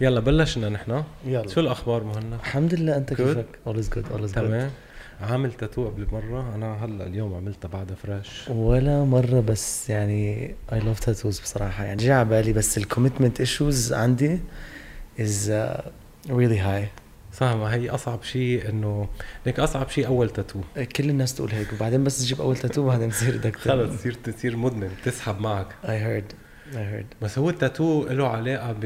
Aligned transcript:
يلا 0.00 0.20
بلشنا 0.20 0.68
نحن. 0.68 1.02
يلا. 1.26 1.48
شو 1.48 1.60
الأخبار 1.60 2.04
مهند؟ 2.04 2.32
الحمد 2.32 2.74
لله 2.74 2.96
أنت. 2.96 3.14
كيفك؟ 3.14 3.46
good 3.66 3.68
all 3.70 3.78
is 3.78 3.94
good. 3.94 4.34
تمام. 4.34 4.70
عامل 5.20 5.52
تاتو 5.52 5.86
قبل 5.88 6.06
مرة 6.12 6.54
أنا 6.54 6.84
هلأ 6.84 7.06
اليوم 7.06 7.34
عملتها 7.34 7.68
بعدها 7.68 7.96
fresh 7.96 8.48
ولا 8.48 9.04
مرة 9.04 9.40
بس 9.40 9.90
يعني 9.90 10.54
I 10.72 10.74
love 10.74 11.04
tattoos 11.04 11.26
بصراحة. 11.42 11.84
يعني 11.84 12.02
جاي 12.02 12.12
على 12.12 12.28
بالي 12.28 12.52
بس 12.52 12.78
ال 12.78 12.84
commitment 12.84 13.40
issues 13.40 13.92
عندي 13.92 14.38
is 15.18 15.48
uh, 15.50 15.80
really 16.28 16.58
high. 16.58 16.88
صح 17.32 17.46
ما 17.46 17.74
هي 17.74 17.90
أصعب 17.90 18.22
شيء 18.22 18.68
إنه 18.68 19.08
ليك 19.46 19.60
أصعب 19.60 19.88
شيء 19.88 20.06
أول 20.06 20.30
تاتو 20.30 20.60
كل 20.96 21.10
الناس 21.10 21.34
تقول 21.34 21.50
هيك 21.52 21.72
وبعدين 21.72 22.04
بس 22.04 22.18
تجيب 22.18 22.40
أول 22.40 22.56
تاتو 22.56 22.86
بعدين 22.86 23.10
تصير 23.10 23.36
بدك 23.36 23.56
خلص 23.68 23.96
تصير 23.98 24.12
تصير 24.14 24.56
مدمن 24.56 24.90
تسحب 25.04 25.40
معك. 25.40 25.66
I 25.84 25.86
heard 25.86 26.34
I 26.74 26.76
heard. 26.76 27.22
بس 27.24 27.38
هو 27.38 27.50
التاتو 27.50 28.06
له 28.08 28.28
علاقة 28.28 28.72
ب 28.72 28.84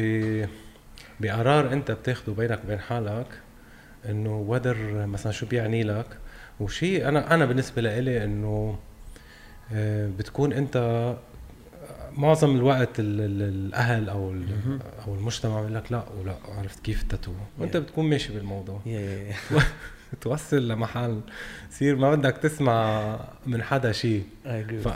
بقرار 1.22 1.72
انت 1.72 1.90
بتاخده 1.90 2.32
بينك 2.32 2.60
وبين 2.64 2.78
حالك 2.80 3.26
انه 4.08 4.36
ودر 4.48 5.06
مثلا 5.06 5.32
شو 5.32 5.46
بيعني 5.46 5.82
لك 5.82 6.06
وشيء 6.60 7.08
أنا 7.08 7.34
أنا 7.34 7.44
بالنسبة 7.46 7.82
لإلي 7.82 8.24
إنه 8.24 8.78
آه، 9.72 10.10
بتكون 10.18 10.52
أنت 10.52 10.76
معظم 12.12 12.56
الوقت 12.56 13.00
ال- 13.00 13.20
ال- 13.20 13.42
الأهل 13.66 14.08
أو. 14.08 14.34
أو 15.06 15.14
المجتمع 15.14 15.56
بيقول 15.60 15.74
لك 15.74 15.92
لا 15.92 16.02
ولا 16.20 16.34
عرفت 16.58 16.80
كيف 16.80 17.02
التاتو 17.02 17.32
وأنت 17.58 17.74
Yeah. 17.74 17.76
بتكون 17.76 18.04
ماشي 18.10 18.32
بالموضوع 18.32 18.80
yeah, 18.84 18.88
yeah, 18.88 19.54
yeah. 19.58 19.62
توصل 20.20 20.68
لمحل 20.68 21.20
صير 21.70 21.96
ما 21.96 22.14
بدك 22.14 22.36
تسمع 22.36 23.16
من 23.46 23.62
حدا 23.62 23.92
شيء 23.92 24.24
ف 24.84 24.88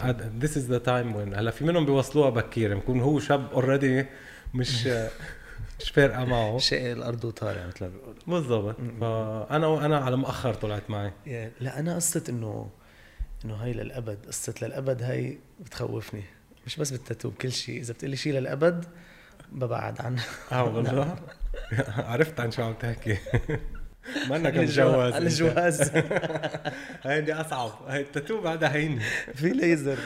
this 0.42 0.50
is 0.56 0.70
the 0.70 0.80
time 0.86 1.14
when 1.16 1.36
هلأ 1.38 1.50
في 1.50 1.64
منهم 1.64 1.84
بيوصلوها 1.86 2.30
بكير 2.30 2.76
بكون 2.76 3.00
هو 3.00 3.20
شاب 3.20 3.46
already 3.52 4.06
مش 4.54 4.88
مش 5.80 5.90
فارقة 5.90 6.24
معه. 6.24 6.58
شيء 6.58 6.92
الأرض 6.92 7.24
وطالع 7.24 7.66
مثل 7.66 7.84
ما 7.84 7.88
بيقولوا. 7.90 8.14
بالضبط. 8.26 8.76
فأنا 9.00 9.66
وأنا 9.66 9.98
على 9.98 10.16
مؤخر 10.16 10.54
طلعت 10.54 10.90
معي. 10.90 11.12
لا 11.60 11.78
أنا 11.78 11.94
قصة 11.94 12.24
إنه 12.28 12.70
إنه 13.44 13.54
هاي 13.54 13.72
للأبد 13.72 14.26
قصة 14.26 14.54
للأبد 14.62 15.02
هاي 15.02 15.38
بتخوفني. 15.60 16.22
مش 16.66 16.76
بس 16.76 16.90
بالتاتو 16.90 17.30
بكل 17.30 17.52
شيء. 17.52 17.80
إذا 17.80 17.92
بتقلي 17.92 18.16
شيء 18.16 18.32
للأبد 18.32 18.84
ببعد 19.52 20.00
عنها 20.00 20.24
آه 20.52 20.64
والله؟ 20.74 21.16
عرفت 21.88 22.40
عن 22.40 22.50
شو 22.50 22.62
عم 22.62 22.74
تحكي. 22.74 23.18
منك 24.30 24.56
الجواز. 24.56 25.14
الجواز 25.14 25.90
هاي 27.04 27.20
دي 27.20 27.34
أصعب. 27.34 27.70
هاي 27.86 28.00
التاتو 28.00 28.40
بعدها 28.40 28.74
هيني. 28.74 29.00
في 29.38 29.48
ليزر. 29.48 29.98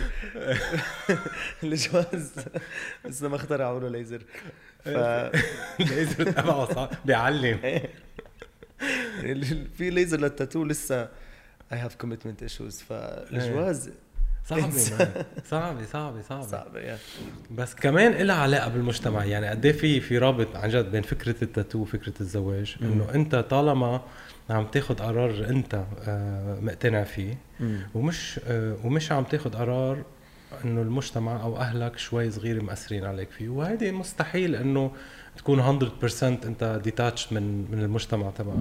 الجواز. 1.63 2.33
بس 3.05 3.23
ما 3.23 3.37
اخترعوا 3.37 3.81
له 3.81 3.89
ليزر. 3.89 4.23
ف 4.85 4.89
ليزر 5.91 6.25
تبعه 6.33 6.91
بيعلم. 7.05 7.59
في 9.79 9.91
ليزر 9.91 10.21
للتاتو 10.21 10.65
لسه 10.65 11.09
I 11.73 11.77
have 11.77 12.05
commitment 12.05 12.45
issues 12.49 12.75
فالجواز 12.89 13.91
صعبة. 14.47 14.63
man. 14.63 14.73
صعبة 15.45 15.85
صعبة 15.87 16.23
صعبة. 16.23 16.47
صعبة 16.47 16.81
يا 16.81 16.99
بس 17.51 17.75
كمان 17.75 18.13
لها 18.13 18.37
علاقة 18.37 18.69
بالمجتمع. 18.69 19.25
يعني 19.25 19.49
قد 19.49 19.65
إيه 19.67 19.73
في 19.73 20.01
في 20.01 20.19
رابط 20.19 20.57
عن 20.57 20.69
جد 20.69 20.91
بين 20.91 21.03
فكرة 21.03 21.35
التاتو 21.45 21.79
وفكرة 21.79 22.13
الزواج؟ 22.21 22.77
مم. 22.81 22.93
إنه 22.93 23.15
أنت 23.15 23.35
طالما 23.35 24.03
عم 24.51 24.67
تاخد 24.67 25.01
قرار 25.01 25.47
أنت 25.49 25.85
آه، 26.09 26.61
مقتنع 26.61 27.05
فيه 27.05 27.39
ومش 27.95 28.41
آه، 28.47 28.77
ومش 28.85 29.13
عم 29.13 29.25
تاخد 29.25 29.57
قرار 29.57 30.03
إنه 30.65 30.83
المجتمع 30.83 31.43
أو 31.43 31.57
أهلك 31.57 31.99
شوي 31.99 32.31
صغير 32.31 32.63
مأثرين 32.63 33.05
عليك 33.05 33.31
فيه. 33.31 33.49
وهيدي 33.49 33.93
مستحيل 33.93 34.55
إنه 34.55 34.91
تكون 35.37 35.63
100% 35.63 36.23
أنت 36.23 36.81
detached 36.85 37.33
من 37.33 37.71
من 37.71 37.83
المجتمع 37.83 38.31
تبعك. 38.31 38.57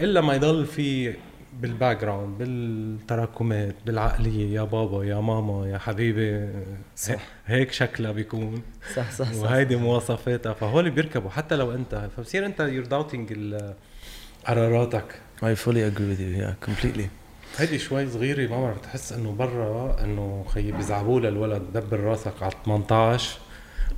إلا 0.00 0.20
ما 0.20 0.34
يضل 0.34 0.66
في 0.66 1.14
بال 1.60 2.00
background 2.00 2.38
بالتراكمات 2.38 3.74
بالعقلية 3.86 4.54
يا 4.54 4.62
بابا 4.62 5.04
يا 5.04 5.20
ماما 5.20 5.68
يا 5.68 5.78
حبيبي 5.78 6.48
صح. 6.96 7.20
هيك 7.46 7.72
شكلها 7.72 8.12
بيكون. 8.12 8.62
صح 8.94 9.10
صح 9.10 9.32
صح. 9.32 9.42
وهيدي 9.42 9.76
مواصفاتها. 9.76 10.52
فهول 10.52 10.90
بيركبوا 10.90 11.30
حتى 11.30 11.56
لو 11.56 11.74
أنت. 11.74 12.08
فبصير 12.16 12.46
أنت 12.46 12.60
you're 12.60 12.84
doubting 12.84 13.54
قراراتك. 14.46 15.20
I 15.42 15.54
fully 15.64 15.82
agree 15.90 16.08
with 16.12 16.20
you. 16.20 16.32
Yeah 16.42 16.68
completely. 16.68 17.25
هيدي 17.58 17.78
شوي 17.78 18.08
صغيرة 18.10 18.50
ما 18.50 18.62
بعرف 18.62 18.78
بتحس 18.78 19.12
إنه 19.12 19.32
برا 19.32 20.04
إنه 20.04 20.44
خيي 20.48 20.72
بيزعبوا 20.72 21.20
للولد 21.20 21.62
دبر 21.74 22.00
راسك 22.00 22.42
على 22.42 22.52
18 22.64 23.38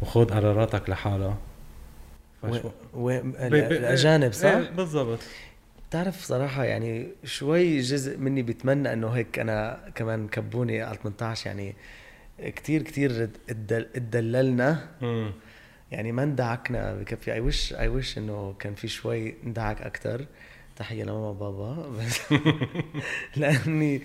وخذ 0.02 0.24
قراراتك 0.24 0.90
لحالها 0.90 1.36
فشو؟ 2.42 2.68
و... 2.68 2.70
و... 2.94 3.20
بي- 3.22 3.48
بي- 3.48 3.66
الأجانب 3.66 4.32
صح؟ 4.32 4.44
إيه 4.48 4.70
بالضبط. 4.70 5.18
بتعرف 5.90 6.24
صراحة 6.24 6.64
يعني 6.64 7.08
شوي 7.24 7.78
جزء 7.80 8.18
مني 8.18 8.42
بيتمنى 8.42 8.92
إنه 8.92 9.08
هيك 9.08 9.38
أنا 9.38 9.80
كمان 9.94 10.28
كبوني 10.28 10.82
على 10.82 10.98
18 11.02 11.46
يعني 11.46 11.74
كتير 12.38 12.82
كتير 12.82 13.28
اتدل- 13.50 13.86
اتدللنا. 13.96 14.88
يعني 15.92 16.12
ما 16.12 16.22
اندعكنا 16.22 16.94
بكفي. 16.94 17.32
اي 17.32 17.40
وش 17.40 17.72
اي 17.74 17.88
وش 17.88 18.18
إنه 18.18 18.54
كان 18.58 18.74
في 18.74 18.88
شوي 18.88 19.34
ندعك 19.44 19.82
أكثر 19.82 20.26
تحية 20.78 21.04
لماما 21.04 21.28
وبابا 21.28 21.88
بس 21.88 22.20
لأني 23.36 24.00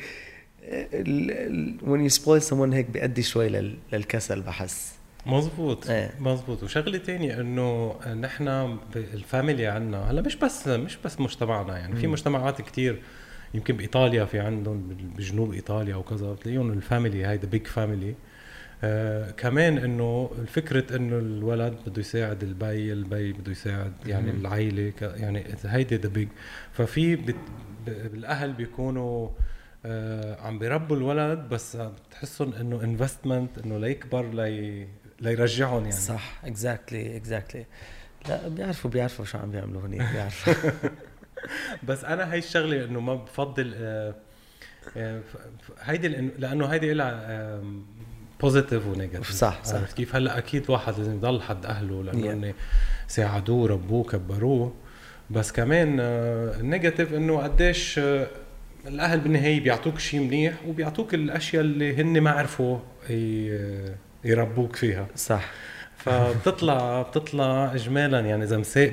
when 1.81 2.00
you 2.09 2.13
spoil 2.19 2.41
someone 2.50 2.73
هيك 2.73 2.85
بيأدي 2.89 3.23
شوي 3.23 3.50
لل- 3.50 3.78
للكسل 3.94 4.41
بحس 4.41 4.94
مزبوط 5.25 5.89
إيه. 5.89 6.11
مزبوط 6.19 6.63
وشغلة 6.63 6.97
تانية 6.97 7.41
إنه 7.41 7.95
نحن 8.13 8.78
ال 8.95 9.06
family 9.06 9.67
عندنا 9.67 10.11
هلا 10.11 10.22
مش 10.22 10.35
بس 10.35 10.67
مش 10.67 10.97
بس 11.06 11.19
مجتمعنا 11.19 11.78
يعني 11.78 11.95
في. 11.95 12.07
مجتمعات 12.07 12.61
كتير 12.61 13.01
يمكن 13.53 13.78
بإيطاليا 13.78 14.25
في 14.25 14.40
عندهم 14.40 14.97
بجنوب 15.17 15.53
إيطاليا 15.53 15.95
وكذا 15.95 16.34
بتلاقيهم 16.34 16.72
ال 16.72 16.79
family 16.79 17.25
هيدا 17.28 17.47
big 17.47 17.67
family 17.67 18.16
آه 18.83 19.31
كمان 19.31 19.77
إنه 19.77 20.31
الفكرة 20.39 20.95
إنه 20.95 21.17
الولد 21.17 21.73
بده 21.88 21.99
يساعد 21.99 22.44
البي 22.44 22.94
البي 22.94 23.33
بده 23.33 23.51
يساعد 23.51 23.94
يعني 24.05 24.31
مم. 24.31 24.39
العائلة 24.39 24.89
ك- 24.89 25.01
يعني 25.01 25.44
هيدي 25.66 25.95
the 25.95 26.09
big 26.09 26.28
ففي 26.73 27.16
بت 27.16 27.35
الأهل 27.88 28.53
بيكونوا 28.53 29.29
آه 29.85 30.41
عم 30.41 30.59
بيربوا 30.59 30.95
الولد 30.97 31.39
بس 31.39 31.75
بتحسهم 31.75 32.53
إنه 32.53 32.83
investment 32.84 33.57
إنه 33.57 33.77
ليكبر 33.77 34.29
لي 34.33 34.88
ليرجعهم 35.22 35.79
يعني. 35.79 35.91
صح 35.91 36.41
exactly 36.45 37.17
exactly 37.17 37.66
لا 38.29 38.47
بيعرفوا 38.47 38.91
بيعرفوا 38.91 39.25
شو 39.25 39.38
عم 39.38 39.51
بيعملوا 39.51 39.81
هنيك 39.81 40.01
بيعرفوا. 40.13 40.53
بس 41.83 42.03
أنا 42.03 42.31
هاي 42.31 42.38
الشغلة 42.38 42.85
إنه 42.85 42.99
ما 42.99 43.16
بفضل 43.16 43.73
آه، 43.75 44.16
آه، 44.97 45.22
هيدي 45.81 46.07
لأنه 46.07 46.66
هيدي 46.66 46.93
لها 46.93 47.61
positive 48.44 48.88
و 48.88 48.92
negative 48.92 49.31
صح، 49.31 49.63
صح. 49.63 49.75
عرفت 49.75 49.97
كيف؟ 49.97 50.15
هلا 50.15 50.37
أكيد 50.37 50.69
واحد 50.69 50.93
لازم 50.97 51.15
يضل 51.15 51.41
حد 51.41 51.65
أهله 51.65 52.03
لأنه 52.03 52.51
Yeah. 52.51 52.55
ساعدوه 53.07 53.67
ربوه 53.67 54.03
كبروه. 54.03 54.73
بس 55.29 55.51
كمان 55.51 55.97
آه، 55.99 56.59
ال 56.59 56.66
negative 56.66 57.13
إنه 57.13 57.37
قديش 57.37 57.99
آه، 57.99 58.27
الأهل 58.87 59.19
بالنهاية 59.19 59.59
بيعطوك 59.63 59.99
شيء 59.99 60.19
منيح 60.19 60.53
وبيعطوك 60.67 61.13
الأشياء 61.13 61.61
اللي 61.63 61.95
هن 62.01 62.21
ما 62.21 62.31
عرفوا 62.31 62.77
يربوك 64.25 64.75
فيها. 64.75 65.07
صح. 65.15 65.51
فبتطلع 65.97 67.01
بتطلع 67.01 67.73
اجمالا 67.73 68.19
يعني 68.19 68.43
إذا 68.43 68.57
مساق 68.57 68.91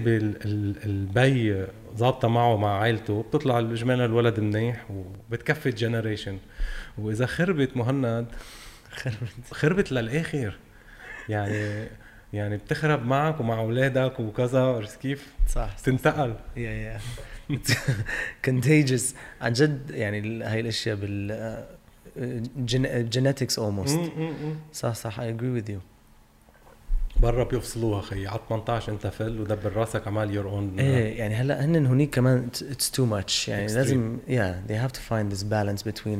البي 0.87 1.67
ظابطة 1.97 2.29
معه 2.29 2.57
مع 2.57 2.81
عائلته 2.81 3.23
بتطلع 3.23 3.59
اجمالا 3.59 4.05
الولد 4.05 4.41
منيح 4.41 4.85
وبتكفي 4.91 5.71
generation 5.71 6.39
وإذا 6.99 7.27
خربت 7.27 7.77
مهند 7.77 8.27
خربت. 9.51 9.93
للآخر. 9.93 10.59
يعني 11.29 11.87
يعني 12.33 12.57
بتخرب 12.57 13.07
معك 13.07 13.41
ومع 13.41 13.61
أولادك 13.61 14.21
وكذا 14.21 14.61
عرفت 14.61 15.01
كيف؟ 15.01 15.35
صح 15.49 15.79
تنتقل 15.79 16.35
يا 16.57 16.71
يا 16.71 16.99
contagious. 18.47 19.03
عن 19.41 19.53
جد 19.53 19.91
يعني 19.91 20.45
هاي 20.45 20.61
الأشياء 20.61 20.97
بال 20.97 21.65
genetics 23.11 23.59
almost. 23.59 24.01
صح 24.73 24.95
صح 24.95 25.21
I 25.21 25.29
agree 25.29 25.51
with 25.51 25.71
you 25.71 25.81
برا 27.17 27.45
بيفصلوها 27.45 28.03
خيي 28.03 28.27
على 28.29 28.41
18 28.49 28.93
أنت 28.93 29.07
فل 29.07 29.41
ودبر 29.41 29.73
راسك 29.73 30.07
عمال 30.07 30.35
your 30.35 30.49
own 30.49 30.79
إيه 30.81 31.19
يعني 31.19 31.35
هلأ 31.35 31.65
هن 31.65 31.87
هنيك 31.87 32.15
كمان 32.15 32.49
it's 32.71 32.91
too 32.91 33.05
much 33.05 33.49
يعني 33.49 33.69
Extreme. 33.69 33.73
لازم 33.73 34.19
يا 34.29 34.63
they 34.69 34.73
have 34.89 34.93
to 34.97 35.01
find 35.01 35.35
this 35.37 35.43
balance 35.45 35.93
between 35.93 36.19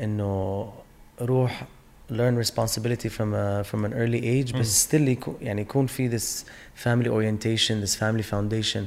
إنه 0.00 0.72
روح 1.20 1.66
learn 2.10 2.36
responsibility 2.36 3.08
from 3.08 3.34
a, 3.34 3.64
from 3.64 3.84
an 3.84 3.92
early 3.92 4.24
age. 4.24 4.52
بس 4.52 4.88
still 4.88 4.94
يكون 4.94 5.36
يعني 5.40 5.62
يكون 5.62 5.86
في 5.86 6.18
this 6.18 6.44
family 6.84 7.08
orientation 7.08 7.86
this 7.86 7.94
family 7.94 8.22
foundation. 8.32 8.80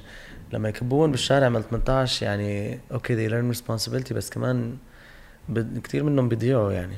لما 0.54 0.70
يكبون 0.70 1.12
بالشارع 1.12 1.50
من 1.50 1.62
18 1.62 2.26
يعني 2.26 2.80
okay 2.92 3.16
they 3.16 3.32
learn 3.32 3.58
responsibility 3.58 4.14
بس 4.14 4.30
كمان 4.30 4.78
كثير 5.84 6.04
منهم 6.04 6.30
بيضيعوا 6.30 6.72
يعني. 6.72 6.96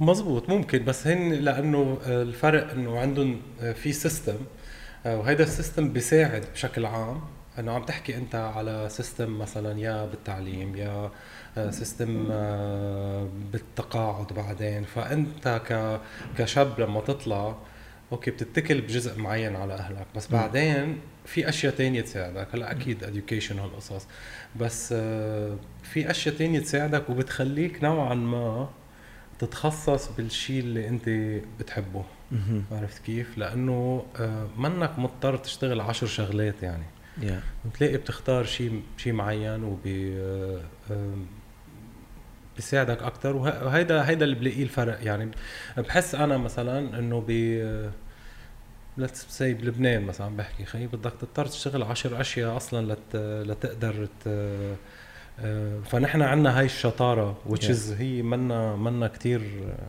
مزبوط 0.00 0.48
ممكن 0.48 0.84
بس 0.84 1.06
هن 1.06 1.32
لأنه 1.32 1.98
الفرق 2.06 2.70
إنه 2.70 2.98
عندهم 2.98 3.40
في 3.74 3.92
system 3.92 4.36
آه، 5.06 5.18
وهيدا 5.18 5.44
ال 5.44 5.51
system 5.51 5.92
بيساعد 5.92 6.44
بشكل 6.54 6.86
عام. 6.86 7.20
انه 7.58 7.72
عم 7.72 7.82
تحكي 7.84 8.16
أنت 8.16 8.34
على 8.34 8.86
system 8.90 9.38
مثلا 9.38 9.80
يا 9.80 10.06
بالتعليم 10.06 10.76
يا 10.76 11.10
system 11.70 12.24
بالتقاعد 13.52 14.32
بعدين. 14.32 14.84
فأنت 14.84 15.60
كشاب 16.38 16.80
لما 16.80 17.00
تطلع 17.00 17.56
okay 18.12 18.30
بتتكل 18.30 18.80
بجزء 18.80 19.18
معين 19.18 19.56
على 19.56 19.74
أهلك. 19.74 20.06
بس 20.16 20.28
بعدين 20.28 21.00
في 21.24 21.48
أشياء 21.48 21.74
تانية 21.74 22.00
تساعدك. 22.00 22.48
هلا 22.54 22.70
أكيد 22.70 23.04
education 23.04 23.52
هالقصص. 23.52 24.06
بس 24.60 24.94
آه، 24.96 25.56
في 25.82 26.10
أشياء 26.10 26.34
تانية 26.34 26.60
تساعدك 26.60 27.10
وبتخليك 27.10 27.84
نوعا 27.84 28.14
ما 28.14 28.68
تتخصص 29.38 30.08
بالشيء 30.08 30.60
اللي 30.60 30.88
أنت 30.88 31.08
بتحبه. 31.60 32.04
عرفت 32.72 33.02
كيف؟ 33.02 33.38
لأنه 33.38 34.04
آه، 34.20 34.48
منك 34.58 34.98
مضطر 34.98 35.36
تشتغل 35.36 35.80
عشر 35.80 36.06
شغلات 36.06 36.62
يعني. 36.62 36.84
Yeah. 37.20 37.66
بتلاقي 37.66 37.96
بتختار 37.96 38.44
شيء 38.44 38.82
شيء 38.96 39.12
معين 39.12 39.78
آه، 39.86 40.60
بيساعدك 42.56 43.02
أكثر 43.02 43.36
وهيدا 43.36 44.08
هيدا 44.08 44.24
اللي 44.24 44.36
بلاقيه 44.36 44.62
الفرق 44.62 45.04
يعني 45.04 45.30
بحس 45.76 46.14
أنا 46.14 46.36
مثلا 46.36 46.98
إنه 46.98 47.24
ب 47.28 47.30
let's 48.96 49.26
say 49.28 49.54
بلبنان 49.54 50.02
مثلا 50.02 50.36
بحكي 50.36 50.64
خي 50.64 50.86
بدك 50.86 51.12
تضطر 51.20 51.46
تشتغل 51.46 51.82
عشر 51.82 52.20
أشياء 52.20 52.56
أصلا 52.56 52.92
لت 52.92 53.16
لتقدر 53.46 54.08
ت... 54.24 54.28
فنحن 55.84 56.22
عندنا 56.22 56.58
هاي 56.58 56.64
الشطارة 56.64 57.38
which 57.48 57.62
yeah. 57.62 58.00
هي 58.00 58.22
منا 58.22 58.76
منا 58.76 59.06
كثير 59.06 59.40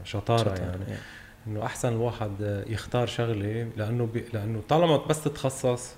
شطارة, 0.04 0.38
شطارة 0.38 0.60
يعني 0.60 0.86
yeah. 0.86 1.48
إنه 1.48 1.66
أحسن 1.66 1.94
الواحد 1.94 2.64
يختار 2.68 3.08
شغلة 3.08 3.70
لأنه 3.78 4.06
بي... 4.06 4.26
لأنه 4.34 4.62
طالما 4.70 4.98
بس 4.98 5.24
تتخصص 5.24 5.96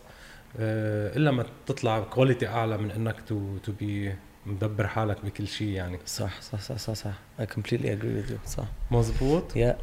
إلا 0.60 1.32
ما 1.32 1.46
تطلع 1.66 2.00
quality 2.00 2.48
أعلى 2.48 2.78
من 2.78 2.92
إنك 2.92 3.16
to 3.28 3.58
to 3.58 3.72
be 3.72 4.16
مدبر 4.46 4.88
حالك 4.88 5.26
بكل 5.26 5.48
شيء 5.48 5.68
يعني. 5.68 6.00
صح 6.06 6.42
صح 6.42 6.60
صح 6.62 6.78
صح 6.78 6.94
صح. 6.94 7.14
I 7.40 7.44
completely 7.44 7.90
agree 7.90 8.16
with 8.24 8.32
you. 8.32 8.50
صح. 8.50 8.66
مزبوط 8.92 9.54
yeah. 9.54 9.76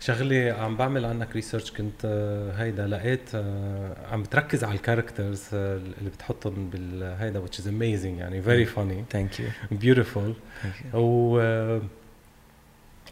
شغلة 0.00 0.52
عم 0.52 0.76
بعمل 0.76 1.04
عنك 1.04 1.32
research 1.32 1.70
كنت 1.70 2.04
آه، 2.04 2.52
هيدا 2.52 2.86
لقيت 2.86 3.34
آه، 3.34 3.96
عم 4.12 4.22
بتركز 4.22 4.64
على 4.64 4.74
ال 4.74 4.80
characters 4.80 5.44
آه، 5.54 5.76
اللي 5.76 6.10
بتحطهم 6.10 6.70
بالهيدا 6.70 7.46
which 7.46 7.54
is 7.58 7.64
amazing 7.64 8.18
يعني 8.18 8.42
very 8.42 8.68
funny. 8.68 9.14
Thank 9.16 9.38
you. 9.38 9.74
Beautiful. 9.84 10.32
Thank 10.62 10.92
you. 10.92 10.94
و 10.94 11.80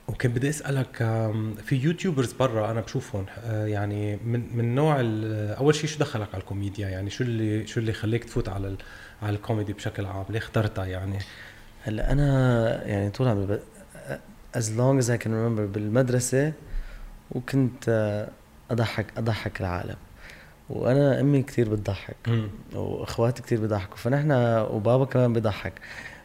وكان 0.09 0.33
بدي 0.33 0.49
أسألك 0.49 0.97
في 1.65 1.77
YouTubers 1.77 2.33
برا 2.33 2.71
أنا 2.71 2.81
بشوفهم 2.81 3.27
يعني 3.47 4.17
من 4.17 4.57
من 4.57 4.75
نوع 4.75 4.97
أول 5.59 5.75
شيء 5.75 5.91
شو 5.91 5.99
دخلك 5.99 6.29
على 6.35 6.41
الكوميديا؟ 6.41 6.89
يعني 6.89 7.11
شو 7.11 7.25
اللي 7.25 7.67
شو 7.67 7.81
اللي 7.81 7.93
خليك 7.93 8.25
تفوت 8.25 8.49
على 8.49 8.77
على 9.23 9.37
الكوميدي 9.37 9.73
بشكل 9.73 10.07
عام؟ 10.07 10.25
ليه 10.31 10.39
اخترتها 10.39 10.85
يعني؟ 10.85 11.19
هلأ 11.85 12.13
أنا 12.13 12.87
يعني 12.87 13.11
طول 13.11 13.29
عمري 13.29 13.59
as 14.57 14.67
long 14.79 15.05
as 15.05 15.09
I 15.11 15.17
can 15.25 15.31
remember 15.31 15.61
بالمدرسة 15.75 16.53
وكنت 17.31 17.85
آه، 17.89 18.29
أضحك 18.71 19.07
أضحك 19.17 19.61
العالم. 19.61 19.97
وأنا 20.71 21.21
أمي 21.21 21.43
كثير 21.43 21.69
بتضحك 21.69 22.17
وأخواتي 22.75 23.43
كثير 23.43 23.61
بيضحكوا 23.61 23.97
فنحن 23.97 24.33
وبابا 24.71 25.05
كمان 25.05 25.33
بيضحك 25.33 25.73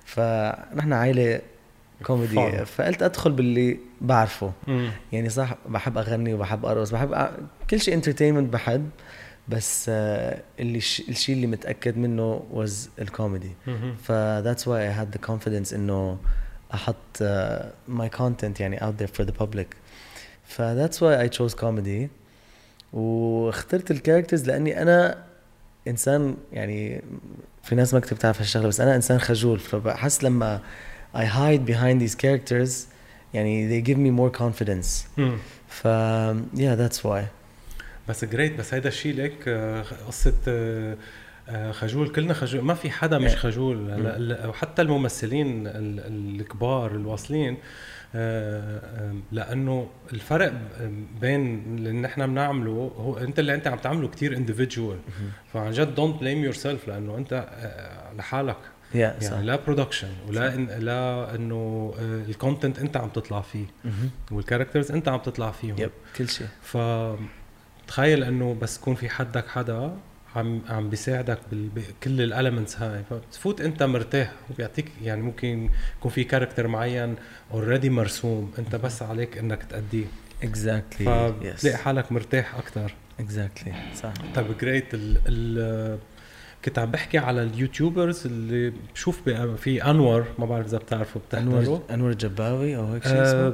فنحن 0.06 0.94
عائله 0.94 1.42
كوميدي. 2.04 2.66
فقلت 2.66 3.04
أدخل 3.04 3.32
باللي 3.32 3.80
بعرفه. 4.02 4.52
مم. 4.68 4.92
يعني 5.12 5.30
صح 5.30 5.56
بحب 5.70 5.98
أغني 5.98 6.34
وبحب 6.34 6.66
ارقص 6.66 6.92
بحب 6.92 7.32
كل 7.70 7.80
شيء 7.80 7.94
entertainment 7.94 8.54
بحب 8.54 8.90
بس 9.48 9.86
آه، 9.90 10.42
اللي 10.60 10.78
الشيء 10.78 11.36
اللي 11.36 11.48
متأكد 11.48 11.98
منه 11.98 12.44
was 12.54 13.02
الكوميدي. 13.02 13.52
ف 14.04 14.12
that's 14.44 14.62
why 14.62 14.80
I 14.90 15.00
had 15.00 15.18
the 15.20 15.30
confidence 15.30 15.74
إنه 15.74 16.18
أحط 16.74 17.24
my 17.88 18.10
uh, 18.10 18.16
content 18.16 18.60
يعني 18.60 18.80
out 18.80 19.02
there 19.02 19.22
for 19.22 19.26
the 19.26 19.34
public. 19.44 19.76
ف 20.44 20.62
that's 20.62 20.96
why 20.96 21.28
I 21.28 21.38
chose 21.40 21.56
comedy. 21.56 22.08
واخترت 22.94 23.92
الكاركترز 23.92 24.48
لأني 24.48 24.82
أنا 24.82 25.24
إنسان 25.88 26.38
يعني 26.54 27.02
في 27.64 27.76
ناس 27.76 27.94
ما 27.94 28.00
كنت 28.00 28.14
بتعرف 28.14 28.40
هالشغلة 28.40 28.68
بس 28.68 28.82
أنا 28.82 28.96
إنسان 28.96 29.20
خجول. 29.20 29.60
فبحس 29.60 30.24
لما 30.24 30.62
I 31.16 31.26
hide 31.26 31.66
behind 31.66 32.02
these 32.02 32.16
characters 32.16 32.72
يعني 33.34 33.70
they 33.70 33.86
give 33.86 33.98
me 33.98 34.12
more 34.12 34.40
confidence. 34.40 35.22
ف 35.68 35.88
yeah 36.56 36.76
that's 36.76 37.04
why. 37.04 37.24
بس 38.10 38.26
جريت 38.26 38.60
بس 38.60 38.74
هيدا 38.74 38.90
الشيء 38.90 39.16
ليك 39.16 39.48
آه، 39.48 39.86
قصة 40.08 40.34
آه، 40.48 40.98
آه، 41.50 41.72
خجول. 41.72 42.10
كلنا 42.10 42.34
خجول. 42.34 42.62
ما 42.62 42.74
في 42.74 42.90
حدا 42.92 43.18
مش 43.18 43.36
خجول. 43.36 43.78
وحتى 44.48 44.82
الممثلين 44.82 45.64
الكبار 45.68 46.92
الواصلين 46.92 47.58
لأنه 49.32 49.88
الفرق 50.14 50.54
بين 51.22 51.46
اللي 51.78 51.92
نحن 51.92 52.28
بنعمله 52.28 52.92
هو 52.98 53.18
انت 53.18 53.40
اللي 53.40 53.54
انت 53.54 53.68
عم 53.68 53.78
تعمله 53.78 54.08
كثير 54.08 54.38
individual 54.38 54.98
فعن 55.54 55.72
جد 55.72 55.96
don't 55.96 56.20
blame 56.20 56.44
yourself 56.44 56.88
لأنه 56.88 57.18
انت 57.18 57.48
آه، 57.54 58.14
لحالك. 58.14 58.58
Yeah, 58.94 58.96
يعني 58.96 59.22
صح. 59.22 59.38
لا 59.38 59.56
production 59.56 60.08
ولا 60.28 60.56
إن 60.56 60.66
لا 60.66 61.36
إنه 61.36 61.94
ال 62.00 62.10
content 62.10 62.80
انت 62.80 62.98
عم 62.98 63.10
تطلع 63.10 63.42
فيه. 63.42 63.66
وال 64.32 64.42
characters 64.42 64.92
انت 64.92 65.08
عم 65.08 65.20
تطلع 65.20 65.52
فيهم. 65.52 65.76
yep 65.78 65.92
كل 66.18 66.30
شيء. 66.30 66.48
ف 66.62 66.78
تخيل 67.88 68.24
إنه 68.24 68.58
بس 68.62 68.78
يكون 68.78 68.96
في 68.96 69.10
حدك 69.10 69.48
حدا 69.48 69.98
عم 70.36 70.62
عم 70.70 70.90
بيساعدك 70.90 71.40
بكل 71.52 72.22
ال 72.22 72.28
elements 72.28 72.78
هاي. 72.78 73.04
فتفوت 73.10 73.62
انت 73.62 73.84
مرتاح. 73.84 74.32
وبيعطيك 74.50 74.92
يعني 75.04 75.22
ممكن 75.22 75.70
يكون 76.00 76.12
في 76.12 76.24
character 76.24 76.68
معين 76.68 77.16
already 77.54 77.90
مرسوم. 77.90 78.52
انت 78.60 78.76
بس 78.76 79.02
عليك 79.02 79.38
انك 79.38 79.64
تأديه. 79.64 80.06
exactly 80.44 81.06
فبتلاقي 81.06 81.78
yes. 81.78 81.80
حالك 81.80 82.12
مرتاح 82.12 82.56
أكثر 82.56 82.94
exactly 83.20 83.74
صح. 83.96 84.14
طيب 84.36 84.58
جريت 84.58 84.94
ال 84.94 85.18
ال 85.28 85.98
كنت 86.66 86.80
عم 86.80 86.92
بحكي 86.92 87.18
على 87.18 87.44
ال 87.44 87.52
YouTubers 87.52 88.26
اللي 88.26 88.74
بشوف 88.94 89.30
في 89.58 89.84
انور 89.84 90.26
ما 90.40 90.46
بعرف 90.46 90.66
إذا 90.66 90.78
بتعرفوا 90.78 91.22
بتحضروا 91.30 91.60
انور 91.62 91.82
انور 91.92 92.14
جباوي 92.14 92.76
أو 92.76 92.86
هيك 92.86 93.04
شيء 93.04 93.22
اسمه؟ 93.22 93.40
آه 93.40 93.50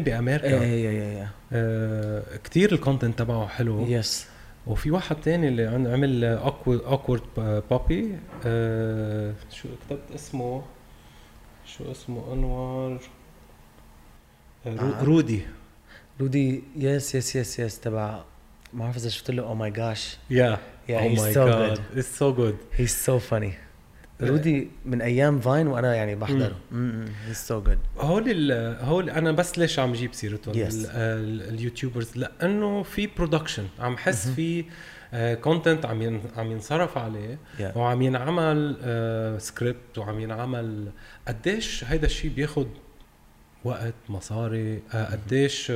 بأمريكا. 0.00 0.48
إيه 0.48 0.60
إيه 0.60 0.90
إيه 0.90 1.18
إيه 1.18 1.30
آه 1.52 2.22
كثير 2.44 2.72
ال 2.72 2.78
content 2.78 3.18
تبعه 3.18 3.46
حلو. 3.46 3.86
yes 3.86 4.26
وفي 4.66 4.90
واحد 4.90 5.16
تاني 5.20 5.48
اللي 5.48 5.66
عمل 5.66 6.24
Awkward 6.64 7.22
بابي 7.70 8.18
آه 8.46 9.34
شو 9.50 9.68
كتبت 9.86 10.12
اسمه 10.14 10.62
شو 11.66 11.90
اسمه 11.90 12.32
انور 12.32 13.00
آه 14.66 14.68
آه. 14.78 15.04
رودي 15.04 15.42
رودي 16.20 16.62
yes 16.76 17.14
yes 17.14 17.36
yes 17.36 17.58
yes 17.58 17.80
تبع 17.80 18.22
ما 18.72 18.84
بعرف 18.84 18.96
إذا 18.96 19.08
شفت 19.08 19.30
له 19.30 19.42
أو 19.42 19.54
my 19.54 19.70
gosh 19.70 20.16
يا 20.30 20.58
Yeah, 20.88 20.92
oh 20.92 21.20
my 21.22 21.32
god. 21.34 21.78
good. 21.78 21.98
It's 21.98 22.08
so 22.20 22.32
good. 22.32 22.56
He's 22.78 22.94
so 23.06 23.14
funny. 23.30 23.52
رودي 24.22 24.70
من 24.84 25.02
أيام 25.02 25.40
Vine 25.40 25.66
وأنا 25.66 25.94
يعني 25.94 26.14
بحضره. 26.14 26.56
he's 27.26 27.36
so 27.36 27.60
good 27.60 27.78
هول 27.98 28.52
هول 28.80 29.10
أنا 29.10 29.32
بس 29.32 29.58
ليش 29.58 29.78
عم 29.78 29.92
جيب 29.92 30.14
سيرتهم؟ 30.14 30.54
Yes. 30.54 30.74
ال 30.94 31.06
YouTubers 31.06 32.16
لأنه 32.16 32.82
في 32.82 33.06
production 33.06 33.64
عم 33.78 33.96
حس 33.96 34.28
في 34.28 34.64
content 35.34 35.86
عم 35.86 36.20
عم 36.36 36.52
ينصرف 36.52 36.98
عليه 36.98 37.38
yeah. 37.58 37.76
وعم 37.76 38.02
ينعمل 38.02 38.76
سكريبت 39.38 39.98
وعم 39.98 40.20
ينعمل. 40.20 40.88
قديش 41.28 41.84
هيدا 41.84 42.06
الشيء 42.06 42.30
بياخذ 42.30 42.66
وقت 43.64 43.94
مصاري؟ 44.08 44.82
قديش 44.92 45.72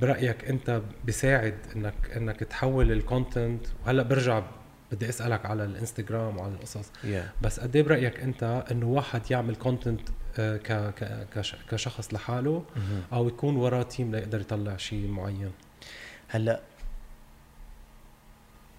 برأيك 0.00 0.44
أنت 0.44 0.82
بيساعد 1.04 1.54
إنك 1.76 1.94
إنك 2.16 2.40
تحول 2.40 2.92
ال 2.92 3.01
content 3.01 3.66
وهلأ 3.86 4.02
برجع 4.02 4.42
بدي 4.92 5.08
أسألك 5.08 5.46
على 5.46 5.64
الإنستغرام 5.64 6.36
وعلى 6.36 6.52
القصص 6.52 6.86
yeah. 7.04 7.42
بس 7.42 7.60
قد 7.60 7.76
إيه 7.76 7.82
برأيك 7.82 8.20
أنت 8.20 8.64
إنه 8.70 8.86
واحد 8.86 9.30
يعمل 9.30 9.56
content 9.56 10.00
آه، 10.38 10.56
ك 10.56 10.94
كشخص 11.70 12.14
لحاله 12.14 12.62
mm-hmm. 12.74 13.12
أو 13.12 13.28
يكون 13.28 13.56
وراه 13.56 13.82
team 13.82 14.12
ليقدر 14.12 14.40
يطلع 14.40 14.76
شيء 14.76 15.08
معين 15.08 15.50
هلأ 16.28 16.60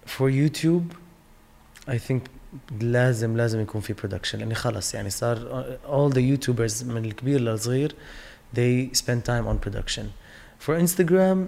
for 0.06 0.30
YouTube 0.30 0.92
I 1.90 1.98
think 1.98 2.22
لازم 2.80 3.36
لازم 3.36 3.60
يكون 3.60 3.80
في 3.80 3.92
production 3.92 4.38
لاني 4.38 4.54
خلص 4.54 4.94
يعني 4.94 5.10
صار 5.10 5.36
all 5.84 6.14
the 6.14 6.18
YouTubers 6.20 6.84
من 6.84 7.04
الكبير 7.04 7.40
للصغير 7.40 7.94
they 8.56 8.98
spend 8.98 9.20
time 9.26 9.46
on 9.46 9.68
production 9.68 10.04
for 10.66 10.80
Instagram 10.86 11.38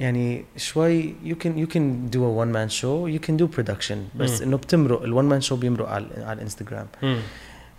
يعني 0.00 0.44
شوي 0.56 1.14
you 1.24 1.34
can 1.34 1.66
you 1.66 1.66
can 1.72 2.10
do 2.14 2.18
a 2.18 2.42
one 2.42 2.52
man 2.56 2.68
show 2.80 3.06
you 3.16 3.28
can 3.28 3.36
do 3.42 3.58
production 3.58 3.96
بس 4.16 4.42
إنه 4.42 4.56
بتمرق 4.56 5.02
ال 5.02 5.08
one 5.08 5.24
man 5.24 5.40
show 5.40 5.56
بيمرق 5.56 5.88
على 5.88 6.06
على 6.16 6.32
الانستغرام 6.32 6.86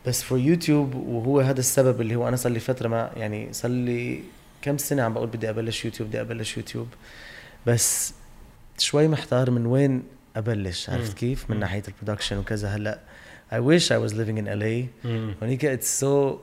بس 0.08 0.24
for 0.24 0.40
YouTube 0.40 0.96
وهو 0.96 1.40
هذا 1.40 1.60
السبب 1.60 2.02
اللي 2.02 2.16
هو 2.16 2.28
أنا 2.28 2.36
صار 2.36 2.52
لي 2.52 2.60
فترة 2.60 2.88
ما 2.88 3.12
يعني 3.18 3.54
صار 3.54 3.72
لي 3.72 4.24
كم 4.62 4.78
سنة 4.78 5.04
عم 5.04 5.14
بقول 5.14 5.28
بدي 5.28 5.50
أبلش 5.50 5.86
يوتيوب 5.86 6.10
بدي 6.10 6.22
أبلش 6.22 6.58
يوتيوب 6.58 6.88
بس 7.68 8.14
شوي 8.78 9.08
محتار 9.08 9.52
من 9.52 9.66
وين 9.66 10.04
أبلش. 10.36 10.90
عرفت 10.90 11.18
كيف؟ 11.18 11.50
من. 11.50 11.60
ناحية 11.60 11.84
ال 11.88 11.92
production 11.92 12.38
وكذا. 12.38 12.68
هلأ 12.76 13.00
I 13.52 13.56
wish 13.60 13.92
I 13.92 13.98
was 14.08 14.14
living 14.14 14.38
in 14.38 14.46
LA 14.46 15.06
مم. 15.06 15.36
هونيك 15.44 15.80
it's 15.80 16.04
so 16.04 16.38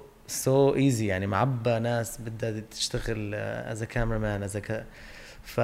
so 0.45 0.77
easy. 0.77 1.03
يعني 1.03 1.27
معبى 1.27 1.79
ناس 1.79 2.21
بدها 2.21 2.63
تشتغل 2.71 3.35
uh, 3.35 3.75
as 3.75 3.81
a 3.83 3.87
cameraman 3.87 4.51
as 4.51 4.57
a 4.57 4.73
ف 5.55 5.61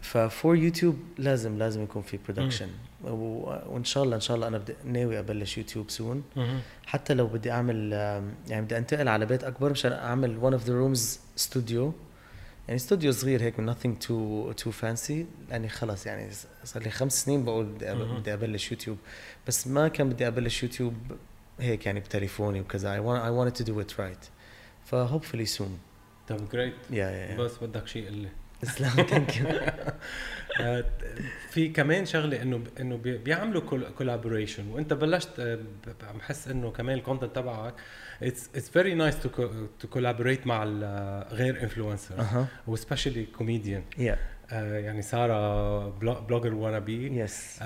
ف 0.00 0.42
for 0.42 0.44
YouTube 0.44 0.96
لازم 1.18 1.58
لازم 1.58 1.82
يكون 1.82 2.02
في 2.02 2.18
production 2.28 2.68
وإن 3.04 3.84
شاء 3.84 4.04
الله 4.04 4.16
إن 4.16 4.20
شاء 4.20 4.36
الله 4.36 4.48
أنا 4.48 4.58
بدي 4.58 4.74
ناوي 4.84 5.18
أبلش 5.18 5.58
يوتيوب 5.58 5.90
soon. 5.90 6.22
حتى 6.86 7.14
لو 7.14 7.26
بدي 7.26 7.50
أعمل 7.50 7.92
يعني 8.48 8.64
بدي 8.64 8.78
أنتقل 8.78 9.08
على 9.08 9.26
بيت 9.26 9.44
أكبر 9.44 9.70
مشان 9.70 9.92
أعمل 9.92 10.40
one 10.40 10.54
of 10.60 10.64
the 10.66 10.72
rooms 10.72 11.18
studio. 11.46 11.92
يعني 12.68 12.76
استوديو 12.76 13.12
صغير 13.12 13.42
هيك 13.42 13.56
nothing 13.56 14.04
too 14.06 14.62
too 14.64 14.72
fancy. 14.82 15.24
لأني 15.50 15.68
خلص 15.68 16.06
يعني 16.06 16.30
صار 16.64 16.82
لي 16.82 16.90
خمس 16.90 17.24
سنين 17.24 17.44
بقول 17.44 17.64
بدي. 17.64 17.94
بدي 17.94 18.32
أبلش 18.34 18.72
يوتيوب 18.72 18.98
بس 19.46 19.66
ما 19.66 19.88
كان 19.88 20.08
بدي 20.08 20.26
أبلش 20.26 20.62
يوتيوب 20.62 20.94
هيك 21.60 21.86
يعني 21.86 22.00
بتليفوني 22.00 22.60
وكذا. 22.60 22.96
I, 22.96 23.00
want, 23.00 23.22
I 23.22 23.30
wanted 23.30 23.62
to 23.62 23.64
do 23.68 23.80
it 23.80 23.98
right. 23.98 24.30
ف 24.84 24.94
hopefully 24.94 25.46
soon. 25.58 25.91
طب 26.28 26.48
جريت 26.52 26.74
يا 26.90 27.10
يا 27.10 27.36
بس 27.36 27.58
بدك 27.62 27.86
شيء 27.86 28.06
قل 28.06 28.14
لي. 28.16 28.28
تسلم 28.62 28.88
thank 28.88 29.36
you 29.36 29.46
آه، 30.60 30.84
في 31.50 31.68
كمان 31.68 32.06
شغلة 32.06 32.42
إنه 32.42 32.64
إنه 32.80 32.96
بي- 32.96 33.18
بيعملوا 33.18 33.60
collaboration 33.98 34.68
وأنت 34.68 34.92
بلشت 34.92 35.40
آه، 35.40 35.58
عم 36.02 36.20
حس 36.20 36.48
إنه 36.48 36.70
كمان 36.70 36.96
ال 36.98 37.03
content 37.03 37.36
تبعك 37.36 37.74
it's 38.22 38.48
it's 38.54 38.68
very 38.70 38.94
nice 38.94 39.20
to 39.20 39.28
to 39.80 39.88
collaborate 39.88 40.46
مع 40.46 40.62
ال- 40.66 41.26
غير 41.34 41.62
influencer 41.62 42.46
و 42.66 42.72
specially 42.72 43.24
comedian 43.24 43.82
يا 43.98 44.18
يعني 44.52 45.02
سارة 45.02 45.88
blogger 45.88 46.54
وأنا 46.54 46.78
بي 46.78 47.18
yes 47.20 47.60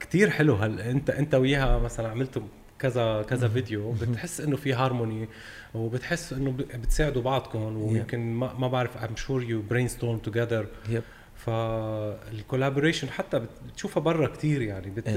كثير 0.00 0.30
حلو 0.30 0.54
هل 0.54 0.80
انت 0.80 1.10
أنت 1.10 1.34
وياها 1.34 1.78
مثلا 1.78 2.08
عملتوا 2.08 2.42
كذا 2.82 3.22
كذا 3.22 3.48
فيديو 3.48 3.92
بتحس 3.92 4.40
إنه 4.40 4.56
في 4.56 4.72
هارموني 4.72 5.28
وبتحس 5.74 6.32
إنه 6.32 6.50
بتساعدوا 6.52 7.22
بعضكم 7.22 7.76
ويمكن 7.82 8.34
ما, 8.34 8.52
ما 8.52 8.68
بعرف 8.68 8.96
I'm 8.96 9.16
sure 9.16 9.42
you 9.42 9.62
brainstorm 9.70 10.18
together 10.18 10.66
فال 11.36 11.59
collaboration 11.59 13.08
حتى 13.08 13.38
بت- 13.38 13.48
بتشوفها 13.72 14.00
برا 14.02 14.26
كتير 14.26 14.62
يعني 14.62 14.90
بت 14.90 15.08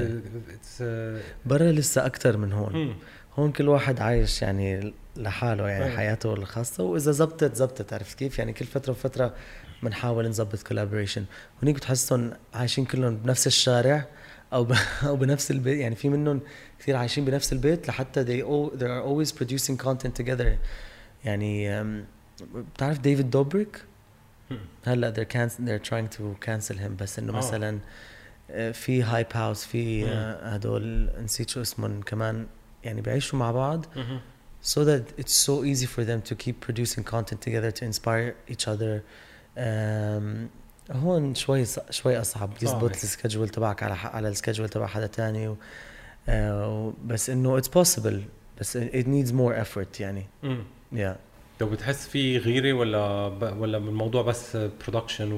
آه، 0.81 1.21
برا 1.45 1.71
لسه 1.71 2.05
أكثر 2.05 2.37
من 2.37 2.53
هون. 2.53 2.73
مم. 2.73 2.95
هون 3.39 3.51
كل 3.51 3.67
واحد 3.67 3.99
عايش 3.99 4.41
يعني 4.41 4.93
لحاله 5.17 5.69
يعني. 5.69 5.97
حياته 5.97 6.33
الخاصة 6.33 6.83
وإذا 6.83 7.11
زبطت 7.11 7.55
زبطت 7.55 7.93
عرفت 7.93 8.19
كيف؟ 8.19 8.39
يعني 8.39 8.53
كل 8.53 8.65
فترة 8.65 8.91
وفترة 8.91 9.33
بنحاول 9.83 10.29
نظبط 10.29 10.63
collaboration 10.67 11.25
هونيك 11.63 11.75
بتحسهم 11.75 12.31
عايشين 12.53 12.85
كلهم 12.85 13.15
بنفس 13.17 13.47
الشارع 13.47 14.05
ب... 14.63 14.75
أو 15.03 15.15
بنفس 15.15 15.51
البيت 15.51 15.79
يعني 15.79 15.95
في 15.95 16.09
منهم 16.09 16.41
كثير 16.79 16.95
عايشين 16.95 17.25
بنفس 17.25 17.53
البيت 17.53 17.87
لحتى 17.87 18.25
they, 18.25 18.45
all, 18.45 18.77
they 18.77 18.83
are 18.83 19.03
always 19.07 19.31
producing 19.31 19.77
content 19.85 20.23
together 20.23 20.57
يعني 21.25 21.83
بتعرف 22.75 22.99
David 22.99 23.29
Dobrik. 23.29 23.81
هلا 24.85 25.13
they're, 25.13 25.33
cancel, 25.33 25.61
they're 25.65 25.89
trying 25.89 26.17
to 26.17 26.45
cancel 26.47 26.77
him 26.77 26.91
بس 26.99 27.19
انه 27.19 27.33
آه. 27.33 27.37
مثلا 27.37 27.79
آه، 28.51 28.71
في 28.71 29.03
Hype 29.03 29.27
House 29.33 29.65
في. 29.65 30.05
آه، 30.05 30.49
هدول 30.53 31.09
نسيت 31.23 31.49
شو 31.49 31.61
اسمهم 31.61 32.01
كمان 32.01 32.47
يعني 32.83 33.01
بيعيشوا 33.01 33.39
مع 33.39 33.51
بعض 33.51 33.85
so 34.65 34.79
that 34.79 35.21
it's 35.21 35.35
so 35.47 35.63
easy 35.63 35.85
for 35.85 36.03
them 36.03 36.21
to 36.29 36.35
keep 36.35 36.55
producing 36.67 37.03
content 37.03 37.39
together 37.47 37.71
to 37.71 37.83
inspire 37.85 38.35
each 38.49 38.67
other 38.67 39.03
um, 39.57 40.49
هون 40.91 41.35
شوي 41.35 41.65
ص- 41.65 41.79
شوي 41.91 42.19
أصعب. 42.21 42.49
يزبط. 42.61 42.89
ال 42.91 42.98
schedule 42.98 43.49
تبعك 43.49 43.83
على 43.83 43.93
على 43.93 44.27
ال 44.27 44.32
schedule 44.32 44.69
تبع 44.69 44.87
حدا 44.87 45.07
تاني 45.07 45.47
و, 45.47 45.57
آه، 46.29 46.93
بس 47.05 47.29
إنه 47.29 47.61
it's 47.61 47.65
possible. 47.65 48.15
بس 48.59 48.77
it 48.77 49.05
needs 49.05 49.31
more 49.31 49.65
effort 49.65 49.99
يعني. 49.99 50.25
yeah. 50.95 51.15
لو 51.61 51.69
بتحس 51.69 52.07
في 52.07 52.37
غيرة 52.37 52.73
ولا 52.73 53.27
ب... 53.29 53.57
ولا 53.61 53.77
الموضوع 53.77 54.21
بس 54.21 54.57
production 54.57 55.31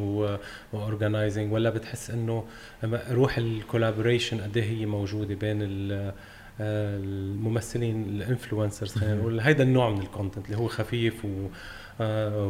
و 0.73 0.81
organizing 0.81 1.53
ولا 1.53 1.69
بتحس 1.69 2.09
إنه 2.09 2.43
روح 3.11 3.37
ال 3.37 3.45
collaboration 3.45 4.41
قد 4.41 4.57
إيه 4.57 4.63
هي 4.63 4.85
موجودة 4.85 5.35
بين 5.35 5.57
ال... 5.61 5.91
آه، 6.61 6.97
الممثلين 6.97 8.03
ال 8.03 8.11
influencers 8.11 8.91
خلينا. 8.95 9.15
نقول؟ 9.15 9.39
هيدا 9.39 9.63
النوع 9.63 9.89
من 9.89 10.01
ال 10.01 10.07
content 10.07 10.45
اللي 10.45 10.57
هو 10.57 10.67
خفيف 10.67 11.25
و... 11.25 11.47
آه، 12.01 12.47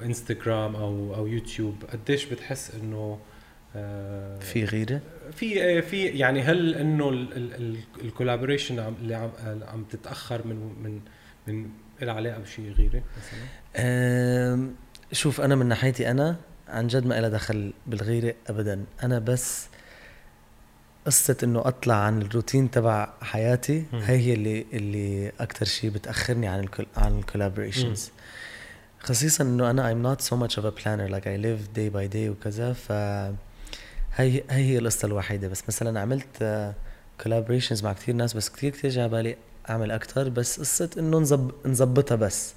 وإنستغرام 0.00 0.76
أو 0.76 1.14
أو 1.14 1.26
يوتيوب 1.26 1.84
قديش 1.92 2.24
بتحس 2.24 2.74
إنه 2.74 3.18
آه، 3.76 4.38
في 4.38 4.64
غيرة؟ 4.64 5.00
في 5.32 5.62
آه، 5.62 5.80
في 5.80 6.06
يعني 6.06 6.42
هل 6.42 6.74
إنه 6.74 7.10
ال 8.00 8.07
collaboration 8.07 8.94
اللي 9.00 9.14
عم 9.14 9.30
عم 9.68 9.84
تتأخر 9.84 10.46
من 10.46 10.56
من 10.82 11.00
من 11.46 11.70
لها 12.02 12.14
علاقه 12.14 12.38
بشيء 12.38 12.72
غيرة 12.72 13.02
مثلا؟ 13.18 14.70
شوف 15.12 15.40
أنا 15.40 15.54
من 15.54 15.66
ناحيتي 15.66 16.10
أنا 16.10 16.36
عن 16.68 16.86
جد 16.86 17.06
ما 17.06 17.20
لها 17.20 17.28
دخل 17.28 17.72
بالغيرة 17.86 18.34
ابدا. 18.48 18.84
أنا 19.02 19.18
بس 19.18 19.68
قصة 21.06 21.36
إنه 21.42 21.68
أطلع 21.68 21.94
عن 21.94 22.22
الروتين 22.22 22.70
تبع 22.70 23.12
حياتي. 23.20 23.84
هي 23.92 24.16
هي 24.16 24.34
اللي 24.34 24.66
اللي 24.72 25.32
أكثر 25.40 25.66
شيء 25.66 25.90
بتأخرني 25.90 26.48
عن 26.48 26.60
الكل 26.60 26.86
عن 26.96 27.18
ال 27.18 27.24
collaborations 27.24 28.10
خصيصا 29.00 29.44
إنه 29.44 29.70
أنا 29.70 29.92
I'm 29.92 30.16
not 30.16 30.20
so 30.24 30.30
much 30.36 30.54
of 30.58 30.64
a 30.64 30.70
planner. 30.80 31.08
Like 31.08 31.26
I 31.26 31.36
live 31.46 31.76
day 31.78 31.90
by 31.96 32.12
day 32.14 32.28
وكذا 32.30 32.72
ف 32.72 32.92
هي 32.92 33.32
هي 34.16 34.42
هي 34.50 34.78
القصة 34.78 35.06
الوحيدة. 35.06 35.48
بس 35.48 35.62
مثلا 35.68 36.00
عملت 36.00 36.72
collaborations 37.22 37.84
مع 37.84 37.92
كثير 37.92 38.14
ناس 38.14 38.34
بس 38.34 38.50
كثير 38.50 38.70
كثير 38.72 38.90
جا 38.90 39.06
بالي 39.06 39.36
أعمل 39.70 39.90
أكثر 39.90 40.28
بس 40.28 40.60
قصة 40.60 40.90
إنه 40.98 41.18
نزب 41.18 41.50
نظبطها 41.66 42.16
بس. 42.16 42.52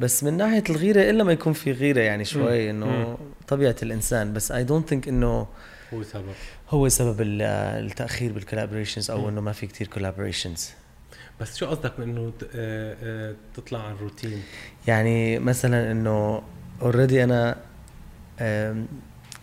بس 0.00 0.24
من 0.24 0.36
ناحية 0.36 0.64
الغيرة 0.70 1.10
إلا 1.10 1.24
ما 1.24 1.32
يكون 1.32 1.52
في 1.52 1.72
غيرة 1.72 2.00
يعني 2.00 2.24
شوي. 2.24 2.70
إنه 2.70 3.18
طبيعة 3.48 3.76
الإنسان. 3.82 4.32
بس 4.32 4.52
I 4.52 4.56
don't 4.66 4.90
think 4.92 5.08
إنه 5.08 5.46
هو 5.94 6.02
سبب. 6.02 6.24
هو 6.70 6.88
سبب 6.88 7.20
ال- 7.20 7.42
التأخير 7.86 8.32
بالكولابوريشنز 8.32 9.10
مم. 9.10 9.16
أو 9.20 9.28
إنه 9.28 9.40
ما 9.40 9.52
في 9.52 9.66
كتير 9.66 9.86
collaborations 9.86 10.70
بس 11.40 11.56
شو 11.56 11.66
قصدك 11.66 11.92
انه 11.98 12.32
ت- 12.40 12.42
آه، 12.54 12.96
آه، 13.02 13.34
تطلع 13.56 13.82
عن 13.86 13.92
الروتين 13.94 14.42
يعني 14.88 15.38
مثلا 15.38 15.92
إنه 15.92 16.42
already 16.82 17.24
أنا 17.24 17.56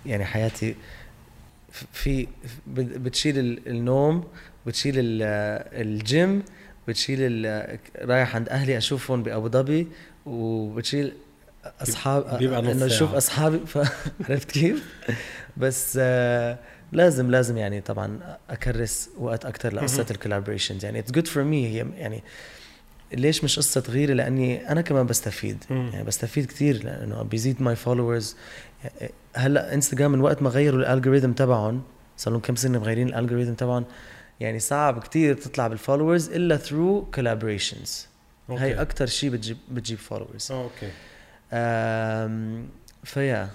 يعني 0.05 0.25
حياتي 0.25 0.75
في 1.93 2.27
بت- 2.67 2.97
بتشيل 2.97 3.39
ال- 3.39 3.67
النوم 3.67 4.23
بتشيل 4.65 4.93
ال- 4.99 5.23
الجيم 5.87 6.43
بتشيل 6.87 7.45
رايح 8.01 8.35
عند 8.35 8.49
أهلي 8.49 8.77
أشوفهم 8.77 9.23
بأبو 9.23 9.49
ظبي 9.49 9.87
وبتشيل 10.25 11.13
أصحاب 11.81 12.37
بيبقى 12.37 12.61
نص 12.61 12.69
إنه 12.75 12.85
أشوف. 12.85 13.13
أصحابي 13.13 13.59
عرفت 14.29 14.51
كيف؟ 14.51 14.83
بس 15.57 15.97
آه، 16.01 16.57
لازم 16.91 17.31
لازم 17.31 17.57
يعني 17.57 17.81
طبعا 17.81 18.37
أكرس 18.49 19.09
وقت 19.19 19.45
أكثر 19.45 19.73
لقصة 19.73 19.97
مهم. 19.97 20.05
ال 20.11 20.16
collaborations 20.16 20.85
يعني 20.85 20.99
it's 20.99 21.11
good 21.11 21.27
for 21.27 21.43
me 21.43 21.67
هي 21.67 21.85
يعني 21.97 22.23
ليش 23.13 23.43
مش 23.43 23.59
قصة 23.59 23.83
غيرة 23.89 24.13
لأني 24.13 24.71
أنا 24.71 24.81
كمان 24.81 25.05
بستفيد. 25.05 25.63
يعني 25.69 26.03
بستفيد 26.03 26.45
كثير 26.45 26.83
لأنه 26.83 27.23
بيزيد 27.23 27.61
my 27.61 27.75
followers 27.75 28.35
هلأ 29.35 29.73
انستغرام 29.73 30.11
من 30.11 30.21
وقت 30.21 30.41
ما 30.41 30.49
غيروا 30.49 30.79
ال 30.79 30.85
algorithm 30.85 31.31
تبعهم 31.31 31.81
صار 32.17 32.33
لهم 32.33 32.41
كم 32.41 32.55
سنة 32.55 32.79
مغيرين 32.79 33.07
ال 33.07 33.12
algorithm 33.12 33.53
تبعهم 33.53 33.85
يعني 34.39 34.59
صعب 34.59 34.99
كثير 35.03 35.35
تطلع 35.35 35.67
بال 35.67 35.79
followers 35.79 36.29
إلا 36.29 36.57
through 36.57 37.05
collaborations 37.15 38.07
okay. 38.49 38.61
هي 38.61 38.81
أكثر 38.81 39.05
شيء 39.05 39.29
بتجيب 39.29 39.57
بتجيب 39.71 39.97
followers 39.97 40.51
okay. 40.51 40.91
ف 43.03 43.11
yeah. 43.11 43.49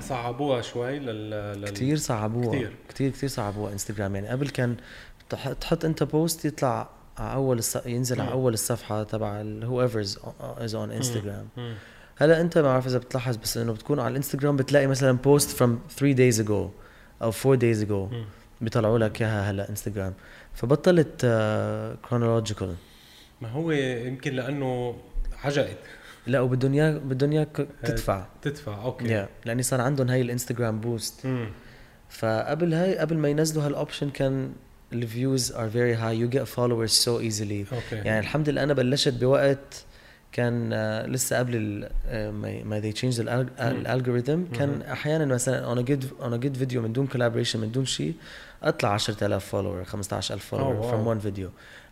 صعبوها 0.00 0.60
شوي 0.62 0.98
لل, 0.98 1.30
لل... 1.60 1.68
كثير 1.70 1.96
صعبوها 1.96 2.48
كتير. 2.56 2.72
كثير 2.88 3.10
كثير 3.10 3.28
صعبوها 3.28 3.72
انستغرام 3.72 4.14
يعني 4.14 4.28
قبل 4.28 4.48
كان 4.48 4.76
تح- 5.30 5.52
تحط 5.52 5.84
انت 5.84 6.02
post 6.02 6.44
يطلع 6.44 6.88
على 7.18 7.34
أول 7.34 7.58
الص... 7.58 7.76
ينزل 7.86 8.20
على 8.20 8.30
مم. 8.30 8.36
أول 8.36 8.52
الصفحة 8.54 9.02
تبع 9.02 9.42
whoever 9.62 10.06
is 10.06 10.10
is 10.58 10.72
on 10.72 10.76
انستغرام. 10.76 11.48
هلا 12.16 12.40
انت 12.40 12.58
ما 12.58 12.62
بعرف 12.64 12.86
إذا 12.86 12.98
بتلاحظ 12.98 13.36
بس 13.36 13.56
إنه 13.56 13.72
بتكون 13.72 14.00
على 14.00 14.08
الانستغرام 14.08 14.56
بتلاقي 14.56 14.86
مثلا 14.86 15.12
post 15.12 15.62
from 15.62 15.68
3 15.98 16.14
days 16.14 16.46
ago 16.46 16.70
أو 17.22 17.32
4 17.46 17.56
days 17.58 17.86
ago 17.86 17.92
مم. 18.14 18.24
بيطلعوا 18.60 18.98
لك 18.98 19.22
إياها 19.22 19.50
هلا 19.50 19.70
انستغرام 19.70 20.14
فبطلت 20.54 21.20
chronological 22.08 22.74
ما 23.40 23.48
هو 23.48 23.70
يمكن 23.72 24.32
لأنه 24.34 24.96
عجقت 25.44 25.76
لا 26.28 26.40
وبدهم 26.40 26.72
اياك 26.72 26.94
بدهم 26.94 27.32
اياك 27.32 27.66
تدفع 27.84 28.26
تدفع 28.42 28.82
okay. 28.84 29.04
Yeah. 29.24 29.28
لأني 29.46 29.62
صار 29.62 29.80
عندهم 29.80 30.08
هاي 30.08 30.20
الإنستغرام 30.20 30.80
boost 30.80 31.26
مم. 31.26 31.48
فقبل 32.10 32.74
هاي 32.74 32.98
قبل 32.98 33.16
ما 33.16 33.28
ينزلوا 33.28 33.66
هال 33.66 33.77
option 33.77 34.10
كان 34.10 34.52
ال 34.92 35.02
views 35.02 35.52
are 35.52 35.70
very 35.70 35.94
high 35.94 36.18
you 36.18 36.28
get 36.28 36.42
followers 36.42 36.90
so 36.90 37.20
easily 37.20 37.64
يعني 37.92 38.18
الحمد 38.18 38.48
لله 38.48 38.62
أنا 38.62 38.74
بلشت 38.74 39.14
بوقت 39.14 39.84
كان 40.32 40.70
آه، 40.72 41.06
لسه 41.06 41.38
قبل 41.38 41.56
ال- 41.56 41.90
آه، 42.06 42.30
ما 42.64 42.80
they 42.80 42.94
changed 42.94 43.20
ال 43.60 43.68
algorithm 43.68 44.44
كان 44.44 44.82
أحيانا 44.82 45.24
مثلا 45.24 45.84
good 45.84 46.04
on 46.22 46.32
a 46.40 46.44
good 46.46 46.58
video 46.62 46.76
من 46.76 46.92
دون 46.92 47.08
collaboration 47.08 47.56
من 47.56 47.72
دون 47.72 47.84
شيء 47.84 48.14
أطلع 48.62 48.90
10000 48.94 49.44
follower 49.46 49.84
15000 49.84 50.44
follower 50.46 50.82
from 50.82 51.04
wow. 51.06 51.20
one 51.20 51.26
video. 51.36 51.48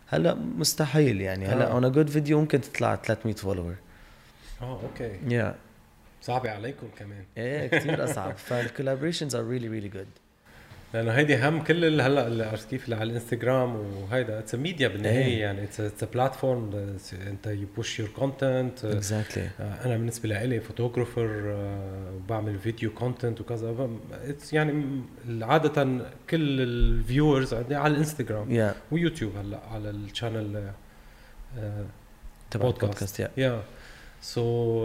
هلأ 0.07 0.33
مستحيل 0.57 1.21
يعني. 1.21 1.45
هلأ 1.47 1.71
آه. 1.71 1.91
a 1.91 1.93
good 1.93 2.09
video 2.13 2.31
ممكن 2.31 2.61
تطلع 2.61 2.95
300 2.95 3.35
follower 3.35 3.75
آه 4.61 4.81
okay. 4.83 5.19
Yeah 5.27 5.55
صعبة 6.21 6.49
عليكم 6.49 6.87
كمان. 6.97 7.23
إيه 7.37 7.67
كثير 7.67 8.03
أصعب. 8.03 8.37
فال 8.37 8.49
collaborations 8.49 9.35
are 9.35 9.47
really 9.47 9.67
really 9.67 9.87
good 9.87 10.07
لأنه 10.93 11.11
هيدي 11.11 11.47
هم 11.47 11.63
كل 11.63 12.01
هلأ 12.01 12.55
كيف؟ 12.69 12.85
اللي 12.85 12.95
على 12.95 13.03
الإنستغرام 13.03 13.75
وهيدا. 13.75 14.39
it's 14.39 14.55
media 14.55 14.87
بالنهاية 14.87 15.25
إيه. 15.25 15.41
يعني. 15.41 15.63
it's 15.63 16.03
platform 16.03 16.97
أنت 17.27 17.47
you 17.47 17.67
push 17.75 17.99
your 17.99 18.09
content 18.09 18.85
exactly 18.85 19.49
أنا 19.59 19.97
بالنسبة 19.97 20.29
لي 20.29 20.59
photographer 20.59 21.55
وبعمل 22.15 22.59
video 22.59 22.93
content 22.93 23.41
وكذا. 23.41 23.89
it's 24.11 24.53
يعني 24.53 25.01
عادة 25.41 25.83
كل 26.29 26.61
ال 26.61 26.73
viewers 26.73 27.53
عندي 27.53 27.75
على 27.75 27.93
الإنستغرام 27.93 28.51
yeah 28.51 28.75
ويوتيوب 28.91 29.37
هلأ 29.37 29.59
على 29.71 29.89
ال 29.89 29.99
channel 29.99 30.71
تبع 32.51 32.65
بودكاست. 32.65 32.83
البودكاست 32.83 33.19
yeah 33.37 33.63
so 34.21 34.83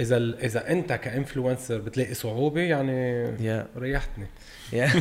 إذا 0.00 0.16
ال- 0.16 0.38
إذا 0.38 0.70
أنت 0.72 0.92
ك 0.92 1.00
influencer 1.00 1.78
بتلاقي 1.78 2.14
صعوبة 2.14 2.60
يعني 2.60 2.92
يا 3.46 3.66
ريحتني. 3.76 4.26
Yeah 4.72 4.90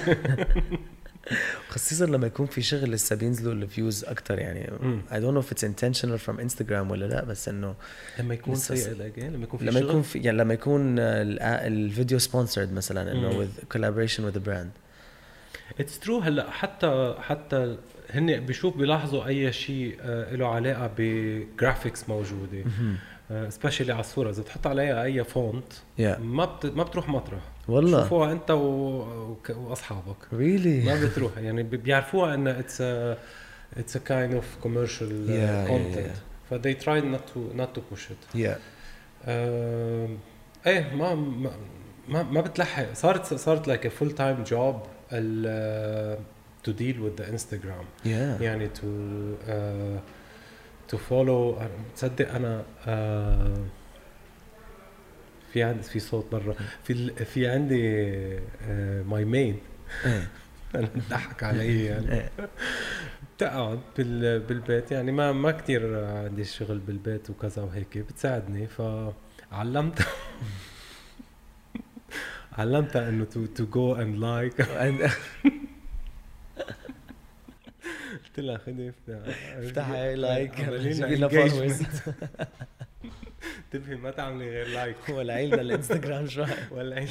خصيصا 1.69 2.05
لما 2.05 2.27
يكون 2.27 2.45
في 2.45 2.61
شغل 2.61 2.91
لسه 2.91 3.15
بينزلوا 3.15 3.53
ال 3.53 3.62
views 3.62 4.03
أكثر 4.05 4.39
يعني. 4.39 4.67
I 5.11 5.13
don't 5.13 5.33
know 5.35 5.41
if 5.47 5.51
it's 5.55 5.63
intentional 5.63 6.17
from 6.27 6.39
Instagram 6.39 6.91
ولا 6.91 7.05
لا 7.05 7.23
بس 7.23 7.49
إنه 7.49 7.75
لما 8.19 8.33
يكون 8.33 8.55
سيء 8.55 8.87
الاداء 8.91 9.25
لما 9.29 9.43
يكون 9.43 9.59
في 9.59 9.65
لما 9.65 9.79
يكون 9.79 10.01
في 10.01 10.19
يعني 10.19 10.37
لما 10.37 10.53
يكون 10.53 10.99
آه، 10.99 11.21
ال- 11.21 11.39
الفيديو 11.41 12.19
sponsored 12.19 12.73
مثلا 12.73 13.11
إنه 13.11 13.29
مم. 13.29 13.45
with 13.45 13.75
collaboration 13.77 14.19
with 14.21 14.37
a 14.37 14.47
brand. 14.47 14.84
it's 15.79 15.99
true 15.99 16.19
هلا 16.19 16.51
حتى 16.51 17.15
حتى 17.19 17.77
هن 18.09 18.39
بيشوف 18.45 18.77
بيلاحظوا 18.77 19.25
أي 19.27 19.53
شيء 19.53 19.97
آه، 20.01 20.35
له 20.35 20.47
علاقة 20.47 20.89
ب 20.97 21.10
graphics 21.10 22.09
موجودة. 22.09 22.63
specially 23.49 23.91
على 23.93 23.99
الصورة. 23.99 24.29
إذا 24.29 24.41
بتحط 24.41 24.67
عليها 24.67 25.03
أي 25.03 25.23
font 25.23 25.73
يا 25.97 26.17
ما 26.19 26.45
بت... 26.45 26.65
ما 26.65 26.83
بتروح 26.83 27.09
مطرح. 27.09 27.39
والله. 27.67 28.01
شوفوها 28.03 28.31
أنت 28.31 28.51
و... 28.51 28.57
وك- 29.31 29.55
وأصحابك. 29.57 30.15
Really? 30.31 30.85
ما 30.87 31.01
بتروح. 31.05 31.37
يعني 31.37 31.63
بي- 31.63 31.77
بيعرفوها 31.77 32.33
إن 32.33 32.47
it's 32.47 32.81
it's 33.77 33.95
a 33.95 33.99
kind 33.99 34.33
of 34.33 34.45
commercial 34.63 35.27
Yeah, 35.27 35.67
yeah, 35.67 35.69
content 35.69 36.07
yeah. 36.15 36.49
ف 36.49 36.53
they 36.53 36.83
tried 36.83 37.03
not 37.15 37.31
to 37.33 37.57
not 37.59 37.77
to 37.77 37.81
push 37.95 38.01
it. 38.11 38.37
Yeah. 38.37 38.57
آم، 39.27 40.17
إيه 40.67 40.95
ما 40.95 41.15
ما 41.15 41.51
ما, 42.09 42.23
ما 42.23 42.41
بتلحق. 42.41 42.93
صارت 42.93 43.33
صارت 43.33 43.67
like 43.67 43.87
full 43.87 44.11
time 44.11 44.43
job 44.43 44.81
to 45.11 46.73
deal 46.73 46.97
with 47.03 47.15
the 47.17 47.25
Instagram. 47.35 47.85
Yeah. 48.03 48.41
يعني 48.41 48.69
to 48.69 48.87
uh, 49.47 49.99
to 50.93 50.97
follow 50.97 51.61
تصدق 51.95 52.31
أنا 52.35 52.63
uh, 52.85 53.59
في 55.53 55.63
عندي 55.63 55.83
في 55.83 55.99
صوت 55.99 56.25
برا 56.31 56.55
في 56.83 57.25
في 57.25 57.47
عندي 57.47 58.09
ماي 59.03 59.25
ميد 59.25 59.55
إيه. 60.05 60.27
أنا 60.75 60.89
بضحك 60.95 61.43
علي 61.43 61.85
يعني. 61.85 62.11
إيه. 62.13 62.29
بتقعد 63.37 63.79
بال 63.97 64.39
بالبيت. 64.39 64.91
يعني 64.91 65.11
ما 65.11 65.31
ما 65.31 65.51
كثير 65.51 66.05
عندي 66.05 66.43
شغل 66.43 66.77
بالبيت 66.79 67.29
وكذا 67.29 67.61
وهيك. 67.61 67.97
بتساعدني. 67.97 68.67
فعلمتها 68.67 70.07
علمتها 72.57 73.09
إنه 73.09 73.25
to 73.25 73.45
to 73.45 73.65
go 73.65 73.95
and 73.95 74.17
like 74.17 74.61
قلت 78.25 78.39
لها 78.39 78.57
خذي 78.57 78.93
افتح. 79.09 79.89
هاي 79.89 80.15
like 80.15 80.59
عملي 80.59 80.93
لنا 80.93 81.07
جيب 81.07 81.17
لنا 81.17 81.29
engagement. 81.29 81.51
followers. 81.51 82.09
انتبهي 83.65 83.95
ما 83.95 84.11
تعملي 84.11 84.49
غير 84.49 84.67
like 84.67 85.09
ولا 85.09 85.33
عيلنا 85.33 85.61
الإنستغرام 85.61 86.27
شوي. 86.27 86.45
ولا 86.71 86.97
اي 86.97 87.07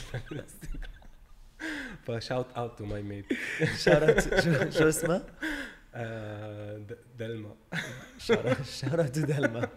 ف 2.06 2.13
shout 2.13 2.46
out 2.56 2.78
to 2.78 2.84
my 2.84 3.02
maid 3.02 3.24
شارت 3.78 4.40
شو 4.44 4.70
شو 4.70 4.88
اسمها؟ 4.88 5.22
دلما. 7.18 7.54
شارت 8.64 9.18
دلما. 9.18 9.68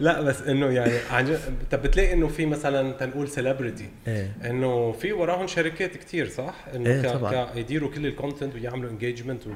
لا 0.00 0.20
بس 0.20 0.42
إنه 0.42 0.66
يعني 0.66 0.92
عن 1.10 1.38
طب 1.70 1.82
بتلاقي 1.82 2.12
إنه 2.12 2.28
في 2.28 2.46
مثلا 2.46 2.92
تنقول 2.92 3.28
celebrity 3.28 3.88
إيه 4.06 4.36
إنه 4.44 4.92
في 4.92 5.12
وراهم 5.12 5.46
شركات 5.46 5.96
كتير 5.96 6.28
صح؟ 6.28 6.54
إنه 6.74 7.02
ك- 7.02 7.06
طبعاً. 7.14 7.44
ك- 7.44 7.56
يديروا 7.56 7.90
كل 7.90 8.06
ال 8.06 8.12
content 8.12 8.54
ويعملوا 8.54 8.90
engagement 8.90 9.46
و 9.46 9.50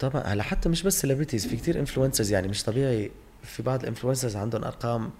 طبعا 0.00 0.22
هلا 0.22 0.42
حتى 0.42 0.68
مش 0.68 0.82
بس 0.82 1.00
celebrities 1.00 1.46
في 1.46 1.56
كتير 1.56 1.78
influencers 1.80 2.32
يعني 2.32 2.48
مش 2.48 2.62
طبيعي 2.64 3.10
في 3.42 3.62
بعض 3.62 3.80
ال 3.82 3.87
influencers 3.87 4.36
عندهم 4.36 4.64
أرقام 4.64 5.10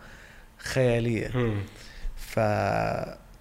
خيالية. 0.59 1.31
ف 2.16 2.40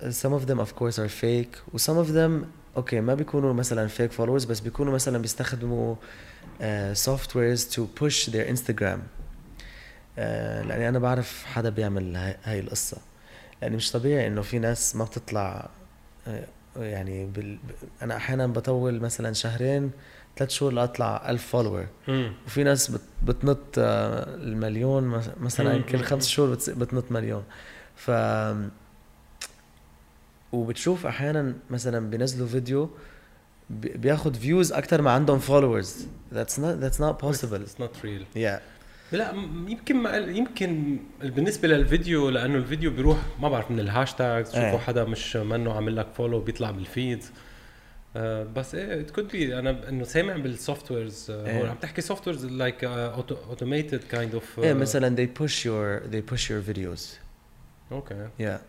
some 0.03 0.33
of 0.39 0.45
them 0.49 0.59
of 0.59 0.69
course 0.79 0.97
are 0.97 1.09
fake 1.21 1.73
و 1.73 1.77
some 1.77 2.05
of 2.07 2.09
them 2.11 2.45
okay 2.77 3.01
ما 3.01 3.13
بيكونوا 3.13 3.53
مثلا 3.53 3.89
fake 3.89 4.11
followers 4.17 4.47
بس 4.47 4.59
بيكونوا 4.59 4.93
مثلا 4.93 5.17
بيستخدموا 5.17 5.95
softwares 6.93 7.65
to 7.65 7.85
push 7.99 8.29
their 8.29 8.35
انستغرام 8.49 9.03
لأني 10.17 10.89
أنا 10.89 10.99
بعرف 10.99 11.45
حدا 11.45 11.69
بيعمل 11.69 12.15
هاي, 12.43 12.60
القصة. 12.60 12.97
لأني 13.62 13.75
مش 13.75 13.91
طبيعي 13.91 14.28
إنه 14.28 14.41
في 14.41 14.60
ناس 14.60 14.95
ما 14.95 15.04
بتطلع 15.06 15.69
آه، 16.28 16.47
يعني 16.78 17.25
بال... 17.25 17.58
أنا 18.01 18.15
أحيانا 18.15 18.47
بطول 18.47 18.99
مثلا 18.99 19.34
شهرين 19.34 19.91
ثلاث 20.38 20.49
شهور 20.49 20.71
لأطلع 20.73 21.30
ألف 21.30 21.47
follower. 21.47 21.88
وفي 22.45 22.63
ناس 22.63 22.91
بت... 22.91 23.01
بتنط 23.23 23.60
آه، 23.78 24.36
المليون 24.36 25.21
مثلا 25.39 25.82
كل 25.82 26.04
خمس 26.04 26.28
شهور 26.28 26.56
بتص- 26.56 26.69
بتنط 26.69 27.12
مليون. 27.12 27.43
ف 27.95 28.12
وبتشوف 30.51 31.06
أحيانا 31.06 31.54
مثلا 31.69 32.10
بينزلوا 32.10 32.47
فيديو 32.47 32.89
بي- 33.69 33.89
بياخد 33.97 34.36
views 34.35 34.71
أكثر 34.73 35.01
ما 35.01 35.12
عندهم 35.12 35.39
followers 35.39 36.05
that's 36.34 36.58
not 36.58 36.84
that's 36.84 36.99
not 36.99 37.25
possible. 37.25 37.60
It's 37.67 37.80
not 37.80 38.04
real. 38.04 38.23
Yeah. 38.36 38.60
لا 39.11 39.31
يمكن 39.67 39.95
ما 39.95 40.17
يمكن 40.17 40.99
بالنسبة 41.21 41.67
للفيديو 41.67 42.29
لأنه 42.29 42.55
الفيديو 42.57 42.91
بيروح 42.91 43.17
ما 43.39 43.49
بعرف 43.49 43.71
من 43.71 43.79
ال 43.79 43.87
hashtags 43.87 44.47
تشوفوا 44.51 44.69
إيه. 44.69 44.77
حدا 44.77 45.03
مش 45.03 45.35
منه 45.35 45.73
عامل 45.73 45.95
لك 45.95 46.07
follow 46.17 46.39
بيطلع 46.39 46.71
بال 46.71 46.89
feed 46.89 47.23
آه 48.17 48.43
بس 48.43 48.75
إيه 48.75 49.01
could 49.01 49.27
be 49.27 49.59
أنا 49.59 49.89
إنه 49.89 50.03
سامع 50.03 50.35
بال 50.38 50.91
softwares 50.91 51.31
إيه. 51.31 51.69
عم 51.69 51.75
تحكي 51.75 52.01
softwares 52.01 52.45
like 52.45 52.83
automated 52.83 54.03
kind 54.03 54.33
of 54.33 54.59
إيه 54.59 54.73
مثلا 54.73 55.15
they 55.15 55.29
push 55.41 55.51
your 55.53 56.11
they 56.13 56.33
push 56.35 56.41
your 56.49 56.75
videos 56.75 57.01
okay 57.91 58.27
yeah 58.39 58.59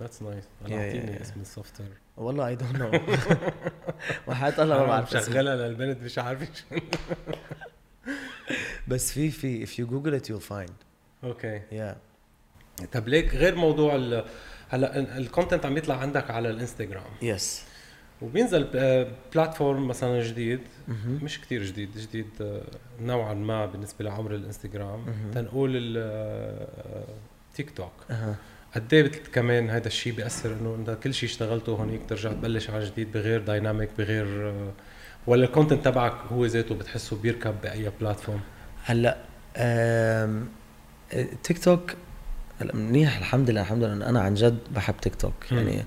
that's 0.00 0.22
nice 0.22 0.44
أنا 0.66 0.86
أعطيني. 0.86 1.20
اسم 1.20 1.40
ال 1.40 1.80
software 1.80 1.92
والله 2.16 2.56
I 2.56 2.58
don't 2.58 2.76
know 2.78 3.00
وحياة 4.26 4.62
الله 4.62 4.78
ما 4.78 4.86
بعرف. 4.86 5.10
شغلها 5.10 5.56
للبنت 5.56 6.02
مش 6.02 6.18
عارف 6.18 6.42
بس 8.92 9.12
في 9.12 9.30
في 9.30 9.66
if 9.66 9.70
you 9.70 9.88
google 9.90 10.20
it 10.22 10.28
you'll 10.32 10.52
find. 10.52 10.72
okay. 11.24 11.60
Yeah. 11.70 11.94
طب 12.92 13.08
ليك 13.08 13.34
غير 13.34 13.54
موضوع 13.54 13.94
ال- 13.96 14.24
هلا 14.68 15.18
ال 15.18 15.24
content 15.24 15.66
عم 15.66 15.76
يطلع 15.76 15.94
عندك 15.96 16.30
على 16.30 16.50
الإنستغرام. 16.50 17.10
Yes. 17.22 17.42
وبينزل 18.22 18.64
platform 19.34 19.88
مثلا 19.88 20.22
جديد. 20.22 20.60
مش 21.06 21.40
كتير 21.40 21.62
جديد 21.64 21.90
جديد 21.98 22.26
آه، 22.40 22.62
نوعا 23.00 23.34
ما 23.34 23.66
بالنسبة 23.66 24.04
لعمر 24.04 24.34
الإنستغرام. 24.34 25.04
تنقول 25.34 25.70
التيك 27.50 27.70
توك 27.70 27.92
أها. 28.10 28.36
قد 28.74 28.94
إيه 28.94 29.10
كمان 29.32 29.70
هذا 29.70 29.86
الشيء 29.86 30.12
بيأثر 30.12 30.52
إنه 30.52 30.74
أنت 30.74 30.98
كل 31.02 31.14
شيء 31.14 31.28
اشتغلته 31.28 31.72
هونيك 31.72 32.00
ترجع 32.08 32.32
تبلش 32.32 32.70
عن 32.70 32.80
جديد 32.84 33.12
بغير 33.12 33.40
dynamic 33.40 33.88
بغير 33.98 34.48
آه، 34.50 34.72
ولا 35.26 35.44
ال 35.44 35.49
content 35.49 35.84
تبعك 35.84 36.12
هو 36.32 36.46
ذاته 36.46 36.74
بتحسه 36.74 37.16
بيركب 37.22 37.54
بأي 37.62 37.90
platform 38.00 38.40
هلأ 38.84 39.16
تيك 41.42 41.64
توك 41.64 41.94
هلأ 42.60 42.76
منيح 42.76 43.16
الحمد 43.18 43.50
لله 43.50 43.60
الحمد 43.60 43.82
لله 43.84 44.08
أنا 44.08 44.20
عن 44.20 44.34
جد 44.34 44.58
بحب 44.74 44.94
تيك 45.02 45.14
توك. 45.14 45.32
يعني 45.52 45.84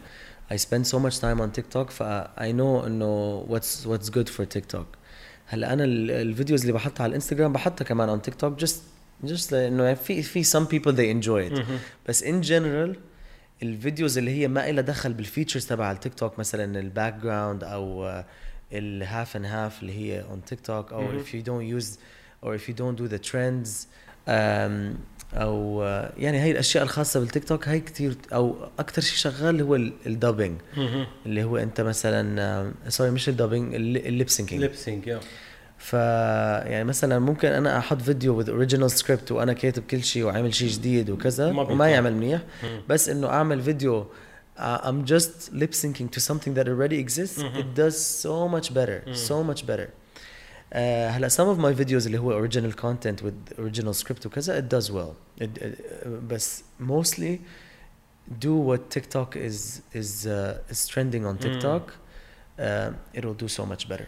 I 0.54 0.56
spend 0.58 0.86
so 0.88 0.96
much 1.00 1.16
time 1.20 1.40
on 1.42 1.50
TikTok 1.60 1.90
ف 1.92 2.04
I 2.38 2.52
know 2.52 2.86
إنه 2.86 3.46
what's 3.50 3.86
what's 3.88 4.10
good 4.10 4.30
for 4.30 4.46
TikTok 4.58 4.86
هلأ 5.48 5.74
أنا 5.74 5.84
ال- 5.84 6.12
ال 6.12 6.19
videos 6.19 6.62
اللي 6.62 6.74
بحطها 6.74 7.04
على 7.04 7.10
الانستغرام 7.10 7.54
بحطها 7.54 7.86
كمان 7.86 8.20
on 8.20 8.24
TikTok 8.30 8.66
just 8.66 8.76
just 9.30 9.52
لأنه 9.52 9.94
في 9.94 10.22
في 10.24 10.44
some 10.44 10.66
people 10.68 10.92
they 10.96 11.24
enjoy 11.26 11.56
it 11.58 11.62
بس 12.10 12.24
in 12.24 12.44
general 12.48 12.98
ال 13.64 13.72
videos 13.72 14.18
اللي 14.18 14.32
هي 14.42 14.48
ما 14.48 14.72
لها 14.72 14.82
دخل 14.82 15.14
بال 15.14 15.24
features 15.24 15.66
تبع 15.66 15.92
التيك 15.92 16.14
توك 16.14 16.40
مثلا 16.40 16.80
ال 16.80 17.14
background 17.14 17.64
أو 17.64 18.22
ال 18.74 18.86
half 18.86 19.36
and 19.36 19.46
half 19.46 19.82
اللي 19.82 19.94
هي 19.94 20.24
on 20.24 20.52
TikTok 20.54 20.70
أو 20.70 21.02
مهم. 21.02 21.24
if 21.24 21.28
you 21.28 21.46
don't 21.48 21.84
use 21.84 21.88
or 22.46 22.50
if 22.60 22.70
you 22.70 22.74
don't 22.82 22.98
do 23.04 23.08
the 23.16 23.20
trends 23.32 23.70
أم، 24.28 24.96
أو 25.34 25.84
آه، 25.84 26.14
يعني 26.18 26.42
هي 26.42 26.52
الأشياء 26.52 26.84
الخاصة 26.84 27.20
بالتيك 27.20 27.44
توك 27.44 27.68
هي 27.68 27.80
كثير 27.80 28.16
أو 28.34 28.56
أكثر 28.80 29.02
شيء 29.02 29.16
شغال 29.18 29.62
هو 29.62 29.76
ال 29.76 29.87
dubbing 29.87 30.62
اللي 31.26 31.44
هو 31.44 31.58
أنت 31.58 31.82
مثلا 31.82 32.74
sorry 32.90 33.12
مش 33.12 33.30
ال 33.30 33.36
dubbing 33.36 33.76
ال 33.76 33.89
lip 33.89 34.30
syncing 34.30 34.62
lip 34.62 34.74
sync 34.76 35.20
ف 35.78 35.94
يعني 35.94 36.84
مثلا 36.84 37.20
ممكن 37.20 37.48
أنا 37.48 37.78
أحط 37.78 38.02
فيديو 38.02 38.44
with 38.44 38.48
original 38.48 38.98
script 39.02 39.32
وأنا 39.32 39.54
كاتب 39.54 39.84
كل 39.84 40.04
شيء 40.04 40.24
وعامل 40.24 40.54
شيء 40.54 40.70
جديد 40.70 41.10
وكذا 41.10 41.52
ما. 41.52 41.90
يعمل 41.90 42.14
منيح. 42.14 42.42
بس 42.90 43.10
إنه 43.10 43.28
أعمل 43.28 43.62
فيديو 43.62 44.06
uh, 44.58 44.62
I'm 44.62 45.12
just 45.12 45.54
lip 45.54 45.74
syncing 45.74 46.08
to 46.16 46.20
something 46.20 46.54
that 46.58 46.68
already 46.68 46.98
exists 47.06 47.40
it 47.62 47.68
does 47.82 47.98
so 48.26 48.48
much 48.56 48.74
better 48.74 49.00
so 49.28 49.44
much 49.50 49.62
better. 49.68 49.90
هلا 50.74 51.30
some 51.30 51.58
of 51.58 51.60
my 51.60 51.74
videos 51.74 52.06
اللي 52.06 52.18
هو 52.18 52.48
original 52.48 52.74
content 52.74 53.24
with 53.24 53.60
original 53.60 53.94
script 53.94 54.26
وكذا 54.26 54.60
it 54.60 54.64
does 54.64 54.92
well 54.92 55.42
it, 55.42 55.58
it, 55.62 56.08
بس 56.08 56.64
mostly 56.80 57.40
do 58.40 58.56
what 58.56 58.90
TikTok 58.90 59.36
is 59.36 59.82
is 59.94 60.26
uh, 60.28 60.74
is 60.74 60.88
trending 60.88 61.26
on 61.26 61.38
TikTok 61.38 61.94
uh, 62.60 62.92
it'll 63.14 63.34
do 63.34 63.48
so 63.48 63.66
much 63.66 63.88
better 63.88 64.08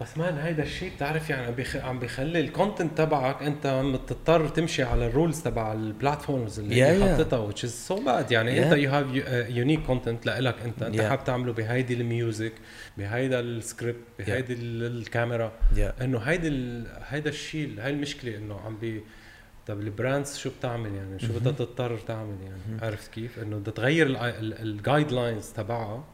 بس 0.00 0.18
man 0.18 0.38
هيدا 0.38 0.62
الشيء 0.62 0.92
بتعرف 0.96 1.30
يعني 1.30 1.46
عم 1.46 1.54
بيخ... 1.54 1.76
عم 1.76 1.98
بيخلي 1.98 2.40
ال 2.40 2.47
content 2.47 2.98
تبعك 2.98 3.42
انت 3.42 3.66
بتضطر 3.66 4.48
تمشي 4.48 4.82
على 4.82 5.06
ال 5.06 5.12
rules 5.12 5.40
تبع 5.42 5.72
ال 5.72 5.81
platforms 5.81 6.58
اللي 6.60 6.74
Yeah, 6.74 6.88
هي 6.88 7.00
yeah. 7.00 7.16
حاططها 7.16 7.50
which 7.52 7.56
is 7.64 7.88
so 7.92 7.96
bad. 7.96 8.32
يعني 8.32 8.60
Yeah. 8.60 8.64
انت 8.64 8.72
you 8.72 8.90
have 8.90 9.06
unique 9.50 9.82
content 9.86 10.26
لإلك 10.26 10.54
انت. 10.64 10.82
انت 10.82 10.96
Yeah. 11.00 11.04
حابب 11.04 11.24
تعمله 11.24 11.52
بهيدي 11.52 11.94
ال 11.94 12.04
music 12.04 12.52
بهيدا 12.98 13.40
السكريبت 13.40 13.98
بهيدي 14.18 14.52
ال- 14.52 14.98
الكاميرا. 14.98 15.52
Yeah. 15.74 16.02
إنه 16.02 16.18
هيدي 16.18 16.48
ال... 16.48 16.86
هيدا 17.08 17.30
الشيء 17.30 17.74
هاي 17.80 17.90
المشكلة 17.90 18.36
إنه 18.36 18.60
عم 18.60 18.76
بي 18.76 19.02
طب 19.66 19.80
ال 19.80 19.88
brands 19.88 20.36
شو 20.36 20.50
بتعمل 20.58 20.94
يعني؟ 20.94 21.18
شو 21.18 21.32
بدها 21.38 21.52
تضطر 21.52 21.98
تعمل 21.98 22.36
يعني؟ 22.42 22.82
عرفت 22.86 23.10
كيف؟ 23.14 23.38
إنه 23.38 23.56
بدها 23.56 23.72
تغير 23.74 24.06
ال 24.62 25.12
guidelines 25.12 25.48
تبعها. 25.48 26.04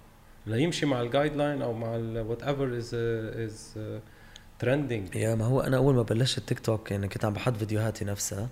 ليمشي 0.46 0.86
مع 0.86 1.02
ال 1.02 1.36
guideline 1.36 1.62
أو 1.62 1.72
مع 1.72 1.88
whatever 2.22 2.76
is 2.76 2.94
is 2.94 3.74
trending 4.58 5.14
يا 5.14 5.34
ما 5.34 5.44
هو 5.44 5.60
أنا 5.60 5.76
أول 5.76 5.94
ما 5.94 6.02
بلشت 6.02 6.40
تيك 6.40 6.60
توك 6.60 6.90
يعني 6.90 7.08
كنت 7.08 7.24
عم 7.24 7.32
بحط 7.32 7.56
فيديوهاتي 7.56 8.04
نفسها. 8.04 8.48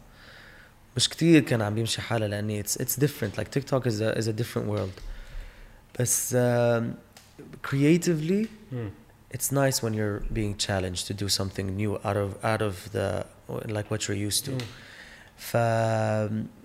مش 0.96 1.08
كتير 1.08 1.42
كان 1.42 1.62
عم 1.62 1.74
بيمشي 1.74 2.00
حالها 2.00 2.28
لأني 2.28 2.60
it's 2.60 2.80
it's 2.80 2.98
different 2.98 3.36
like 3.36 3.48
تيك 3.48 3.64
توك 3.64 3.86
is 3.86 4.02
is 4.02 4.28
a 4.28 4.32
different 4.32 4.68
world 4.68 5.00
بس 6.00 6.34
um, 6.36 6.84
creatively 7.68 8.46
it's 9.36 9.50
nice 9.52 9.82
when 9.82 9.92
you're 9.94 10.20
being 10.32 10.54
challenged 10.66 11.06
to 11.08 11.14
do 11.14 11.28
something 11.28 11.66
new 11.76 11.92
out 12.08 12.16
of 12.16 12.30
out 12.44 12.62
of 12.62 12.74
the 12.92 13.24
like 13.76 13.90
what 13.90 14.00
you're 14.08 14.30
used 14.30 14.44
to. 14.44 14.52
ف 15.36 15.56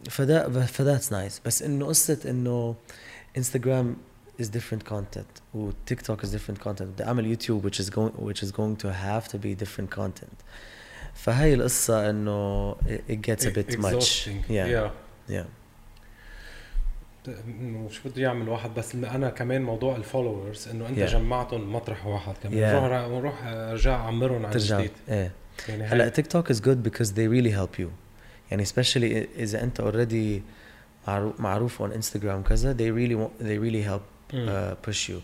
ف 0.10 0.50
ف 0.66 0.72
that's 0.72 1.12
nice 1.12 1.42
بس 1.46 1.64
إنه 1.64 1.86
قصة 1.86 2.20
إنه 2.26 2.76
انستغرام 3.38 3.96
is 4.43 4.45
different 4.47 4.93
content 4.93 5.43
وتيك 5.55 6.01
توك 6.03 6.27
is 6.27 6.29
different 6.29 6.65
content 6.67 6.83
بدي 6.83 7.05
اعمل 7.05 7.27
يوتيوب 7.27 7.71
which 7.71 7.79
is 7.79 7.87
going 7.91 8.21
which 8.21 8.43
is 8.47 8.51
going 8.51 8.83
to 8.85 8.89
have 8.89 9.29
to 9.33 9.37
be 9.37 9.65
different 9.65 9.99
content 9.99 10.45
فهي 11.15 11.55
القصه 11.55 12.11
انه 12.11 12.75
it 13.09 13.31
gets 13.31 13.45
a 13.45 13.51
bit 13.51 13.77
much 13.79 14.29
yeah 14.49 14.51
yeah. 14.51 14.91
yeah 15.31 15.45
انه 17.49 17.89
شو 17.91 18.09
بده 18.09 18.23
يعمل 18.23 18.49
واحد 18.49 18.75
بس 18.75 18.95
انا 18.95 19.31
كمان 19.31 19.63
موضوع 19.63 19.97
الفولورز 19.97 20.69
انه 20.69 20.89
انت 20.89 20.99
Yeah. 20.99 21.13
جمعتهم 21.13 21.73
مطرح 21.73 22.07
واحد 22.07 22.35
كمان 22.43 22.55
Yeah. 22.59 22.85
نروح 22.85 23.09
نروح 23.09 23.45
ارجع 23.45 23.95
اعمرهم 23.95 24.47
عن 24.47 24.53
ترجع 24.53 24.79
جديد 24.79 24.91
ايه 25.09 25.33
يعني 25.69 25.85
هلا 25.85 25.95
هلا 25.95 26.09
تيك 26.09 26.27
توك 26.27 26.53
is 26.53 26.57
good 26.57 26.89
because 26.89 27.09
they 27.09 27.29
really 27.29 27.55
help 27.61 27.81
you 27.83 27.89
يعني 28.51 28.67
especially 28.67 29.39
اذا 29.39 29.63
انت 29.63 29.81
already 29.81 30.41
معروف 31.09 31.41
معروف 31.41 31.83
on 31.83 31.87
Instagram 31.91 32.49
كذا 32.49 32.75
they 32.75 32.91
really 32.97 33.15
want, 33.17 33.45
they 33.45 33.59
really 33.59 33.91
help 33.91 34.18
uh, 34.32 34.88
push 34.88 35.10
you. 35.10 35.22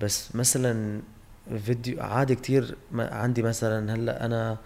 بس 0.00 0.34
مثلا 0.34 1.02
فيديو 1.64 2.02
عادي 2.02 2.34
كتير 2.34 2.76
عندي 2.94 3.42
مثلا 3.42 3.94
هلأ 3.94 4.24
أنا 4.26 4.56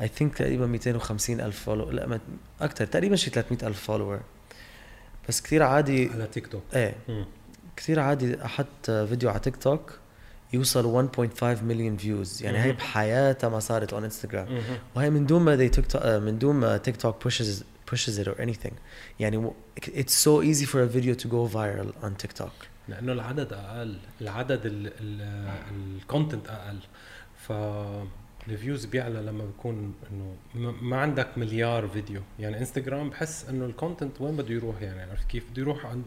I 0.00 0.02
think 0.02 0.36
تقريبا 0.36 0.66
250 0.66 1.40
ألف 1.40 1.64
follow 1.64 1.90
لأ 1.90 2.20
أكثر 2.60 2.86
تقريبا 2.86 3.16
شي 3.16 3.30
300 3.30 3.66
ألف 3.66 3.80
follower 3.80 4.20
بس 5.28 5.40
كتير 5.40 5.62
عادي 5.62 6.10
على 6.10 6.26
تيك 6.26 6.46
توك 6.46 6.62
إيه. 6.74 6.96
كثير 7.76 8.00
عادي 8.00 8.44
أحط 8.44 8.90
فيديو 8.90 9.30
على 9.30 9.40
تيك 9.40 9.56
توك 9.56 9.98
يوصل 10.52 11.10
1.5 11.16 11.44
مليون 11.44 11.96
views 11.96 12.42
يعني 12.42 12.58
هي. 12.58 12.72
بحياتها 12.72 13.48
ما 13.48 13.60
صارت 13.60 13.90
on 13.90 13.94
انستغرام. 13.94 14.62
وهي 14.96 15.10
من 15.10 15.26
دون 15.26 15.42
ما 15.42 15.56
they 15.56 15.70
تيك 15.70 15.86
توك 15.86 16.06
من 16.06 16.38
دون 16.38 16.56
ما 16.56 16.76
تيك 16.76 16.96
توك 16.96 17.28
pushes 17.28 17.62
pushes 17.92 18.24
it 18.24 18.28
or 18.28 18.40
anything. 18.40 18.72
يعني 19.20 19.50
it's 19.86 20.14
so 20.14 20.42
easy 20.42 20.66
for 20.66 20.80
a 20.80 20.86
video 20.86 21.14
to 21.14 21.28
go 21.28 21.46
viral 21.56 22.04
on 22.04 22.26
TikTok. 22.26 22.66
لأنه 22.90 23.12
العدد 23.12 23.52
أقل 23.52 23.96
العدد 24.20 24.90
ال 25.70 25.80
content 25.80 26.48
أقل. 26.48 26.78
ف 27.36 27.52
ال 28.48 28.54
views 28.54 28.84
بيعلى 28.84 29.20
لما 29.22 29.44
بيكون 29.44 29.94
إنه 30.12 30.36
ما- 30.82 30.96
عندك 30.96 31.38
مليار 31.38 31.88
فيديو. 31.88 32.20
يعني 32.38 32.58
انستغرام 32.58 33.10
بحس 33.10 33.48
إنه 33.48 33.64
ال 33.66 33.73
content 33.73 34.20
وين 34.20 34.36
بده 34.36 34.54
يروح 34.54 34.82
يعني؟ 34.82 35.02
عرفت 35.10 35.28
كيف؟ 35.28 35.50
بده 35.50 35.62
يروح 35.62 35.86
عند 35.86 36.04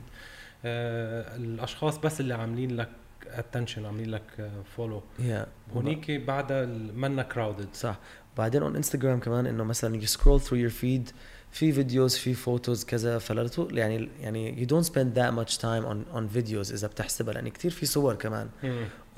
آه 0.66 1.36
الأشخاص 1.36 1.98
بس 1.98 2.20
اللي 2.20 2.34
عاملين 2.34 2.76
لك 2.78 2.90
attention 3.28 3.86
عاملين 3.86 4.10
لك 4.12 4.52
follow 4.78 5.02
yeah. 5.20 5.74
هونيك 5.76 6.12
بعدها 6.12 6.66
منا 6.96 7.24
crowded 7.24 7.68
صح. 7.74 8.00
بعدين 8.38 8.62
on 8.62 8.76
انستغرام 8.76 9.20
كمان 9.20 9.46
إنه 9.46 9.64
مثلا 9.64 10.02
you 10.02 10.06
scroll 10.10 10.40
through 10.48 10.70
your 10.70 10.82
feed 10.84 11.14
في 11.54 11.72
videos 11.72 12.16
في 12.16 12.34
photos 12.34 12.84
كذا 12.86 13.18
فلا 13.20 13.48
طول- 13.48 13.78
يعني 13.78 14.10
يعني 14.20 14.66
you 14.66 14.70
don't 14.70 14.86
spend 14.88 15.16
that 15.18 15.32
much 15.40 15.58
time 15.58 15.84
on 15.86 16.18
on 16.18 16.38
videos 16.38 16.72
اذا 16.72 16.88
بتحسبها 16.88 17.34
لأن 17.34 17.50
كثير 17.50 17.72
في 17.72 17.86
صور 17.86 18.16
كمان 18.16 18.50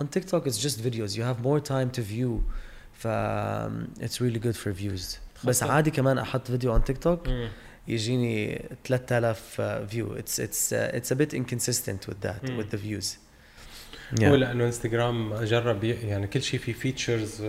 on 0.02 0.06
TikTok 0.18 0.42
it's 0.46 0.58
just 0.68 0.78
videos 0.82 1.12
you 1.16 1.22
have 1.22 1.46
more 1.46 1.60
time 1.70 1.98
to 1.98 2.02
view 2.02 2.42
ف 2.94 3.08
um, 3.08 4.02
it's 4.04 4.18
really 4.22 4.40
good 4.46 4.56
for 4.64 4.72
views 4.82 5.18
بس 5.46 5.64
خاصة- 5.64 5.68
عادي 5.68 5.92
كمان 5.92 6.18
أحط 6.18 6.48
فيديو 6.48 6.80
on 6.80 6.82
TikTok 6.92 7.30
يجيني 7.88 8.66
3000 8.84 9.62
view 9.88 10.16
it's 10.18 10.40
it's 10.40 10.72
uh, 10.74 10.96
it's 10.96 11.12
a 11.12 11.16
bit 11.16 11.34
inconsistent 11.34 12.10
with 12.10 12.28
that 12.28 12.50
مم. 12.50 12.64
with 12.64 12.76
views 14.14 14.24
هو 14.24 14.36
yeah. 14.36 14.40
لأنه 14.40 14.66
انستغرام 14.66 15.34
جرب 15.34 15.84
يعني 15.84 16.28
كل 16.28 16.42
شيء 16.42 16.60
فيه 16.60 16.74
features 16.74 17.44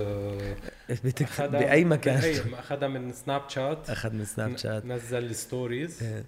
بتك... 1.04 1.42
بأي 1.42 1.84
مكان. 1.84 2.34
أخذها 2.58 2.88
من 2.88 3.12
سناب 3.12 3.42
شات 3.48 3.90
أخذ 3.90 4.12
من 4.12 4.24
سناب 4.24 4.56
شات 4.56 4.84
نزل 4.84 5.24
ال 5.24 5.34
stories 5.34 6.02
إيه. 6.02 6.24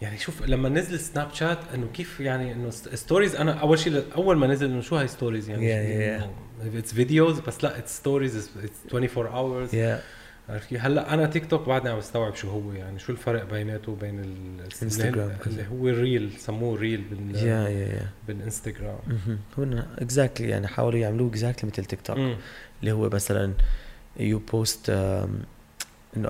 يعني 0.00 0.18
شوف 0.18 0.42
لما 0.42 0.68
نزل 0.68 1.00
سناب 1.00 1.34
شات 1.34 1.58
إنه 1.74 1.86
كيف 1.94 2.20
يعني 2.20 2.52
إنه 2.52 2.70
stories 2.70 3.36
أنا 3.36 3.52
أول 3.52 3.78
شيء 3.78 4.04
أول 4.16 4.36
ما 4.36 4.46
نزل 4.46 4.66
إنه 4.66 4.80
شو 4.80 4.96
هاي 4.96 5.08
stories 5.08 5.50
يعني؟ 5.50 5.62
Yeah, 5.62 6.22
yeah, 6.22 6.76
it's 6.76 6.94
videos 6.94 7.40
بس 7.40 7.64
لا 7.64 7.78
it's 7.78 7.96
stories 7.96 8.36
it's 8.36 8.94
24 8.94 9.26
hours 9.26 9.70
yeah. 9.70 10.00
عرفت 10.48 10.68
كيف؟ 10.68 10.84
هلأ 10.84 11.14
أنا 11.14 11.26
تيك 11.26 11.46
توك 11.50 11.68
بعدني 11.68 11.90
عم 11.90 11.98
بستوعب 11.98 12.34
شو 12.34 12.50
هو 12.50 12.72
يعني 12.72 12.98
شو 12.98 13.12
الفرق 13.12 13.44
بيناته 13.50 13.92
وبين 13.92 14.20
ال- 14.20 14.68
انستغرام 14.82 15.36
اللي 15.46 15.66
هو 15.66 15.88
ال 15.88 15.97
reel 15.97 16.32
سموه 16.38 16.78
reel 16.80 17.00
بال 17.10 17.32
yeah 17.34 17.68
yeah 17.98 18.02
yeah 18.02 18.06
بالانستغرام. 18.28 18.98
هو 19.58 19.82
exactly 19.98 20.48
يعني 20.48 20.66
حاولوا 20.68 20.98
يعملوه 20.98 21.28
exactly 21.30 21.70
مثل 21.70 21.84
تيك 21.84 22.00
توك. 22.00 22.16
اللي 22.80 22.92
هو 22.92 23.08
مثلا 23.08 23.52
post 24.52 24.88
um, 24.88 25.28
إنه 26.16 26.28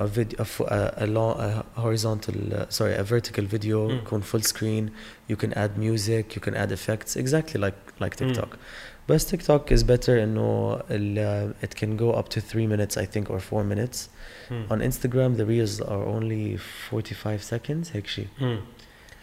a 1.35 1.81
horizontal 1.81 2.35
uh, 2.35 2.77
sorry 2.79 2.97
a 2.99 3.05
vertical 3.05 3.45
video 3.55 3.67
مم. 3.75 3.91
يكون 3.91 4.23
full 4.23 4.43
screen 4.43 4.91
you 5.33 5.37
can 5.37 5.51
add 5.53 5.71
music 5.79 6.37
you 6.37 6.41
can 6.41 6.55
add 6.55 6.73
effects 6.73 7.17
exactly 7.17 7.59
like 7.59 8.03
like 8.05 8.23
مم. 8.23 8.33
TikTok 8.35 8.49
بس 9.09 9.35
TikTok 9.35 9.73
is 9.79 9.83
better 9.83 10.09
إنه 10.09 10.81
ال, 10.91 11.55
uh, 11.63 11.65
it 11.67 11.71
can 11.79 12.01
go 12.01 12.17
up 12.19 12.29
to 12.35 12.41
3 12.41 12.67
minutes 12.67 12.97
I 12.99 13.05
think 13.17 13.31
or 13.31 13.39
4 13.39 13.63
minutes. 13.65 13.97
مم. 14.51 14.67
on 14.71 14.93
Instagram 14.93 15.39
the 15.39 15.45
reels 15.47 15.81
are 15.87 16.05
only 16.17 16.57
45 16.91 17.43
seconds 17.43 17.97
هيك 17.97 18.07
شيء 18.07 18.27
مم. 18.41 18.61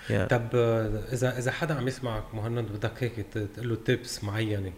yeah. 0.10 0.12
طب 0.30 0.48
آه، 0.56 1.04
إذا 1.14 1.38
إذا 1.38 1.52
حدا 1.52 1.74
عم 1.74 1.88
يسمعك 1.88 2.24
مهند 2.36 2.66
بدك 2.72 3.04
هيك 3.04 3.20
تقول 3.56 3.70
له 3.70 3.76
تيبس 3.86 4.24
معينة. 4.24 4.72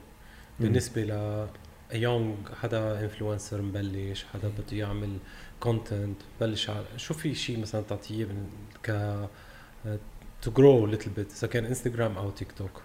بالنسبة 0.59 1.01
ل 1.03 1.47
young 1.93 2.35
حدا 2.61 2.99
influencer 3.01 3.61
مبلش 3.61 4.25
حدا 4.33 4.47
بده 4.47 4.77
يعمل 4.77 5.17
content 5.59 6.17
بلش 6.41 6.71
شو 6.97 7.13
في 7.13 7.35
شيء 7.35 7.59
مثلا 7.59 7.81
تعطيه 7.89 8.27
ك 8.83 9.17
to 10.41 10.51
grow 10.51 10.85
little 10.85 11.09
bit 11.09 11.31
إذا 11.37 11.47
كان 11.47 11.65
انستغرام 11.65 12.17
أو 12.17 12.29
تيك 12.29 12.51
توك 12.51 12.81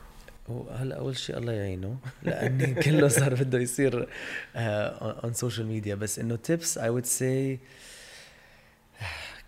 هلا 0.70 0.96
أول 0.96 1.16
شيء 1.16 1.38
الله 1.38 1.52
يعينه 1.52 1.96
لأني 2.22 2.74
كله 2.84 3.08
صار 3.08 3.34
بده 3.34 3.58
يصير 3.58 4.08
on 4.56 5.32
social 5.32 5.66
media 5.66 5.94
بس 5.94 6.18
إنه 6.18 6.36
tips 6.36 6.78
I 6.78 6.88
would 6.88 7.06
say 7.06 7.58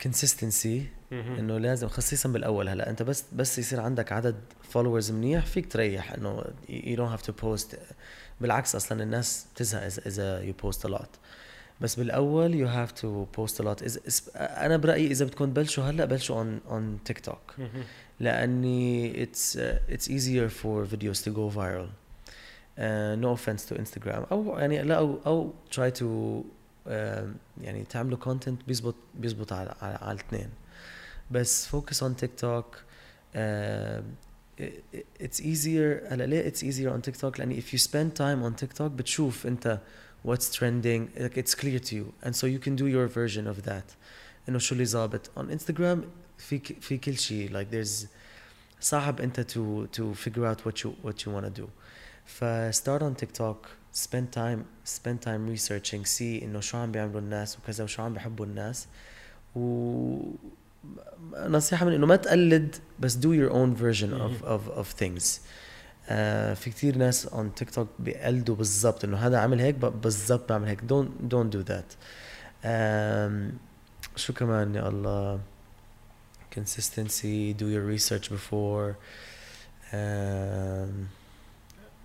consistency 0.03 0.87
إنه 1.13 1.59
لازم 1.59 1.89
خصيصا 1.89 2.29
بالأول. 2.29 2.69
هلا 2.69 2.91
أنت 2.91 3.03
بس 3.03 3.25
بس 3.33 3.59
يصير 3.59 3.81
عندك 3.81 4.13
عدد 4.13 4.37
followers 4.71 5.11
منيح 5.11 5.47
فيك 5.47 5.73
تريح 5.73 6.13
إنه 6.13 6.45
you 6.69 6.97
don't 6.97 7.19
have 7.19 7.27
to 7.27 7.33
post. 7.43 7.77
بالعكس 8.41 8.75
أصلا 8.75 9.03
الناس 9.03 9.47
بتزهق 9.55 9.83
إذا 10.07 10.53
post 10.63 10.89
a 10.89 10.91
lot. 10.91 11.19
بس 11.81 11.95
بالأول 11.95 12.55
you 12.55 12.67
have 12.67 12.93
to 12.93 13.25
post 13.25 13.61
a 13.61 13.65
lot 13.65 14.01
أنا 14.37 14.77
برأيي 14.77 15.07
إذا 15.07 15.25
بدكم 15.25 15.45
تبلشوا 15.45 15.85
هلأ 15.85 16.05
بلشوا 16.05 16.37
on 16.37 16.61
on 16.69 16.99
تيك 17.05 17.21
توك 17.21 17.55
لأني 18.23 19.23
it's 19.23 19.57
it's 19.57 20.09
easier 20.09 20.49
for 20.49 20.87
videos 20.87 21.23
to 21.23 21.33
go 21.33 21.51
viral 21.51 21.89
no 23.21 23.29
offense 23.29 23.67
to 23.67 23.77
انستغرام 23.77 24.27
أو 24.33 24.59
يعني 24.59 24.83
لا 24.83 24.99
أو 24.99 25.19
أو 25.27 25.53
try 25.73 25.91
to 25.91 26.43
يعني 27.61 27.85
تعملوا 27.91 28.19
content 28.19 28.63
بيزبط 28.67 28.95
بيزبط 29.15 29.53
على 29.53 29.75
على, 29.83 29.99
على 30.03 30.13
الاثنين. 30.13 30.49
بس 31.31 31.67
focus 31.67 32.03
on 32.03 32.17
تيك 32.17 32.31
توك 32.37 32.77
it's 35.23 35.41
easier 35.41 36.13
هلا 36.13 36.27
ليه 36.27 36.51
it's 36.51 36.63
easier 36.63 36.93
on 36.97 37.11
TikTok 37.11 37.39
لأني 37.39 37.63
if 37.63 37.65
you 37.65 37.79
spend 37.79 38.17
time 38.19 38.43
on 38.47 38.65
TikTok 38.65 38.83
بتشوف 38.83 39.47
أنت 39.47 39.81
what's 40.27 40.51
trending 40.59 41.21
like 41.21 41.37
it's 41.37 41.55
clear 41.55 41.79
to 41.79 41.95
you. 41.97 42.27
And 42.27 42.33
so 42.37 42.47
you 42.47 42.61
can 42.67 42.77
do 42.77 42.87
your 42.87 43.09
version 43.09 43.47
of 43.47 43.63
that. 43.69 43.97
إنه 44.49 44.59
شو 44.59 44.75
اللي 44.75 44.87
ظابط. 44.87 45.31
On 45.37 45.59
Instagram 45.59 45.99
في 46.49 46.59
في 46.81 46.99
كل 46.99 47.19
شيء. 47.19 47.51
Like 47.51 47.71
there's 47.75 48.07
صعب 48.81 49.21
أنت 49.21 49.41
to 49.41 49.87
to 49.97 50.15
figure 50.15 50.47
out 50.47 50.67
what 50.67 50.85
you 50.85 50.91
what 51.07 51.25
you 51.25 51.31
want 51.31 51.45
to 51.45 51.61
do. 51.61 51.69
ف 52.25 52.45
start 52.71 53.03
on 53.03 53.15
TikTok 53.25 53.69
spend 53.95 54.27
time 54.37 54.65
spend 54.85 55.19
time 55.27 55.57
researching 55.57 56.05
see 56.05 56.43
إنه 56.43 56.61
شو 56.61 56.79
عم 56.79 56.93
بيعملوا 56.93 57.21
الناس 57.21 57.59
وكذا 57.59 57.85
وشو 57.85 58.03
عم 58.03 58.13
بيحبوا 58.13 58.47
الناس. 58.47 58.87
و 59.57 60.19
نصيحة 61.37 61.87
من 61.87 61.93
إنه 61.93 62.07
ما 62.07 62.17
تقلد 62.17 62.77
بس 63.01 63.17
do 63.17 63.31
your 63.33 63.53
own 63.53 63.77
version 63.83 64.11
of 64.13 64.45
of 64.45 64.79
of 64.81 65.03
things. 65.03 65.41
آه 66.09 66.55
في 66.55 66.71
كثير 66.71 66.97
ناس 66.97 67.27
on 67.27 67.45
تيك 67.57 67.71
توك 67.71 67.89
بيقلدوا 67.99 68.57
بالضبط 68.57 69.05
إنه 69.05 69.17
هذا 69.17 69.39
عمل 69.39 69.61
هيك 69.61 69.75
بالضبط 69.75 70.49
بعمل 70.49 70.69
هيك. 70.69 70.81
Don't 70.81 71.33
don't 71.33 71.51
do 71.57 71.63
that. 71.71 71.97
um, 72.65 73.53
شو 74.17 74.33
كمان 74.33 74.75
يا 74.75 74.89
الله. 74.89 75.41
Consistency 76.59 77.55
do 77.61 77.67
your 77.75 77.85
research 77.97 78.29
before 78.31 78.95
um, 79.93 81.07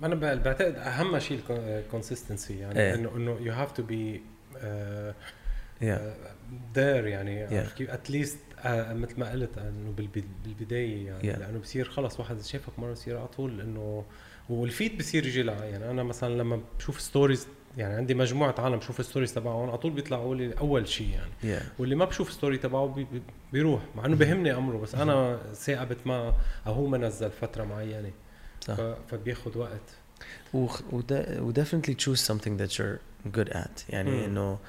أنا 0.03 0.15
بعتقد 0.35 0.75
أهم 0.75 1.19
شيء 1.19 1.39
ال 1.49 1.58
consistency 1.58 2.59
يعني 2.59 2.79
إيه. 2.79 2.93
انه 2.95 3.15
إنه 3.15 3.37
you 3.41 3.53
have 3.53 3.71
to 3.71 3.83
be 3.83 4.21
there 6.73 7.07
يعني 7.07 7.47
Yeah. 7.47 7.73
كيف 7.77 7.89
at 7.89 8.03
least 8.03 8.37
مثل 8.65 9.19
ما 9.19 9.31
قلت 9.31 9.57
إنه 9.57 9.91
بالب- 9.97 10.23
بالبداية 10.43 11.05
يعني 11.07 11.33
Yeah. 11.33 11.39
لأنه 11.39 11.59
بصير 11.59 11.89
خلص 11.89 12.19
واحد 12.19 12.41
شافك 12.41 12.79
مرة 12.79 12.91
بصير 12.91 13.17
على 13.17 13.27
طول 13.27 13.61
إنه 13.61 14.05
وال 14.49 14.65
feed 14.65 14.97
بصير 14.97 15.25
يجي 15.25 15.45
يعني 15.45 15.91
أنا 15.91 16.03
مثلا 16.03 16.33
لما 16.37 16.61
بشوف 16.79 17.01
stories 17.01 17.47
يعني 17.77 17.93
عندي 17.93 18.13
مجموعة 18.13 18.55
عالم 18.57 18.75
بشوف 18.77 18.99
ال 18.99 19.03
stories 19.04 19.33
تبعهم 19.33 19.69
على 19.69 19.77
طول 19.77 19.91
بيطلعوا 19.91 20.35
لي 20.35 20.53
أول 20.59 20.87
شيء 20.87 21.09
يعني. 21.09 21.59
Yeah. 21.59 21.63
واللي 21.79 21.95
ما 21.95 22.05
بشوف 22.05 22.31
story 22.31 22.57
تبعه 22.57 22.87
بي 22.87 23.03
بي- 23.03 23.21
بيروح 23.53 23.81
مع 23.95 24.05
إنه 24.05 24.15
بهمني 24.15 24.53
أمره 24.55 24.77
بس 24.77 24.95
أنا 24.95 25.39
صاقبت 25.53 25.97
ما 26.05 26.33
أو 26.67 26.73
هو 26.73 26.87
ما 26.87 26.97
نزل 26.97 27.31
فترة 27.31 27.63
معينة. 27.63 28.11
صح. 28.61 28.73
ف- 28.75 28.95
فبياخد 29.11 29.57
وقت. 29.57 29.81
و 31.41 31.46
definitely 31.46 31.95
choose 31.95 32.31
something 32.31 32.61
that 32.61 32.71
you're 32.71 32.99
good 33.37 33.53
at. 33.53 33.83
يعني. 33.89 34.25
إنه 34.25 34.59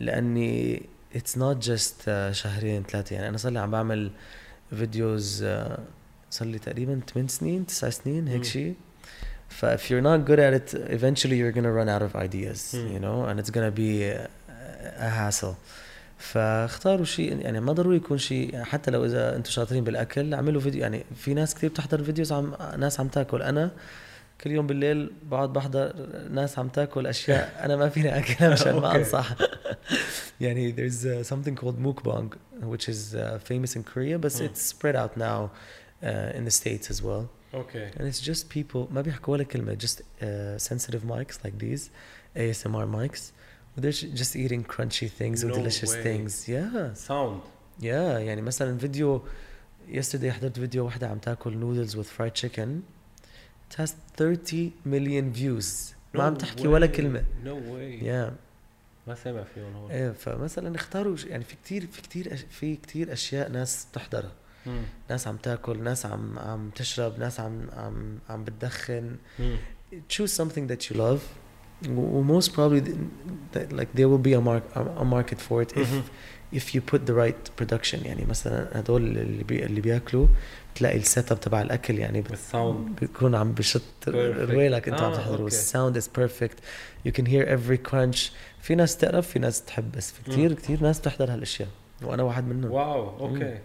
لأني 0.00 0.82
not 1.16 1.56
just 1.66 2.02
uh, 2.04 2.30
شهرين 2.32 2.82
ثلاثة. 2.82 3.14
يعني 3.14 3.28
أنا 3.28 3.36
صار 3.36 3.52
لي 3.52 3.58
عم 3.58 3.70
بعمل 3.70 4.10
videos 4.70 5.44
uh, 5.44 5.78
صار 6.30 6.48
لي 6.48 6.58
تقريبا 6.58 7.00
8 7.12 7.28
سنين 7.28 7.66
9 7.66 7.90
سنين 7.90 8.28
هيك. 8.28 8.44
شيء 8.44 8.74
ف 9.48 9.64
if 9.66 9.80
you're 9.90 10.02
not 10.04 10.28
good 10.30 10.38
at 10.38 10.54
it 10.60 10.74
eventually 10.74 11.36
you're 11.38 11.56
gonna 11.56 11.72
run 11.80 11.88
out 11.88 12.02
of 12.02 12.16
ideas 12.16 12.74
مم. 12.74 12.88
you 12.96 13.00
know 13.00 13.30
and 13.30 13.40
it's 13.44 13.50
gonna 13.50 13.70
be 13.76 14.02
a, 14.02 14.28
a 15.00 15.10
hassle 15.10 15.54
فاختاروا 16.18 17.04
شيء 17.04 17.40
يعني 17.40 17.60
ما 17.60 17.72
ضروري 17.72 17.96
يكون 17.96 18.18
شيء 18.18 18.52
يعني 18.52 18.64
حتى 18.64 18.90
لو 18.90 19.04
إذا 19.04 19.36
أنتم 19.36 19.50
شاطرين 19.50 19.84
بالأكل 19.84 20.34
اعملوا 20.34 20.60
فيديو 20.60 20.80
يعني 20.82 21.04
في 21.16 21.34
ناس 21.34 21.54
كثير 21.54 21.70
بتحضر 21.70 22.02
videos 22.04 22.32
عم 22.32 22.54
ناس 22.78 23.00
عم 23.00 23.08
تاكل 23.08 23.42
أنا 23.42 23.70
كل 24.40 24.50
يوم 24.50 24.66
بالليل 24.66 25.10
بقعد 25.22 25.52
بحضر 25.52 25.92
ناس 26.30 26.58
عم 26.58 26.68
تاكل 26.68 27.06
أشياء 27.06 27.52
أنا 27.64 27.76
ما 27.76 27.88
فيني 27.88 28.18
اكلها 28.18 28.50
مشان 28.52 28.72
ما 28.76 28.86
أوكي. 28.88 28.98
أنصح 28.98 29.34
يعني 30.40 30.74
there's 30.76 31.04
uh, 31.04 31.28
something 31.32 31.54
called 31.62 31.78
mukbang 31.86 32.28
which 32.72 32.88
is 32.88 33.14
uh, 33.14 33.38
famous 33.50 33.76
in 33.76 33.82
Korea 33.92 34.18
but 34.18 34.32
Mm. 34.32 34.40
it's 34.48 34.62
spread 34.74 34.96
out 35.02 35.12
now 35.16 35.40
uh, 36.02 36.38
in 36.38 36.44
the 36.48 36.54
states 36.60 36.86
as 36.94 36.98
well 37.02 37.24
اوكي 37.53 37.91
and 37.91 38.13
it's 38.13 38.25
just 38.27 38.43
people 38.55 38.91
ما 38.91 39.01
بيحكوا 39.01 39.33
ولا 39.33 39.43
كلمة 39.43 39.77
just 39.81 39.95
uh, 39.99 40.71
sensitive 40.71 41.01
mics 41.11 41.35
like 41.45 41.63
these 41.63 41.81
ASMR 42.37 42.85
mics 42.95 43.21
they're 43.81 43.91
sh- 43.91 44.19
just 44.21 44.35
eating 44.35 44.63
crunchy 44.73 45.07
things 45.19 45.43
and 45.43 45.49
No 45.51 45.55
delicious 45.55 45.89
way. 45.93 46.03
things 46.03 46.47
yeah 46.49 46.93
ساوند 46.93 47.41
yeah 47.81 47.83
يعني 48.19 48.41
مثلا 48.41 48.77
فيديو 48.77 49.21
yesterday 49.91 50.25
حضرت 50.25 50.59
فيديو 50.59 50.85
واحدة 50.85 51.07
عم 51.07 51.17
تاكل 51.17 51.53
noodles 51.87 51.91
with 51.93 52.07
fried 52.19 52.41
chicken 52.43 52.69
it 53.71 53.81
has 53.81 53.89
30 54.17 54.71
million 54.85 55.37
views 55.39 55.65
ما 56.13 56.23
عم 56.23 56.35
تحكي 56.35 56.67
ولا 56.67 56.85
كلمة 56.87 57.23
نو 57.43 57.73
واي 57.75 57.99
yeah 57.99 58.31
ما 59.07 59.15
سامع 59.15 59.43
فيهم 59.55 59.73
هون 59.75 59.91
ايه 59.91 60.11
فمثلا 60.11 60.75
اختاروا 60.75 61.15
ش- 61.15 61.25
يعني 61.25 61.43
في 61.43 61.55
كتير 61.63 61.87
في 61.91 62.01
كتير 62.01 62.29
أش- 62.37 62.53
في 62.53 62.75
كتير 62.75 63.13
اشياء 63.13 63.49
ناس 63.49 63.87
بتحضرها 63.91 64.31
مم. 64.66 64.82
ناس 65.10 65.28
عم 65.28 65.36
تاكل 65.36 65.82
ناس 65.82 66.06
عم 66.06 66.38
عم 66.38 66.70
تشرب 66.70 67.18
ناس 67.18 67.40
عم 67.40 67.60
عم 67.76 68.18
عم 68.30 68.44
بتدخن. 68.44 69.16
مم. 69.38 69.56
choose 70.12 70.30
something 70.40 70.66
that 70.72 70.82
you 70.90 70.96
love. 70.96 71.20
most 72.36 72.48
probably 72.56 72.80
th- 73.54 73.70
like 73.78 73.90
there 73.98 74.08
will 74.12 74.24
be 74.28 74.32
a, 74.40 74.40
mark, 74.40 74.64
a, 75.02 75.04
market 75.16 75.38
for 75.48 75.56
it 75.64 75.70
if 75.82 75.90
if 76.58 76.64
you 76.74 76.80
put 76.92 77.00
the 77.06 77.14
right 77.22 77.42
production. 77.60 78.06
يعني 78.06 78.24
مثلا 78.24 78.80
هدول 78.80 79.02
اللي 79.18 79.44
بي 79.44 79.64
اللي 79.66 79.80
بياكلوا 79.80 80.26
بتلاقي 80.74 80.96
ال 80.98 81.07
set 81.07 81.32
up 81.32 81.40
تبع 81.40 81.62
الأكل 81.62 81.98
يعني 81.98 82.24
وال 82.30 82.50
sound 82.50 83.00
بيكون 83.00 83.34
عم 83.34 83.52
بشط. 83.52 83.82
رويلك 84.08 84.88
انت 84.88 85.00
عم 85.00 85.12
آه، 85.12 85.16
تحضره. 85.16 85.32
أوكي. 85.40 85.46
ال 85.46 85.54
sound 85.54 85.96
is 85.96 86.08
perfect 86.16 86.56
you 87.04 87.12
can 87.12 87.26
hear 87.26 87.54
every 87.54 87.76
crunch 87.76 88.32
في 88.62 88.74
ناس 88.74 88.96
تقرب 88.96 89.22
في 89.22 89.38
ناس 89.38 89.64
تحب 89.64 89.92
بس 89.92 90.12
في 90.12 90.30
كثير 90.30 90.52
كثير 90.52 90.82
ناس 90.82 90.98
بتحضر 91.00 91.32
هالأشياء. 91.32 91.68
وأنا 92.02 92.22
واحد 92.22 92.44
منهم. 92.44 92.70
wow 92.70 93.18
أوكي. 93.28 93.58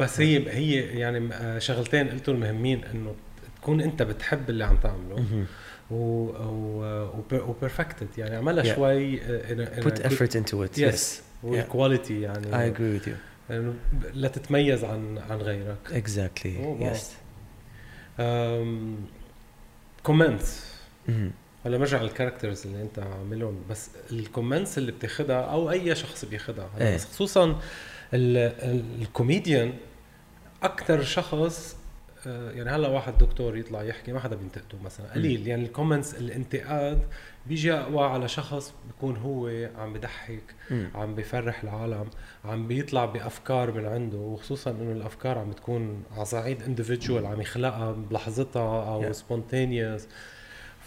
بس 0.00 0.20
هي 0.20 0.50
هي 0.50 0.74
يعني 0.98 1.34
آه، 1.34 1.58
شغلتين 1.58 2.08
قلتوا 2.08 2.34
المهمين 2.34 2.84
إنه 2.84 3.14
تكون 3.62 3.80
أنت 3.80 4.02
بتحب 4.02 4.50
اللي 4.50 4.64
عم 4.64 4.76
تعمله. 4.76 5.44
و 5.90 5.94
و 5.94 7.08
و 7.32 7.40
perfected 7.40 8.08
يعني 8.18 8.36
عملها 8.36 8.64
Yeah. 8.64 8.76
شوي 8.76 9.22
آه، 9.22 9.40
in 9.42 9.68
a- 9.68 9.80
in 9.80 9.82
a 9.82 9.84
put 9.84 9.92
good- 9.94 10.02
effort 10.10 10.32
into 10.40 10.54
it 10.68 10.78
Yes. 10.80 10.94
yes 10.94 11.02
وال 11.42 11.59
quality 11.59 12.20
يعني 12.20 12.46
I 12.72 12.74
agree 12.76 13.02
with 13.02 13.08
you 13.08 13.12
يعني 13.50 13.72
لا 14.14 14.28
تتميز 14.28 14.84
عن 14.84 15.18
عن 15.30 15.38
غيرك 15.38 15.76
exactly 15.88 16.48
Oh, 16.62 16.82
wow. 16.82 16.96
yes 16.96 17.00
comments 20.02 20.64
مهم. 21.08 21.30
هلا 21.66 21.78
برجع 21.78 22.00
ال 22.02 22.08
characters 22.08 22.66
اللي 22.66 22.82
أنت 22.82 22.98
عاملهم 22.98 23.62
بس 23.70 23.90
ال 24.10 24.18
comments 24.18 24.78
اللي 24.78 24.92
بتاخدها 24.92 25.40
أو 25.40 25.70
أي 25.70 25.94
شخص 25.94 26.24
بياخدها 26.24 26.68
هلا 26.76 26.88
إيه. 26.88 26.94
بس 26.94 27.04
خصوصا 27.04 27.60
الكوميديان 28.14 29.72
أكثر 30.62 31.02
شخص 31.02 31.76
آه، 32.26 32.50
يعني 32.50 32.70
هلأ 32.70 32.88
واحد 32.88 33.18
دكتور 33.18 33.56
يطلع 33.56 33.82
يحكي 33.82 34.12
ما 34.12 34.20
حدا 34.20 34.36
بينتقده 34.36 34.78
مثلا 34.84 35.12
قليل 35.12 35.46
يعني 35.48 35.62
ال 35.66 35.71
comments 35.71 36.14
الانتقاد 36.14 37.02
بيجي 37.46 37.72
أقوى 37.72 38.04
على 38.04 38.28
شخص 38.28 38.74
بيكون 38.86 39.16
هو 39.16 39.68
عم 39.78 39.92
بضحك. 39.92 40.42
عم 40.94 41.14
بيفرح 41.14 41.62
العالم 41.62 42.10
عم 42.44 42.68
بيطلع 42.68 43.04
بأفكار 43.04 43.72
من 43.72 43.86
عنده 43.86 44.16
وخصوصا 44.16 44.70
إنه 44.70 44.92
الأفكار 44.92 45.38
عم 45.38 45.50
بتكون 45.50 46.02
على 46.16 46.24
صعيد 46.24 46.62
individual 46.62 47.26
عم 47.26 47.40
يخلقها 47.40 47.92
بلحظتها 47.92 48.88
أو 48.94 49.02
Yeah. 49.02 50.00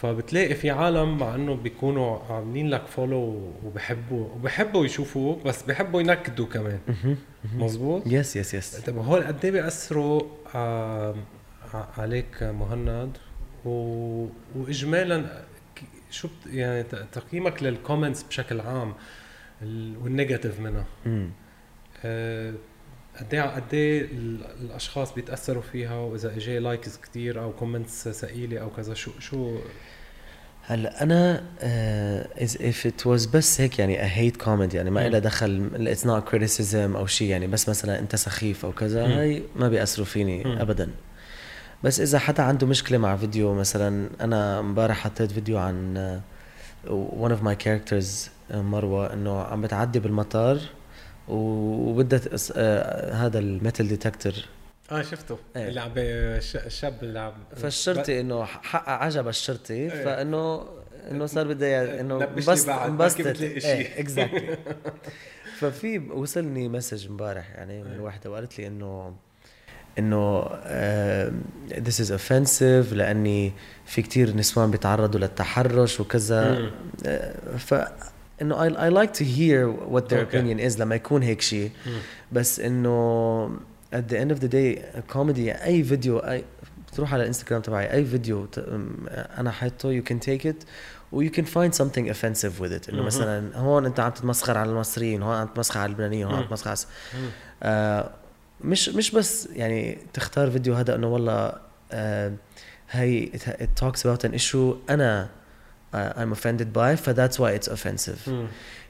فبتلاقي 0.01 0.55
في 0.55 0.69
عالم 0.69 1.17
مع 1.17 1.35
إنه 1.35 1.55
بيكونوا 1.55 2.19
عاملين 2.29 2.69
لك 2.69 2.85
follow 2.87 3.51
وبحبوا 3.65 4.27
وبحبوا 4.35 4.85
يشوفوك 4.85 5.43
بس 5.45 5.63
بحبوا 5.63 6.01
ينكدوا 6.01 6.45
كمان. 6.45 6.79
مزبوط 7.55 8.03
yes 8.03 8.35
yes 8.37 8.53
yes. 8.53 8.85
طيب 8.85 8.97
هول 8.97 9.23
قد 9.23 9.45
إيه 9.45 9.51
بيأثروا 9.51 10.21
عليك 11.97 12.43
مهند؟ 12.43 13.17
و... 13.65 14.25
واجمالا 14.55 15.43
شو 16.11 16.27
بت... 16.27 16.53
يعني 16.53 16.83
تقييمك 17.11 17.63
لل 17.63 17.75
comments 17.75 18.23
بشكل 18.23 18.59
عام 18.59 18.93
ال... 19.61 19.97
وال 20.03 20.14
negative 20.14 20.59
منها. 20.59 20.85
قد 23.21 23.33
إيه 23.33 23.41
قد 23.41 23.73
إيه 23.73 24.01
ال- 24.01 24.45
الأشخاص 24.61 25.13
بيتأثروا 25.13 25.61
فيها 25.71 25.95
وإذا 25.95 26.35
اجى 26.35 26.59
likes 26.59 26.97
كثير 26.97 27.41
أو 27.43 27.51
comments 27.51 28.09
ثقيله 28.09 28.59
أو 28.59 28.69
كذا 28.69 28.93
شو 28.93 29.11
شو 29.19 29.57
هلا 30.63 31.03
أنا 31.03 31.43
uh, 31.59 32.39
is 32.41 32.51
if 32.55 32.85
it 32.91 33.05
was 33.05 33.27
بس 33.33 33.61
هيك 33.61 33.79
يعني 33.79 33.97
a 33.97 34.09
hate 34.33 34.41
comment 34.45 34.75
يعني 34.75 34.89
ما 34.89 35.01
مم. 35.01 35.07
إلها 35.07 35.19
دخل 35.19 35.69
it's 35.95 36.03
not 36.07 36.31
criticism 36.33 36.75
أو 36.95 37.05
شيء 37.07 37.27
يعني 37.29 37.47
بس 37.47 37.69
مثلا 37.69 37.99
أنت 37.99 38.15
سخيف 38.15 38.65
أو 38.65 38.71
كذا. 38.71 39.05
هاي 39.19 39.43
ما 39.55 39.69
بيأثروا 39.69 40.05
فيني 40.05 40.43
مم. 40.43 40.57
ابدا 40.57 40.89
بس 41.83 41.99
إذا 41.99 42.19
حدا 42.19 42.43
عنده 42.43 42.67
مشكلة 42.67 42.97
مع 42.97 43.15
فيديو 43.17 43.53
مثلا 43.53 44.09
أنا 44.21 44.59
امبارح 44.59 44.97
حطيت 44.99 45.31
فيديو 45.31 45.57
عن 45.57 46.21
one 47.21 47.29
of 47.31 47.45
my 47.47 47.55
characters 47.65 48.29
مروة 48.55 49.13
إنه 49.13 49.41
عم 49.41 49.61
بتعدي 49.61 49.99
بالمطار 49.99 50.59
وبدها 51.31 52.19
آه، 52.55 53.13
هذا 53.13 53.39
ال 53.39 53.47
metal 53.47 53.87
detector 53.87 54.33
آه 54.91 55.01
شفته 55.01 55.37
إيه. 55.55 55.67
اللي 55.67 55.81
عم 55.81 55.91
الشاب 55.97 57.03
اللي 57.03 57.19
عم 57.19 57.33
فالشرطي 57.55 58.19
إنه 58.21 58.45
حقق 58.45 58.89
عجب 58.89 59.27
الشرطي 59.27 59.73
إيه. 59.73 59.89
فانه 59.89 60.65
إنه 61.11 61.25
صار 61.25 61.47
بدها 61.47 61.83
ي- 61.83 61.99
إنه 61.99 62.23
انبسطت 62.85 63.37
شيء. 63.37 63.65
إيه 63.65 63.99
exactly 63.99 64.57
ففي 65.59 65.97
وصلني 65.99 66.69
message 66.69 67.07
امبارح 67.07 67.49
يعني 67.49 67.83
من 67.83 67.99
وحده 67.99 68.31
وقالت 68.31 68.59
لي 68.59 68.67
انه 68.67 69.15
إنه 69.99 70.43
this 71.75 72.05
is 72.05 72.09
offensive 72.11 72.93
لأني 72.93 73.51
في 73.85 74.01
كتير 74.01 74.35
نسوان 74.35 74.71
بيتعرضوا 74.71 75.19
للتحرش 75.19 75.99
وكذا 75.99 76.59
مم. 76.59 76.71
آه، 77.05 77.57
ف 77.57 77.73
إنه 78.41 78.55
I, 78.69 78.71
I 78.71 78.89
like 78.93 79.13
to 79.13 79.23
hear 79.23 79.67
what 79.93 80.09
their 80.09 80.25
Okay. 80.25 80.35
opinion 80.37 80.59
is 80.71 80.79
لما 80.79 80.95
يكون 80.95 81.23
هيك 81.23 81.41
شيء 81.41 81.71
مم. 81.87 81.99
بس 82.31 82.59
إنه 82.59 83.49
at 83.95 84.11
the 84.11 84.15
end 84.15 84.31
of 84.37 84.39
the 84.43 84.47
day 84.51 84.99
كوميدي 85.13 85.51
أي 85.51 85.83
فيديو 85.83 86.19
اي 86.19 86.43
بتروح 86.91 87.13
على 87.13 87.21
الانستغرام 87.23 87.61
تبعي 87.61 87.91
أي 87.93 88.05
فيديو 88.05 88.47
أنا 89.37 89.51
حاطه 89.51 90.01
you 90.01 90.03
can 90.03 90.17
take 90.27 90.45
it 90.45 90.65
و 91.11 91.23
you 91.27 91.29
can 91.31 91.43
find 91.45 91.73
something 91.81 92.09
offensive 92.09 92.59
with 92.61 92.71
it 92.71 92.89
إنه 92.89 92.97
مهم. 92.97 93.05
مثلا 93.05 93.57
هون 93.57 93.85
أنت 93.85 93.99
عم 93.99 94.11
تتمسخر 94.11 94.57
على 94.57 94.69
المصريين 94.71 95.21
هون 95.23 95.35
عم 95.35 95.47
تتمسخر 95.47 95.79
على 95.79 95.85
اللبنانيين 95.89 96.25
هون 96.25 96.33
عم 96.35 96.39
مم. 96.41 96.45
تتمسخر 96.45 96.69
على. 96.69 96.77
آه 97.63 98.09
مش 98.61 98.89
مش 98.89 99.11
بس 99.11 99.49
يعني 99.55 99.97
تختار 100.13 100.51
فيديو 100.51 100.73
هذا 100.73 100.95
إنه 100.95 101.07
والله 101.07 101.53
آه 101.91 102.31
هي 102.91 103.25
it, 103.27 103.39
it 103.61 103.83
talks 103.83 103.99
about 103.99 104.27
an 104.29 104.33
issue 104.41 104.75
أنا 104.89 105.29
uh, 105.94 105.96
I'm 106.20 106.32
offended 106.32 106.72
by 106.72 106.96
ف 106.96 107.10
that's 107.10 107.38
why 107.38 107.58
it's 107.58 107.68
offensive 107.72 108.28
مم. 108.28 108.46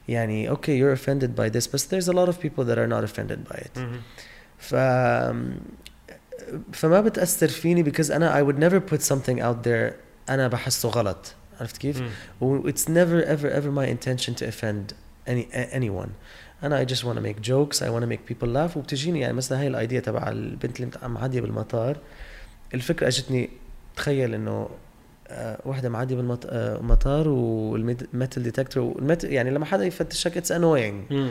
يعني 0.09 0.49
okay 0.55 0.77
you're 0.79 0.93
offended 0.99 1.35
by 1.35 1.49
this 1.49 1.67
but 1.67 1.79
there's 1.89 2.07
a 2.07 2.13
lot 2.13 2.29
of 2.29 2.39
people 2.41 2.63
that 2.63 2.77
are 2.77 2.87
not 2.87 3.03
offended 3.03 3.49
by 3.53 3.57
it 3.57 3.77
مم. 3.77 3.99
ف 4.57 4.75
فما 6.73 7.01
بتأثر 7.01 7.47
فيني 7.47 7.83
because 7.91 8.11
أنا 8.11 8.33
I 8.43 8.43
would 8.47 8.57
never 8.59 8.79
put 8.93 9.01
something 9.01 9.39
out 9.41 9.63
there 9.67 9.93
أنا 10.29 10.47
بحسه 10.47 10.89
غلط 10.89 11.33
عرفت 11.59 11.77
كيف؟ 11.77 12.01
مم. 12.01 12.09
و 12.41 12.69
it's 12.71 12.83
never 12.87 13.25
ever 13.25 13.49
ever 13.49 13.71
my 13.71 13.87
intention 13.87 14.33
to 14.35 14.45
offend 14.45 14.93
any 15.27 15.45
a- 15.53 15.75
anyone 15.79 16.09
أنا 16.63 16.85
I 16.85 16.87
just 16.89 17.03
want 17.03 17.17
to 17.17 17.21
make 17.21 17.41
jokes 17.41 17.81
I 17.81 17.89
want 17.89 18.03
to 18.03 18.07
make 18.07 18.25
people 18.33 18.47
laugh 18.47 18.77
وبتجيني 18.77 19.19
يعني 19.19 19.33
مثلا 19.33 19.59
هاي 19.61 19.67
الأيديا 19.67 19.99
تبع 19.99 20.29
البنت 20.29 20.75
اللي 20.75 20.87
مت- 20.87 21.03
معدية 21.03 21.41
بالمطار 21.41 21.97
الفكرة 22.73 23.07
اجتني 23.07 23.49
تخيل 23.95 24.33
إنه 24.33 24.69
آه، 25.32 25.60
وحدة 25.68 25.88
معدية 25.88 26.16
بالمطار 26.16 27.28
وال 27.28 27.61
metal 27.61 28.42
detector 28.42 29.16
يعني 29.24 29.50
لما 29.50 29.64
حدا 29.64 29.84
يفتشك 29.84 30.36
it's 30.36 30.52
مم. 31.10 31.30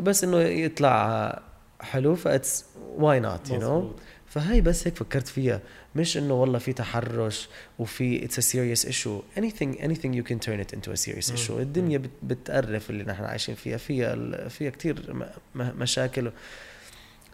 بس 0.00 0.24
إنه 0.24 0.38
يطلع 0.40 1.42
حلو 1.80 2.14
ف 2.14 2.24
it's 2.24 2.64
why 2.96 3.20
not 3.20 3.50
you 3.50 3.60
know. 3.60 3.92
فهي 4.26 4.60
بس 4.60 4.86
هيك 4.86 4.96
فكرت 4.96 5.28
فيها. 5.28 5.60
مش 5.96 6.16
إنه 6.16 6.34
والله 6.34 6.58
في 6.58 6.72
تحرش 6.72 7.48
وفي 7.78 8.24
it's 8.24 8.38
a 8.38 8.40
serious 8.40 8.86
issue 8.86 9.22
anything 9.36 9.74
anything 9.78 10.14
you 10.14 10.22
can 10.30 10.38
turn 10.46 10.60
it 10.64 10.76
into 10.76 10.90
a 10.92 10.96
serious 11.06 11.30
مم. 11.30 11.36
issue. 11.36 11.50
الدنيا 11.50 11.98
بت- 11.98 12.10
بتقرف 12.22 12.90
اللي 12.90 13.04
نحن 13.04 13.24
عايشين 13.24 13.54
فيها. 13.54 13.76
فيها 13.76 14.48
فيها 14.48 14.70
كثير 14.70 15.26
مشاكل. 15.54 16.30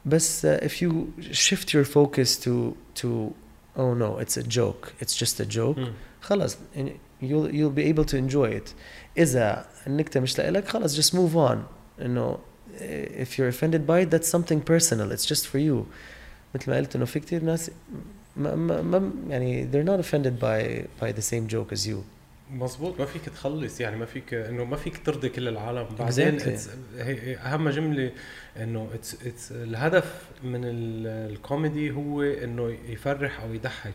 بس 0.06 0.46
if 0.46 0.72
you 0.82 0.92
shift 1.32 1.66
your 1.68 1.84
focus 1.94 2.44
to 2.44 2.72
to 3.02 3.08
oh 3.77 3.93
no 3.93 4.19
it's 4.19 4.38
a 4.38 4.43
joke 4.43 4.93
it's 4.99 5.15
just 5.15 5.39
a 5.39 5.45
joke 5.45 5.77
مم. 5.77 5.93
خلص 6.21 6.58
يعني 6.75 6.99
you'll 7.21 7.51
you'll 7.51 7.75
be 7.75 7.93
able 7.93 8.06
to 8.06 8.17
enjoy 8.17 8.62
it 8.62 8.73
اذا 9.17 9.65
النكته 9.88 10.19
مش 10.19 10.39
لك 10.39 10.67
خلص 10.67 10.99
just 10.99 11.13
move 11.13 11.36
on 11.36 11.58
انه 12.01 12.38
if 13.23 13.38
you're 13.38 13.49
offended 13.49 13.86
by 13.88 13.99
it 13.99 14.10
that's 14.10 14.27
something 14.27 14.62
personal 14.62 15.12
it's 15.12 15.25
just 15.25 15.47
for 15.47 15.58
you 15.58 15.86
مثل 16.56 16.71
ما 16.71 16.77
قلت 16.77 16.95
انه 16.95 17.06
في 17.06 17.19
كتير 17.19 17.43
ناس 17.43 17.71
ما 18.36 18.56
ما 18.56 18.82
ما 18.82 19.12
يعني 19.30 19.71
they're 19.71 19.88
not 19.88 19.99
offended 20.06 20.39
by 20.39 20.86
by 21.04 21.12
the 21.12 21.21
same 21.21 21.47
joke 21.54 21.71
as 21.73 21.88
you 21.88 21.97
مزبوط 22.50 23.00
ما 23.00 23.06
فيك 23.06 23.22
تخلص 23.22 23.80
يعني 23.80 23.96
ما 23.96 24.04
فيك 24.06 24.35
إنه 24.35 24.64
ما 24.64 24.76
فيك 24.76 24.98
ترضي 25.06 25.28
كل 25.28 25.48
العالم. 25.48 25.87
بعدين 25.98 26.38
Exactly. 26.40 26.42
it's- 26.42 26.68
أهم 27.46 27.68
جملة 27.68 28.11
إنه 28.56 28.88
it's 28.94 29.26
it's 29.26 29.52
الهدف 29.52 30.22
من 30.44 30.64
ال- 30.64 31.32
الكوميدي 31.32 31.90
هو 31.90 32.22
إنه 32.22 32.76
يفرح 32.88 33.40
أو 33.40 33.54
يضحك. 33.54 33.92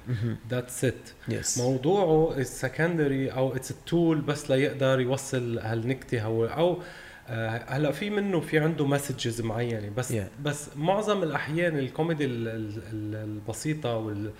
that's 0.50 0.86
it 0.86 0.94
yes. 1.32 1.58
موضوعه 1.58 2.38
ال 2.38 2.47
secondary 2.47 3.30
أو 3.32 3.56
it's 3.56 3.74
tool 3.88 4.22
بس 4.22 4.52
ليقدر 4.52 5.00
يوصل 5.00 5.60
هالنكتة 5.60 6.24
هو. 6.24 6.46
أو 6.46 6.78
آه، 7.28 7.64
هلأ 7.68 7.92
في 7.92 8.10
منه 8.10 8.40
في 8.40 8.60
عنده 8.60 8.86
messages 8.86 9.42
معينة. 9.42 9.90
بس 9.98 10.12
Yeah. 10.14 10.16
بس 10.44 10.70
معظم 10.76 11.24
الأحيان 11.24 11.80
الكوميدي 11.80 12.26
ال- 12.26 12.48
ال- 12.48 12.82
ال- 12.94 13.16
البسيطة 13.16 13.98
وال 13.98 14.32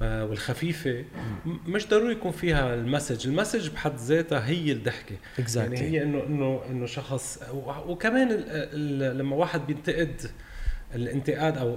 والخفيفة. 0.00 1.04
م- 1.46 1.56
مش 1.66 1.88
ضروري 1.88 2.12
يكون 2.12 2.32
فيها 2.32 2.74
ال 2.74 2.80
message. 2.80 3.26
ال 3.28 3.33
message 3.33 3.68
بحد 3.70 3.96
ذاتها 3.96 4.48
هي 4.48 4.72
الضحكه 4.72 5.14
exactly. 5.38 5.56
يعني 5.56 5.78
هي 5.80 6.02
إنه 6.02 6.22
إنه 6.26 6.60
إنه 6.70 6.86
شخص 6.86 7.38
وكمان 7.86 8.30
ال 8.30 8.44
ال 8.48 9.18
لما 9.18 9.36
واحد 9.36 9.66
بينتقد 9.66 10.20
الانتقاد 10.94 11.58
أو 11.58 11.76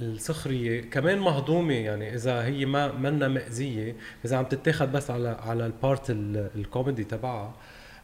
السخرية 0.00 0.80
كمان 0.82 1.18
مهضومة. 1.18 1.74
يعني 1.74 2.14
إذا 2.14 2.44
هي 2.44 2.66
ما 2.66 2.92
منا 2.92 3.28
مأذية 3.28 3.94
إذا 4.24 4.36
عم 4.36 4.44
تتاخد 4.44 4.92
بس 4.92 5.10
على 5.10 5.28
على 5.28 5.66
ال 5.66 5.75
part 5.75 6.10
ال- 6.10 6.50
الكوميدي 6.56 7.04
تبعها 7.04 7.54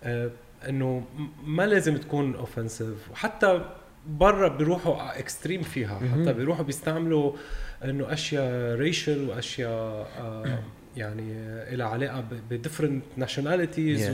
آه، 0.05 0.31
إنه 0.69 1.05
ما 1.45 1.67
لازم 1.67 1.97
تكون 1.97 2.35
offensive 2.35 3.11
وحتى 3.11 3.75
برا 4.07 4.49
بيروحوا 4.49 5.19
extreme 5.19 5.63
فيها. 5.63 5.99
حتى 6.13 6.33
بيروحوا 6.33 6.65
بيستعملوا 6.65 7.33
إنه 7.85 8.13
أشياء 8.13 8.75
racial 8.75 9.29
وأشياء 9.29 10.09
آه، 10.21 10.59
يعني 10.97 11.35
لها 11.77 11.87
علاقة 11.87 12.25
ب 12.51 12.56
different 12.56 13.05
nationalities 13.17 14.09
Yeah. 14.09 14.13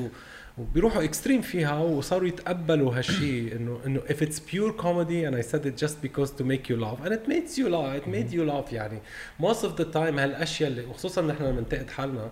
وبيروحوا 0.59 1.05
extreme 1.05 1.41
فيها 1.41 1.79
وصاروا 1.79 2.29
يتقبلوا 2.29 2.99
هالشيء 2.99 3.57
إنه 3.57 3.81
إنه 3.87 4.01
if 4.01 4.17
it's 4.23 4.39
pure 4.53 4.73
comedy 4.83 5.25
and 5.25 5.35
I 5.37 5.43
said 5.53 5.65
it 5.67 5.85
just 5.85 6.03
because 6.03 6.31
to 6.41 6.45
make 6.45 6.69
you 6.69 6.77
laugh. 6.77 6.99
And 7.05 7.13
it 7.13 7.29
makes 7.29 7.59
you 7.59 7.69
laugh. 7.69 7.95
It 8.03 8.07
made 8.07 8.33
you 8.33 8.45
laugh 8.45 8.73
يعني. 8.73 8.99
Most 9.43 9.63
of 9.65 9.77
the 9.81 9.85
time 9.95 10.19
هالأشياء 10.19 10.71
اللي 10.71 10.85
وخصوصا 10.85 11.23
نحن 11.23 11.45
لما 11.45 11.61
ننتقد 11.61 11.91
حالنا 11.91 12.31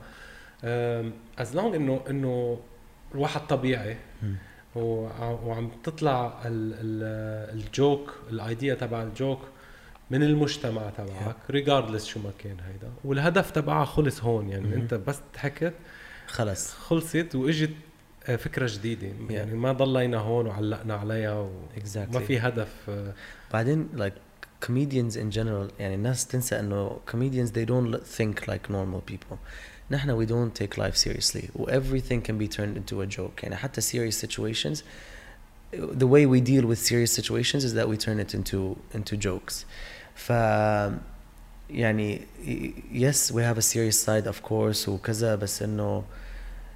um, 0.62 1.40
as 1.42 1.54
long 1.54 1.74
إنه 1.74 2.00
إنه 2.10 2.58
الواحد 3.14 3.40
طبيعي. 3.46 3.96
وعم 4.76 5.70
تطلع 5.84 6.26
ال- 6.44 6.74
ال- 6.74 7.58
الجوك 7.60 8.14
الأيديا 8.30 8.74
تبع 8.74 9.02
الجوك 9.02 9.38
من 10.10 10.22
المجتمع 10.22 10.90
تبعك 10.90 11.36
ريجاردلس 11.50 12.06
شو 12.06 12.20
ما 12.20 12.30
كان 12.38 12.56
هيدا. 12.60 12.90
والهدف 13.04 13.50
تبعها 13.50 13.84
خلص 13.84 14.22
هون 14.24 14.48
يعني 14.48 14.68
مهم. 14.68 14.80
أنت 14.80 14.94
بس 14.94 15.20
ضحكت 15.34 15.74
خلص. 16.26 16.74
خلصت 16.74 17.34
وإجت 17.34 17.70
آه، 18.26 18.36
فكرة 18.36 18.70
جديدة. 18.74 19.08
يعني 19.30 19.54
ما 19.54 19.72
ضلينا 19.72 20.18
هون 20.18 20.46
وعلقنا 20.46 20.94
عليها 20.94 21.34
وما 21.40 21.52
exactly. 21.76 22.16
في 22.18 22.38
هدف 22.38 22.68
آه، 22.88 23.12
بعدين 23.52 23.88
like 23.96 24.12
comedians 24.66 25.14
in 25.14 25.34
general 25.36 25.72
يعني 25.80 25.94
الناس 25.94 26.26
تنسى 26.26 26.60
إنه 26.60 26.98
comedians 27.10 27.48
they 27.50 27.66
don't 27.68 27.94
l- 27.94 28.00
think 28.18 28.44
like 28.50 28.70
normal 28.72 29.12
people. 29.12 29.36
نحن 29.91 30.25
we 30.25 30.29
don't 30.29 30.53
take 30.61 30.77
life 30.77 30.95
seriously 30.95 31.49
و 31.55 31.65
everything 31.65 32.21
can 32.21 32.37
be 32.37 32.47
turned 32.47 32.77
into 32.77 33.01
a 33.01 33.07
joke 33.17 33.43
يعني 33.43 33.55
حتى 33.55 33.81
serious 33.81 34.17
situations 34.25 34.83
the 35.73 36.07
way 36.07 36.25
we 36.25 36.39
deal 36.39 36.65
with 36.65 36.79
serious 36.79 37.11
situations 37.11 37.63
is 37.63 37.73
that 37.73 37.87
we 37.87 37.97
turn 37.97 38.19
it 38.19 38.33
into 38.33 38.77
into 38.93 39.17
jokes 39.17 39.65
ف 40.15 40.29
يعني 41.69 42.21
yes 42.91 43.31
we 43.31 43.41
have 43.41 43.57
a 43.57 43.61
serious 43.61 43.99
side 43.99 44.27
of 44.27 44.41
course 44.43 44.87
وكذا 44.89 45.35
بس 45.35 45.61
انه 45.61 46.03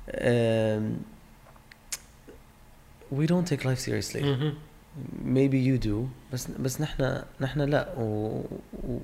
um, 0.08 1.04
we 3.12 3.26
don't 3.28 3.48
take 3.48 3.64
life 3.66 3.80
seriously 3.80 4.22
مهم. 4.24 4.54
maybe 5.24 5.60
you 5.60 5.78
do 5.88 6.10
بس 6.34 6.48
بس 6.48 6.82
نحن 6.82 7.22
نحن 7.42 7.62
لا 7.62 7.94
و, 7.98 8.02
و 8.74 9.00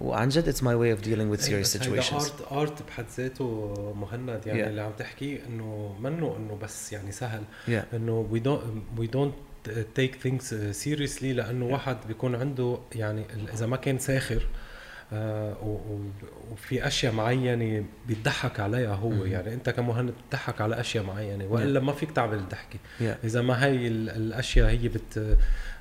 وعن 0.00 0.28
جد 0.28 0.54
it's 0.54 0.58
my 0.58 0.62
way 0.62 0.98
of 1.00 1.04
dealing 1.06 1.36
with 1.38 1.48
إيه، 1.50 1.62
serious 1.62 1.76
بس 1.76 1.76
هيدا 1.76 2.02
situations. 2.02 2.12
ارت 2.14 2.52
ارت 2.52 2.82
بحد 2.82 3.04
ذاته 3.18 3.74
مهند 4.00 4.46
يعني 4.46 4.62
Yeah. 4.64 4.66
اللي 4.66 4.80
عم 4.80 4.92
تحكيه 4.98 5.38
إنه 5.48 5.96
منه 6.00 6.36
إنه 6.36 6.58
بس 6.62 6.92
يعني 6.92 7.12
سهل. 7.12 7.42
Yeah. 7.68 7.70
إنه 7.94 8.28
we 8.32 8.38
don't 8.38 9.00
we 9.00 9.06
don't 9.06 9.70
take 9.98 10.26
things 10.28 10.54
seriously 10.84 11.22
لأنه 11.24 11.66
واحد 11.66 11.96
بيكون 12.08 12.34
عنده 12.34 12.78
يعني 12.94 13.24
إذا 13.54 13.66
ما 13.66 13.76
كان 13.76 13.98
ساخر 13.98 14.46
وفي 16.52 16.86
أشياء 16.86 17.12
معينة 17.12 17.84
بيضحك 18.08 18.60
عليها 18.60 18.94
هو. 18.94 19.08
مهم. 19.10 19.26
يعني 19.26 19.54
أنت 19.54 19.70
كمهند 19.70 20.10
بتضحك 20.28 20.60
على 20.60 20.80
أشياء 20.80 21.04
معينة 21.04 21.44
وإلا 21.46 21.80
ما 21.80 21.92
فيك 21.92 22.10
تعمل 22.10 22.38
الضحكة. 22.38 22.78
Yeah. 23.00 23.24
إذا 23.24 23.42
ما 23.42 23.64
هي 23.64 23.86
ال- 23.86 24.10
الأشياء 24.10 24.68
هي 24.68 24.88
بت 24.88 25.36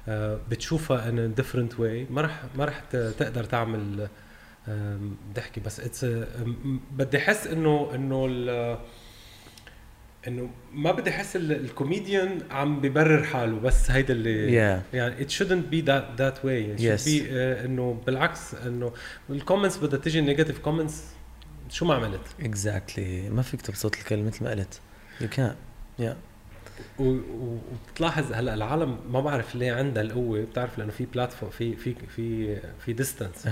آه، 0.08 0.40
بتشوفها 0.50 1.10
in 1.10 1.34
different 1.34 1.80
way 1.80 2.06
ما 2.10 2.22
رح 2.22 2.44
ما 2.58 2.66
رح 2.66 2.80
تقدر 2.92 3.44
تعمل 3.44 4.08
ضحكة. 5.36 5.62
بس 5.66 5.80
it's 5.80 6.06
بدي 6.92 7.18
أحس 7.18 7.48
انه 7.48 7.92
إنه 7.96 8.28
إنه 10.28 10.50
ما 10.74 10.92
بدي 10.92 11.10
أحس 11.10 11.36
ال- 11.36 11.52
الكوميديان 11.52 12.40
عم 12.52 12.82
ببرر 12.82 13.24
حاله 13.24 13.60
بس 13.60 13.92
هيدا 13.92 14.14
اللي 14.14 14.48
Yeah. 14.48 14.96
يعني 14.96 15.26
it 15.26 15.30
shouldn't 15.32 15.72
be 15.74 15.86
that 15.88 16.20
that 16.22 16.38
way. 16.46 16.76
It 16.76 16.80
should 16.80 17.00
Yes. 17.00 17.06
be 17.08 17.22
uh, 17.22 17.66
إنه 17.66 18.02
بالعكس 18.06 18.54
إنه 18.56 18.94
ال 19.30 19.35
comments 19.35 19.78
بدها 19.78 20.00
تيجي 20.00 20.22
negative 20.22 20.60
comments 20.60 21.04
شو 21.70 21.86
ما 21.86 21.94
عملت؟ 21.96 22.22
exactly 22.40 23.30
ما 23.30 23.42
فيك 23.42 23.62
تبسط 23.62 23.96
الكلمة 23.96 24.28
مثل 24.28 24.44
ما 24.44 24.50
قلت. 24.52 24.80
you 25.22 25.30
can 25.30 25.56
يا 26.00 26.18
وبتلاحظ 27.00 28.34
هلأ 28.34 28.54
العالم 28.54 28.98
ما 29.12 29.22
بعرف 29.22 29.56
ليه 29.56 29.72
عندها 29.72 30.04
القوة 30.04 30.42
بتعرف 30.42 30.78
لأنه 30.78 30.92
في 30.92 31.06
platform 31.06 31.52
في 31.52 31.76
في 31.76 31.96
في 32.16 32.58
في 32.86 32.94
distance 32.94 33.48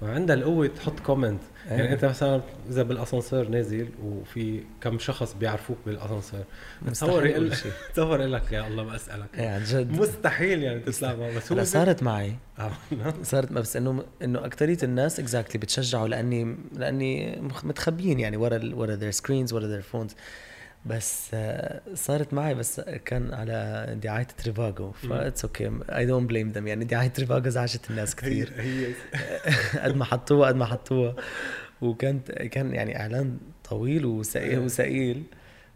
فعندها 0.00 0.36
القوة 0.36 0.66
تحط 0.66 1.00
comment 1.00 1.40
يعني 1.70 1.82
إيه. 1.82 1.92
أنت 1.92 2.04
مثلا 2.04 2.40
إذا 2.70 2.82
بالأسانسير 2.82 3.48
نازل 3.48 3.88
وفي 4.04 4.60
كم 4.80 4.98
شخص 4.98 5.34
بيعرفوك 5.34 5.76
بالأسانسير 5.86 6.44
تصور 6.86 7.26
يقول. 7.26 7.52
تصور 7.94 8.20
يقول 8.20 8.32
لك 8.32 8.52
يا 8.52 8.66
الله 8.66 8.84
ما 8.84 8.96
أثقلك. 8.96 9.26
إيه 9.34 9.48
عن 9.48 9.64
جد. 9.64 10.00
مستحيل 10.00 10.62
يعني 10.62 10.80
تطلع 10.80 11.14
بس 11.14 11.52
هو 11.52 11.64
صارت 11.64 12.02
معي. 12.02 12.32
آه، 12.58 12.70
صارت 13.22 13.52
بس 13.52 13.76
إنه 13.76 14.04
إنه 14.22 14.46
اكثريه 14.46 14.78
الناس 14.82 15.20
exactly 15.20 15.58
بتشجعوا 15.58 16.08
لاني 16.08 16.56
لأني 16.76 17.40
متخبيين 17.40 18.20
يعني 18.20 18.36
ورا 18.36 18.60
ورا 18.74 18.94
their 18.94 19.10
screens 19.10 19.52
ورا 19.52 19.66
their 19.66 19.82
phones 19.82 20.14
بس 20.88 21.30
آه، 21.34 21.80
صارت 21.94 22.34
معي 22.34 22.54
بس 22.54 22.80
كان 22.80 23.34
على 23.34 23.86
دعاية 24.02 24.24
تريفاجو 24.24 24.90
ف 24.90 25.01
it's 25.01 25.44
okay 25.44 25.70
I 25.90 26.06
don't 26.06 26.28
blame 26.28 26.48
them 26.50 26.66
يعني 26.66 26.84
دعاية 26.84 27.08
تريفاجو 27.08 27.48
زعجت 27.50 27.90
الناس 27.90 28.16
كثير 28.16 28.52
هي. 28.58 28.92
قد 29.84 29.96
ما 29.96 30.04
حطوها 30.04 30.48
قد 30.48 30.56
ما 30.56 30.64
حطوها. 30.66 31.14
وكانت 31.80 32.32
كان 32.32 32.74
يعني 32.74 33.00
إعلان 33.00 33.38
طويل 33.70 34.06
وثقيل 34.06 34.58
وثقيل 34.58 35.22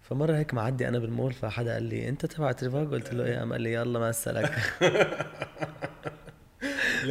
فمرة 0.02 0.36
هيك 0.36 0.54
معدي 0.54 0.88
أنا 0.88 0.98
بالمول 0.98 1.32
فحدا 1.32 1.72
قال 1.74 1.82
لي 1.82 2.08
أنت 2.08 2.26
تبع 2.26 2.52
تريفاجو؟ 2.52 2.90
قلت 2.90 3.14
له 3.14 3.24
إيه. 3.24 3.38
قام 3.38 3.52
قال 3.52 3.60
لي 3.62 3.72
يلا 3.72 3.98
ما 3.98 4.10
اثقلك 4.10 4.52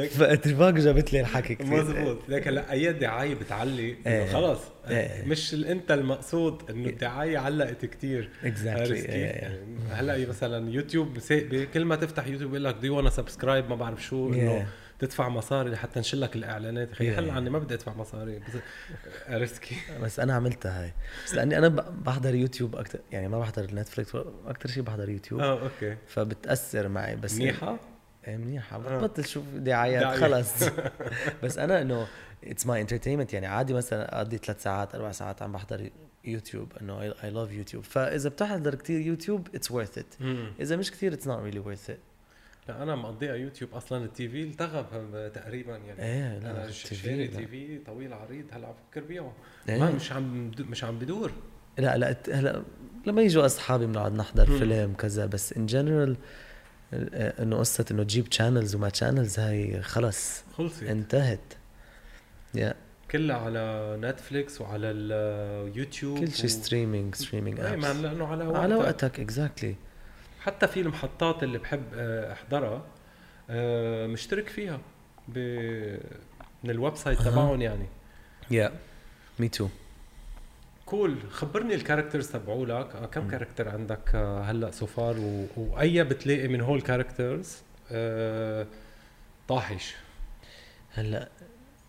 فتريفاجو 0.10 0.78
جابت 0.78 1.14
لي 1.14 1.20
الحكي 1.22 1.56
كثير 1.56 1.84
مزبوط 1.84 2.18
ليك 2.30 2.48
هلا 2.48 2.72
أي 2.72 2.94
دعاية 2.94 3.36
بتعلق 3.36 3.91
إنه 3.92 4.14
إيه. 4.16 4.34
خلص 4.34 4.60
إيه. 4.89 5.26
مش 5.26 5.54
أنت 5.54 5.92
المقصود 5.92 6.70
إنه 6.70 6.89
الدعاية 6.89 7.38
علقت 7.38 7.86
كثير 7.86 8.30
exactly 8.43 9.02
كيف؟ 9.02 9.06
يعني 9.10 9.78
هلأ 9.92 10.30
مثلا 10.30 10.72
يوتيوب 10.72 11.18
كل 11.74 11.86
ما 11.86 11.96
تفتح 11.96 12.28
يوتيوب 12.28 12.52
بيقول 12.52 12.64
لك 12.64 12.76
do 12.76 12.97
you 12.97 13.02
wanna 13.02 13.10
subscribe 13.10 13.70
ما 13.70 13.76
بعرف 13.76 14.04
شو 14.04 14.34
إنه 14.34 14.52
Yeah. 14.62 14.66
تدفع 15.00 15.30
مصاري 15.30 15.70
لحتى 15.70 16.00
نشلك 16.00 16.36
الإعلانات 16.36 16.88
يا 16.88 16.94
أخي 16.94 17.16
Yeah. 17.16 17.20
هلأ 17.20 17.34
عني 17.34 17.50
ما 17.50 17.60
بدي 17.60 17.74
أدفع 17.74 17.94
مصاري 17.94 18.39
بس 19.30 19.60
كيف؟ 19.60 19.92
بس 20.02 20.20
أنا 20.20 20.34
عملتها 20.34 20.84
هاي 20.84 20.94
بس 21.26 21.36
لأني 21.36 21.58
أنا 21.58 21.68
بحضر 22.06 22.36
يوتيوب 22.36 22.76
أكثر 22.76 23.00
يعني 23.12 23.28
ما 23.28 23.39
بحضر 23.39 23.68
نتفليكس 23.76 24.16
أكثر 24.46 24.70
شيء 24.70 24.84
بحضر 24.84 25.10
يوتيوب 25.10 25.42
آه 25.42 25.62
okay 25.62 25.97
فبتأثر 26.08 26.88
معي 26.88 27.16
بس 27.16 27.36
منيحة؟ 27.36 27.80
إيه 28.28 28.38
منيحه 28.38 28.78
آه. 28.78 29.01
بطل 29.01 29.26
شوف 29.26 29.43
دعايات. 29.55 30.19
خلص 30.19 30.63
بس 31.43 31.57
أنا 31.57 31.82
إنه 31.82 32.07
it's 32.43 32.68
my 32.68 32.82
entertainment 32.82 33.34
يعني 33.34 33.47
عادي 33.47 33.74
مثلا 33.74 34.17
أقضي 34.17 34.38
ثلاث 34.38 34.63
ساعات 34.63 34.95
أربع 34.95 35.11
ساعات 35.11 35.41
عم 35.41 35.51
بحضر 35.51 35.89
يوتيوب 36.26 36.74
إنه 36.82 37.01
I 37.02 37.30
love 37.30 37.52
YouTube 37.52 37.84
فإذا 37.84 38.30
بتحضر 38.30 38.76
كثير 38.76 39.01
يوتيوب 39.01 39.47
it's 39.56 39.72
worth 39.72 39.97
it. 39.97 40.16
إذا 40.59 40.76
مش 40.76 40.91
كثير 40.91 41.13
it's 41.14 41.28
not 41.28 41.39
really 41.39 41.60
worth 41.60 41.89
it 41.89 41.99
لا 42.67 42.84
أنا 42.84 42.95
مقضيها 42.95 43.36
يوتيوب 43.36 43.74
أصلا 43.74 44.05
ال 44.06 44.30
TV 44.30 44.43
التغى 44.43 44.86
تقريبا 45.34 45.78
يعني 45.78 46.03
إيه 46.03 46.39
لا 46.39 46.51
أنا 46.51 46.72
شاري 46.72 47.28
TV 47.28 47.80
طويل 47.86 48.13
عريض 48.13 48.45
هلأ 48.51 48.67
عم 48.67 48.74
بفكر 48.74 49.07
بيعه 49.07 49.34
إيه. 49.69 49.80
ما 49.80 49.91
مش 49.91 50.11
عم 50.11 50.51
مش 50.59 50.84
عم 50.84 50.99
بدور 50.99 51.32
لا 51.78 51.97
لا 51.97 52.15
هلأ 52.32 52.63
لما 53.05 53.22
يجوا 53.22 53.45
أصحابي 53.45 53.86
بنقعد 53.86 54.13
نحضر 54.13 54.49
مم. 54.49 54.59
فيلم 54.59 54.93
كذا 54.93 55.26
بس 55.26 55.53
in 55.54 55.66
general 55.66 56.18
انه 56.94 57.58
قصة 57.58 57.86
انه 57.92 58.04
تجيب 58.04 58.32
channels 58.32 58.76
وما 58.76 58.92
channels 58.93 59.39
هاي 59.39 59.82
خلص 59.82 60.44
خلصت. 60.58 60.84
انتهت. 60.84 61.39
يا 62.56 62.74
كلها 63.12 63.36
على 63.38 63.98
نتفليكس 64.02 64.62
وعلى 64.62 64.92
اليوتيوب 64.92 66.20
كل 66.20 66.32
شيء 66.32 66.50
streaming 66.49 67.16
streaming 67.16 67.60
اي 67.60 67.74
apps 67.74 67.86
لأنه 67.86 68.28
على 68.28 68.44
وقتك 68.44 68.60
على 68.60 68.76
وقتك 68.76 69.20
exactly 69.20 69.76
حتى 70.42 70.68
في 70.68 70.82
المحطات 70.82 71.44
اللي 71.44 71.58
بحب 71.58 71.84
آه، 71.96 72.34
أحضرها 72.34 72.84
آه، 73.50 74.08
مشترك 74.08 74.50
فيها 74.50 74.80
ب... 75.28 75.38
من 76.64 76.70
ال 76.70 76.95
website. 76.95 77.22
تبعهم 77.22 77.62
يعني. 77.62 77.86
yeah 78.52 78.72
me 79.39 79.49
too 79.49 79.68
cool 80.91 81.18
خبرني 81.32 81.76
ال 81.76 81.80
characters 81.80 82.28
تبعولك 82.28 82.96
آه، 82.96 83.06
كم. 83.06 83.28
character 83.28 83.70
عندك 83.70 84.12
آه، 84.16 84.42
هلأ 84.42 84.72
so 84.72 84.86
far 84.86 85.16
و... 85.20 85.46
وأي 85.58 86.04
بتلاقي 86.04 86.48
من 86.48 86.62
هول 86.62 86.82
characters 86.82 87.58
آه، 87.92 88.68
طاحش. 89.48 89.96
هلأ 90.94 91.30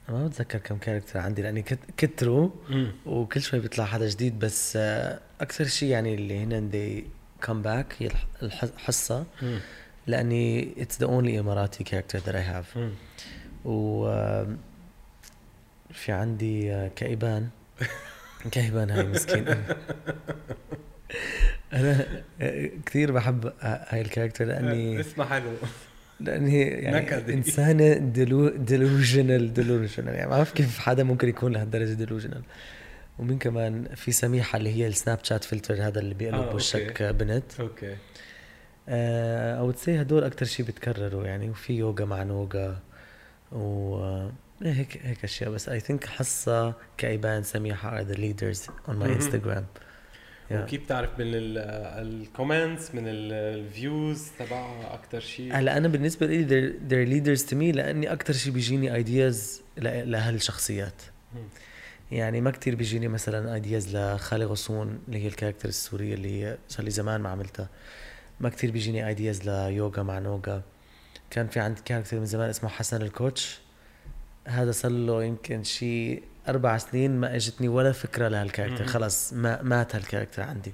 ما 0.08 0.26
بتذكر 0.26 0.58
كم 0.58 0.76
character 0.78 1.18
عندي 1.18 1.42
لأني 1.42 1.62
كت- 1.62 1.90
كتروا 1.96 2.50
وكل 3.06 3.42
شوي 3.42 3.60
بيطلع 3.60 3.84
حدا 3.84 4.08
جديد 4.08 4.38
بس 4.38 4.76
آه، 4.76 5.20
أكثر 5.40 5.64
شيء 5.64 5.88
يعني 5.88 6.14
اللي 6.14 6.38
هنا 6.42 6.60
they 6.60 7.06
come 7.42 7.62
back 7.62 7.94
هي 7.98 8.06
الح- 8.06 8.26
الح- 8.42 8.64
الحصة. 8.64 9.24
مم. 9.42 9.58
لأني 10.06 10.74
it's 10.82 11.00
the 11.00 11.06
only 11.06 11.40
Emirati 11.40 11.84
character 11.84 12.18
that 12.18 12.34
I 12.34 12.42
have. 12.42 12.78
و 13.64 14.06
في 15.92 16.12
عندي 16.12 16.72
آه، 16.72 16.88
كايبان 18.50 18.90
هاي 18.90 19.04
مسكين. 19.04 19.44
أنا 21.72 22.06
آه، 22.40 22.70
كثير 22.86 23.12
بحب 23.12 23.46
آه، 23.46 23.86
هاي 23.88 24.00
ال 24.00 24.05
character 24.05 24.44
لأني 24.44 25.00
اسمها 25.00 25.26
حلو 25.26 25.50
لأني 26.20 26.62
يعني. 26.62 27.34
إنسانة 27.34 27.94
delu 27.94 28.48
delusional 28.48 29.52
delusional 29.52 30.14
يعني 30.14 30.30
ما 30.30 30.36
بعرف 30.36 30.52
كيف 30.52 30.78
حدا 30.78 31.04
ممكن 31.04 31.28
يكون 31.28 31.52
لهالدرجة 31.52 31.92
delusional 31.92 32.42
ومين 33.18 33.38
كمان 33.38 33.88
في 33.94 34.12
سميحة 34.12 34.56
اللي 34.56 34.70
هي 34.76 34.86
ال 34.86 35.18
Snapchat 35.22 35.44
filter 35.44 35.74
هذا 35.74 36.00
اللي 36.00 36.14
بيقلب 36.14 36.48
آه، 36.48 36.54
وشك 36.54 37.02
okay. 37.02 37.24
بنت. 37.24 37.60
okay. 37.60 37.96
أو 38.88 39.70
تسي 39.70 40.00
هدول 40.00 40.24
أكثر 40.24 40.46
شيء 40.46 40.66
بتكرروا 40.66 41.26
يعني 41.26 41.50
وفي 41.50 41.72
يوغا 41.72 42.04
مع 42.04 42.22
نوغا 42.22 42.78
و 43.52 43.96
هيك 44.70 45.00
هيك 45.02 45.24
أشياء. 45.24 45.50
بس 45.50 45.68
I 45.68 45.80
think 45.80 46.04
حصة 46.04 46.74
كئيبان 46.98 47.42
سميحة 47.42 47.98
are 47.98 48.00
the 48.00 48.14
leaders 48.14 48.66
on 48.88 48.96
my. 48.96 49.12
Instagram 49.12 49.66
وكيف 50.50 50.84
بتعرف 50.84 51.10
من 51.18 51.26
ال 51.26 51.45
comments 51.45 52.94
من 52.94 53.02
ال 53.06 53.26
views 53.26 54.28
تبعها 54.38 54.94
أكثر 54.94 55.20
شيء 55.20 55.54
هلا 55.54 55.76
أنا 55.76 55.88
بالنسبة 55.88 56.26
لي 56.26 56.46
they're, 56.46 56.72
they're 56.90 57.12
leaders 57.12 57.48
to 57.50 57.52
me 57.52 57.76
لأني 57.76 58.12
أكثر 58.12 58.32
شيء 58.32 58.52
بيجيني 58.52 58.94
ideas 58.94 59.62
لهالشخصيات. 59.76 61.02
يعني 62.10 62.40
ما 62.40 62.50
كتير 62.50 62.74
بيجيني 62.74 63.08
مثلا 63.08 63.54
ideas 63.54 63.96
لخالي 63.96 64.44
غصون 64.44 65.00
اللي 65.08 65.24
هي 65.24 65.26
ال 65.26 65.30
character 65.30 65.68
السورية 65.68 66.14
اللي 66.14 66.42
هي 66.42 66.58
صار 66.68 66.84
لي 66.84 66.90
زمان 66.90 67.20
ما 67.20 67.28
عملتها. 67.28 67.68
ما 68.40 68.48
كتير 68.48 68.70
بيجيني 68.70 69.08
ideas 69.08 69.48
ليوغا 69.48 70.02
مع 70.02 70.18
نوغا. 70.18 70.62
كان 71.30 71.48
في 71.48 71.60
عندي 71.60 71.80
character 71.84 72.18
من 72.18 72.26
زمان 72.26 72.48
اسمه 72.48 72.68
حسن 72.70 73.02
ال 73.02 73.11
coach. 73.11 73.61
هذا 74.44 74.72
صار 74.72 74.90
له 74.90 75.24
يمكن 75.24 75.64
شيء 75.64 76.22
أربع 76.48 76.78
سنين 76.78 77.16
ما 77.20 77.36
إجتني 77.36 77.68
ولا 77.68 77.92
فكرة 77.92 78.28
لهال 78.28 78.42
character. 78.42 78.86
خلص 78.86 79.32
ما 79.32 79.62
مات 79.62 79.94
هال 79.96 80.05
character 80.05 80.42
عندي. 80.42 80.72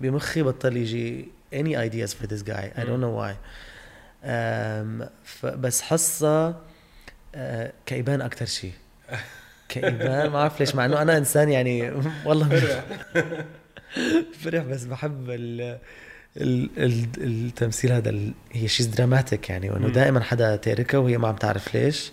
بمخي 0.00 0.42
بطل 0.42 0.76
يجي 0.76 1.28
any 1.54 1.76
ideas 1.76 2.10
for 2.14 2.26
this 2.26 2.42
guy. 2.42 2.64
I 2.76 2.82
don't 2.82 3.00
know 3.00 3.14
why. 3.22 3.34
um, 4.24 5.08
بس 5.44 5.82
حصة 5.82 6.56
آه، 7.34 7.72
كئيبان 7.86 8.20
أكتر 8.20 8.46
شيء 8.46 8.72
كئيبان 9.68 10.30
ما 10.30 10.38
أعرف 10.38 10.60
ليش 10.60 10.74
مع 10.74 10.84
إنه 10.84 11.02
أنا 11.02 11.16
إنسان 11.18 11.48
يعني 11.48 11.90
والله 12.26 12.48
فرح. 14.40 14.62
بس 14.64 14.84
بحب 14.84 15.30
ال 15.30 15.78
ال 16.36 16.70
ال 16.78 17.06
التمثيل 17.46 17.92
هذا 17.92 18.10
ال- 18.10 18.32
هي 18.52 18.68
شيء 18.68 18.86
dramatic 18.86 19.50
يعني 19.50 19.70
وإنه. 19.70 19.88
دائما 19.88 20.20
حدا 20.20 20.56
تاركها 20.56 20.98
وهي 20.98 21.18
ما 21.18 21.28
عم 21.28 21.36
تعرف 21.36 21.74
ليش. 21.74 22.12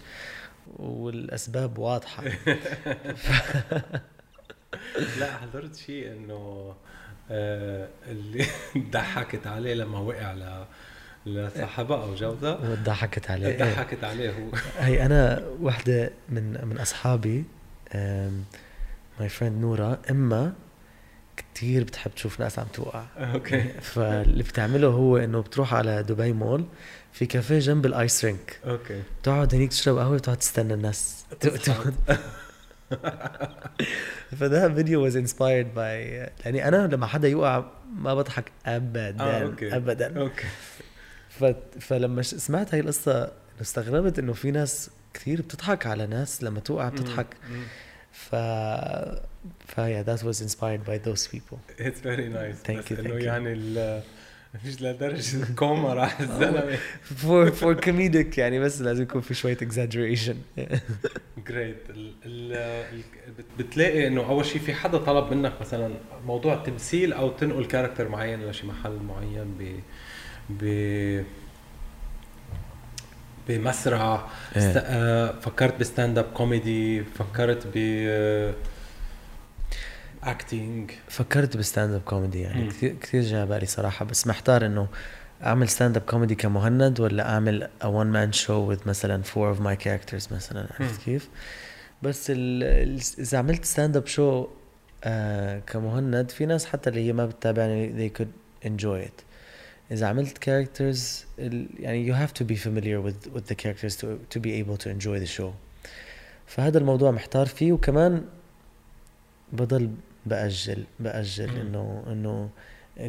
والأسباب 0.79 1.77
واضحة. 1.77 2.23
لا 5.19 5.37
حضرت 5.37 5.75
شيء 5.75 6.11
إنه 6.11 6.73
آه 7.31 7.87
اللي 8.07 8.45
ضحكت 8.91 9.47
عليه 9.47 9.73
لما 9.73 9.99
وقع 9.99 10.33
ل 10.33 10.65
لصاحبها 11.25 12.03
أو 12.03 12.15
جوزها 12.15 12.57
وضحكت 12.71 13.31
عليه. 13.31 13.47
إيه. 13.47 13.73
ضحكت 13.73 14.03
عليه 14.03 14.29
هو. 14.29 14.49
هي 14.85 15.05
أنا 15.05 15.43
وحدة 15.61 16.11
من 16.29 16.65
من 16.67 16.77
أصحابي 16.79 17.43
my 19.19 19.29
friend 19.29 19.61
نورا 19.61 19.97
إما 20.11 20.53
كتير 21.53 21.83
بتحب 21.83 22.11
تشوف 22.15 22.39
ناس 22.39 22.59
عم 22.59 22.65
توقع. 22.73 23.03
okay. 23.17 23.63
فاللي 23.81 24.43
بتعمله 24.43 24.87
هو 24.87 25.17
إنه 25.17 25.41
بتروح 25.41 25.73
على 25.73 26.03
دبي 26.03 26.33
مول 26.33 26.65
في 27.13 27.25
كافيه 27.25 27.59
جنب 27.59 27.85
ال 27.85 27.95
ice 27.95 28.25
rink. 28.25 28.59
okay. 28.65 29.01
بتقعد 29.21 29.55
هنيك 29.55 29.69
تشرب 29.69 29.97
قهوة 29.97 30.13
وتقعد 30.13 30.37
تستنى 30.37 30.73
الناس. 30.73 31.25
فده 34.39 34.73
فيديو 34.73 35.11
was 35.11 35.13
inspired 35.13 35.67
by 35.75 35.79
يعني 36.45 36.67
أنا 36.67 36.87
لما 36.87 37.07
حدا 37.07 37.27
يوقع 37.27 37.63
ما 37.95 38.15
بضحك 38.15 38.51
ابدا. 38.65 39.15
آه 39.19 39.43
okay. 39.43 39.75
ابدا. 39.75 40.19
okay. 40.19 40.45
ف... 41.29 41.43
فلما 41.79 42.21
سمعت 42.21 42.73
هاي 42.73 42.79
القصة 42.79 43.31
استغربت 43.61 44.19
إنه 44.19 44.33
في 44.33 44.51
ناس 44.51 44.89
كثير 45.13 45.41
بتضحك 45.41 45.87
على 45.87 46.07
ناس 46.07 46.43
لما 46.43 46.59
توقع 46.59 46.89
بتضحك. 46.89 47.27
ف 48.11 48.35
ف 49.67 49.75
yeah 49.79 50.03
that 50.09 50.21
was 50.23 50.41
inspired 50.41 50.83
by 50.85 50.97
those 51.07 51.27
people. 51.27 51.57
It's 51.79 52.01
very 52.01 52.29
nice. 52.29 52.57
Thank 52.67 52.77
بس 52.79 52.89
you, 52.93 52.99
إنه. 52.99 53.13
يعني 53.23 53.53
مش 54.65 54.81
لدرجة 54.81 55.43
الكوما 55.43 55.93
راح 55.93 56.19
الزلمة. 56.21 56.77
For 57.23 57.51
for 57.51 57.85
comedic 57.85 58.37
يعني 58.37 58.59
بس 58.59 58.81
لازم 58.81 59.03
يكون 59.03 59.21
في 59.21 59.33
شوية 59.33 59.57
exaggeration. 59.57 60.35
great 61.47 61.77
بتلاقي 63.59 64.07
إنه 64.07 64.29
أول 64.29 64.45
شيء 64.45 64.61
في 64.61 64.73
حدا 64.73 64.97
طلب 64.97 65.33
منك 65.33 65.53
مثلا 65.61 65.93
موضوع 66.25 66.55
تمثيل 66.55 67.13
أو 67.13 67.29
تنقل 67.31 67.65
character 67.65 68.09
معين 68.09 68.45
لشي 68.49 68.67
محل 68.67 68.95
معين 68.97 69.45
ب 69.59 69.79
ب 70.49 71.23
بمسرح. 73.49 74.01
إيه. 74.55 74.61
آه، 74.77 75.39
فكرت 75.39 75.79
ب 75.79 75.86
stand 75.86 76.17
up 76.17 76.25
comedy 76.33 77.03
فكرت 77.03 77.67
ب 77.75 77.77
acting 80.31 80.91
فكرت 81.09 81.57
ب 81.57 81.63
stand 81.63 81.93
up 81.93 82.01
comedy 82.01 82.41
يعني. 82.41 82.67
كثير 82.67 82.95
كثير 83.01 83.35
على 83.37 83.45
بالي 83.45 83.65
صراحة 83.65 84.05
بس 84.05 84.27
محتار 84.27 84.65
إنه 84.65 84.87
أعمل 85.43 85.69
stand 85.69 85.97
up 85.97 86.03
comedy 86.03 86.35
كمهند 86.35 86.99
ولا 86.99 87.29
أعمل 87.29 87.69
one 87.81 88.13
man 88.15 88.39
show 88.39 88.73
with 88.75 88.87
مثلا 88.87 89.23
four 89.23 89.55
of 89.57 89.59
my 89.61 89.83
characters 89.85 90.31
مثلا. 90.33 90.67
عرفت 90.79 91.01
كيف؟ 91.05 91.29
بس 92.03 92.31
إذا 93.19 93.37
عملت 93.37 93.65
stand 93.65 93.97
up 93.97 94.07
show 94.07 94.47
آه 95.03 95.59
كمهند 95.59 96.31
في 96.31 96.45
ناس 96.45 96.65
حتى 96.65 96.89
اللي 96.89 97.07
هي 97.07 97.13
ما 97.13 97.25
بتتابعني 97.25 98.09
they 98.09 98.11
could 98.21 98.67
enjoy 98.67 99.07
it 99.07 99.23
إذا 99.91 100.07
عملت 100.07 100.49
ال- 101.39 101.67
يعني 101.79 102.13
you 102.13 102.15
have 102.27 102.31
to 102.33 102.43
be 102.45 102.55
familiar 102.57 103.01
with 103.07 103.33
with 103.35 103.47
the 103.51 103.55
characters 103.55 103.95
to 103.95 104.05
to 104.35 104.39
be 104.39 104.49
able 104.63 104.77
to 104.77 104.89
enjoy 104.89 105.19
the 105.25 105.39
show 105.39 105.49
فهذا 106.47 106.77
الموضوع 106.77 107.11
محتار 107.11 107.45
فيه 107.45 107.71
وكمان 107.71 108.23
بضل 109.53 109.91
بأجل 110.25 110.83
بأجل 110.99 111.49
إنه 111.57 112.03
إنه 112.07 112.49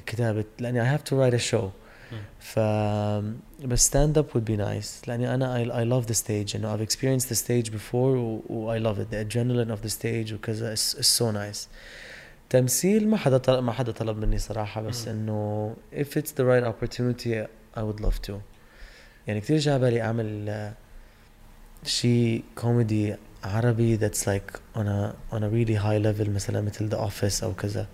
كتابة 0.07 0.45
لأني 0.59 0.83
I 0.83 0.87
have 0.87 1.03
to 1.03 1.21
write 1.21 1.35
a 1.35 1.37
show 1.37 1.71
ف 2.41 2.59
بس 3.65 3.87
stand 3.87 4.19
up 4.19 4.27
would 4.35 4.45
be 4.45 4.57
nice 4.57 5.03
لأني 5.09 5.35
أنا 5.35 5.57
I 5.57 5.85
love 5.85 6.07
the 6.07 6.12
stage 6.12 6.57
إنه 6.57 6.73
I've 6.73 6.81
experienced 6.81 7.27
the 7.29 7.35
stage 7.35 7.71
before 7.71 8.17
و 8.51 8.73
I 8.73 8.79
love 8.79 9.01
it 9.01 9.07
the 9.11 9.21
adrenaline 9.21 9.71
of 9.71 9.83
the 9.83 9.89
stage 9.89 10.35
وكذا 10.35 10.73
it's 10.73 10.97
so 10.97 11.31
nice 11.31 11.69
تمثيل 12.51 13.09
ما 13.09 13.17
حدا 13.17 13.61
ما 13.61 13.73
حدا 13.73 13.93
طلب 13.93 14.19
مني 14.19 14.39
صراحة 14.39 14.83
بس 14.83 15.09
إنه 15.09 15.77
if 15.95 16.19
it's 16.19 16.35
the 16.39 16.45
right 16.45 16.65
opportunity 16.65 17.27
I 17.27 17.83
would 17.83 18.01
love 18.01 18.19
to 18.19 18.39
يعني 19.27 19.41
كثير 19.41 19.59
جاب 19.59 19.81
بالي 19.81 20.03
أعمل 20.03 20.73
شيء 21.85 22.45
كوميدي 22.57 23.17
عربي 23.44 23.98
that's 23.98 24.28
like 24.28 24.60
on 24.76 24.88
a 24.88 25.14
on 25.36 25.44
a 25.44 25.50
really 25.50 25.76
high 25.76 25.98
level 25.98 26.28
مثلا 26.30 26.62
مثل 26.62 26.90
The 26.90 26.98
Office 26.98 27.44
او 27.44 27.54
كذا 27.54 27.88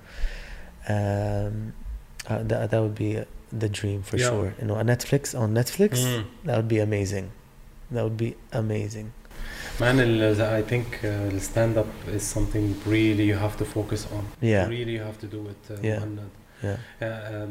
um, 0.88 0.92
uh, 2.28 2.44
that, 2.50 2.72
that 2.72 2.82
would 2.82 2.96
be 2.96 3.24
the 3.64 3.70
dream 3.70 4.02
for 4.12 4.18
Yeah. 4.18 4.30
sure 4.30 4.54
انه 4.62 4.84
on 4.84 4.86
Netflix 4.88 5.36
on 5.36 5.54
Netflix 5.64 5.98
مم. 6.00 6.26
that 6.46 6.56
would 6.56 6.68
be 6.68 6.80
amazing 6.80 7.26
that 7.96 8.04
would 8.04 8.18
be 8.18 8.34
amazing 8.54 9.08
Man, 9.80 10.00
ال- 10.00 10.42
I 10.60 10.62
think 10.72 10.88
uh, 11.04 11.08
the 11.36 11.40
stand 11.50 11.74
up 11.78 11.92
is 12.18 12.24
something 12.36 12.66
really 12.96 13.26
you 13.32 13.38
have 13.46 13.56
to 13.62 13.66
focus 13.78 14.02
on. 14.18 14.24
Yeah. 14.54 14.66
Really 14.76 14.94
you 15.00 15.04
have 15.10 15.20
to 15.24 15.28
do 15.36 15.42
it. 15.54 15.62
Uh, 15.72 15.86
Yeah. 15.86 16.00
مهند. 16.00 16.20
yeah 16.64 16.78
آه، 17.04 17.44
آم، 17.44 17.50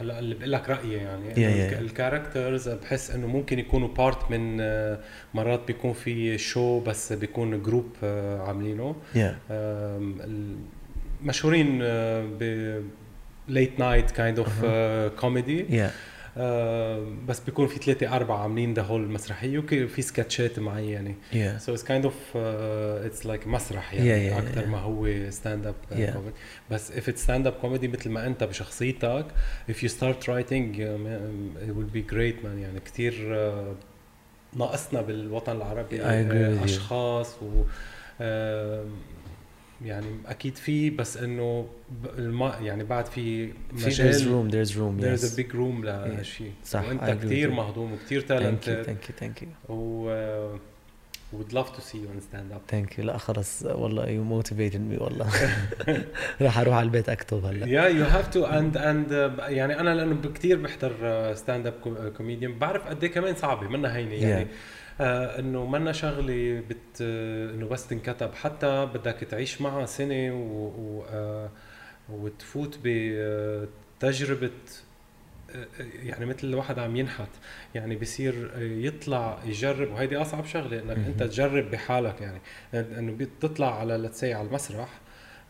هلا 0.00 0.18
اللي 0.18 0.34
بقول 0.34 0.52
لك 0.52 0.68
رأيي 0.70 0.92
يعني 0.92 1.28
Yeah, 1.34 1.36
yeah, 1.36 1.74
yeah. 1.74 1.80
ال 1.80 1.88
characters 1.88 2.68
بحس 2.68 3.10
إنه 3.10 3.26
ممكن 3.26 3.58
يكونوا 3.58 3.88
part 3.88 4.30
من 4.30 4.58
آه، 4.60 4.98
مرات 5.34 5.60
بيكون 5.66 5.92
في 5.92 6.38
show 6.38 6.80
بس 6.80 7.12
بيكون 7.12 7.62
group 7.62 7.88
عاملينه. 8.46 8.96
Yeah. 9.14 9.18
آم، 9.50 10.16
المشهورين 11.22 11.78
آه، 11.82 12.24
ب 12.40 12.82
late 13.48 13.78
night 13.78 14.10
kind 14.10 14.38
of 14.38 14.64
comedy 15.20 15.66
بس 17.28 17.40
بيكون 17.40 17.66
في 17.66 17.78
ثلاثة 17.78 18.16
أربعة 18.16 18.42
عاملين 18.42 18.74
the 18.74 18.82
whole 18.82 19.02
المسرحية 19.02 19.58
وفي 19.58 20.02
سكتشات 20.02 20.58
So 20.58 21.72
it's 21.76 21.82
kind 21.82 22.04
of 22.04 22.12
uh, 22.34 23.06
it's 23.08 23.24
like 23.24 23.46
مسرح 23.46 23.94
يعني 23.94 24.30
Yeah, 24.30 24.32
yeah, 24.34 24.38
أكثر 24.48 24.62
yeah. 24.64 24.68
ما 24.68 24.78
هو 24.78 25.30
stand 25.30 25.66
up. 25.66 25.74
كوميدي 26.12 26.32
بس 26.70 26.92
if 26.92 27.04
it's 27.04 27.26
stand 27.26 27.46
up 27.46 27.64
comedy 27.64 27.84
مثل 27.88 28.10
ما 28.10 28.26
أنت 28.26 28.44
بشخصيتك 28.44 29.26
if 29.70 29.74
you 29.74 29.88
start 29.88 30.26
writing 30.26 30.74
uh, 30.76 30.98
man, 31.04 31.56
it 31.68 31.74
will 31.76 31.96
be 31.96 32.12
great 32.14 32.44
man 32.44 32.58
يعني 32.58 32.80
كثير 32.84 33.12
uh, 33.12 34.56
ناقصنا 34.58 35.00
بالوطن 35.00 35.56
العربي. 35.56 36.02
أشخاص 36.64 37.34
و 37.42 37.62
uh, 38.18 38.22
يعني 39.84 40.06
أكيد 40.26 40.56
في 40.56 40.90
بس 40.90 41.16
إنه 41.16 41.66
الما 42.18 42.58
يعني 42.62 42.84
بعد 42.84 43.06
في 43.06 43.48
في 43.76 43.90
there's 43.90 44.00
مجال 44.00 44.14
room 44.24 44.52
there's 44.52 44.72
room 44.72 45.04
there's 45.04 45.24
yes. 45.24 45.34
a 45.34 45.36
big 45.42 45.52
room 45.54 45.84
لشيء 45.84 46.52
صح, 46.64 46.84
وأنت 46.88 47.02
I 47.02 47.04
agree 47.04 47.08
with 47.08 47.24
كثير. 47.24 47.50
مهضوم 47.50 47.92
وكثير 47.92 48.20
talented. 48.20 48.86
Thank 48.86 49.08
you 49.08 49.24
thank 49.24 49.42
you 49.42 49.70
و 49.70 50.08
uh, 50.54 50.58
would 51.36 51.52
love 51.52 51.70
to 51.76 51.80
see 51.80 51.98
you 51.98 52.08
on 52.14 52.20
stand 52.20 52.52
up. 52.54 52.74
Thank 52.74 52.98
you. 52.98 53.00
لا 53.00 53.18
خلص 53.18 53.62
والله 53.62 54.04
you 54.06 54.42
motivated 54.42 54.80
me 54.98 55.02
والله. 55.02 55.30
راح 56.42 56.58
أروح 56.58 56.74
على 56.74 56.84
البيت 56.86 57.08
أكتب 57.08 57.44
هلا. 57.44 57.66
يا 57.66 57.82
يو 57.82 58.04
هاف 58.04 58.28
to 58.28 58.44
and 58.44 58.76
and 58.76 59.32
يعني 59.38 59.80
أنا 59.80 59.94
لأنه 59.94 60.32
كثير 60.34 60.56
بحضر 60.56 61.34
stand 61.34 61.66
up 61.66 61.74
comedian 62.16 62.58
بعرف 62.58 62.86
قد 62.86 63.04
إيه 63.04 63.10
كمان 63.10 63.34
صعبة 63.34 63.68
منا 63.68 63.96
هينه 63.96 64.14
يعني. 64.14 64.42
آه 64.42 64.46
إنه 65.00 65.66
منا 65.66 65.92
شغلة 65.92 66.62
بت 66.70 67.00
آه، 67.02 67.50
إنه 67.50 67.68
بس 67.68 67.86
تنكتب. 67.86 68.34
حتى 68.34 68.86
بدك 68.94 69.14
تعيش 69.30 69.60
معها 69.60 69.86
سنة 69.86 70.34
و, 70.34 70.66
و 70.66 71.04
آه 71.10 71.50
وتفوت 72.08 72.78
بتجربه 72.84 74.50
يعني 76.02 76.26
مثل 76.26 76.46
الواحد 76.48 76.78
عم 76.78 76.96
ينحت. 76.96 77.28
يعني 77.74 77.96
بصير 77.96 78.50
آه، 78.54 78.58
يطلع 78.60 79.38
يجرب. 79.46 79.92
وهيدي 79.92 80.16
أصعب 80.16 80.44
شغلة 80.46 80.78
إنك. 80.82 80.96
أنت 81.06 81.22
تجرب 81.22 81.70
بحالك 81.70 82.20
يعني. 82.20 82.40
إنه 82.74 83.12
بتطلع 83.12 83.80
على 83.80 83.96
let's 83.96 84.20
say 84.20 84.34
على 84.34 84.48
المسرح 84.48 84.88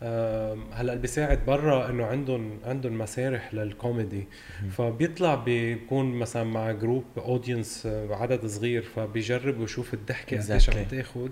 هلا 0.02 0.80
اللي 0.80 0.96
بيساعد 0.96 1.46
برا 1.46 1.90
إنه 1.90 2.06
عندهم 2.06 2.58
عندهم 2.64 2.98
مسارح 2.98 3.54
للكوميدي. 3.54 4.26
فبيطلع 4.70 5.34
بيكون 5.34 6.14
مثلا 6.14 6.44
مع 6.44 6.72
group 6.72 7.04
audience 7.16 7.86
عدد 8.10 8.46
صغير 8.46 8.82
فبيجرب 8.82 9.60
ويشوف 9.60 9.94
الضحكة 9.94 10.42
قديش 10.42 10.70
عم. 10.70 10.84
تاخذ 10.90 11.28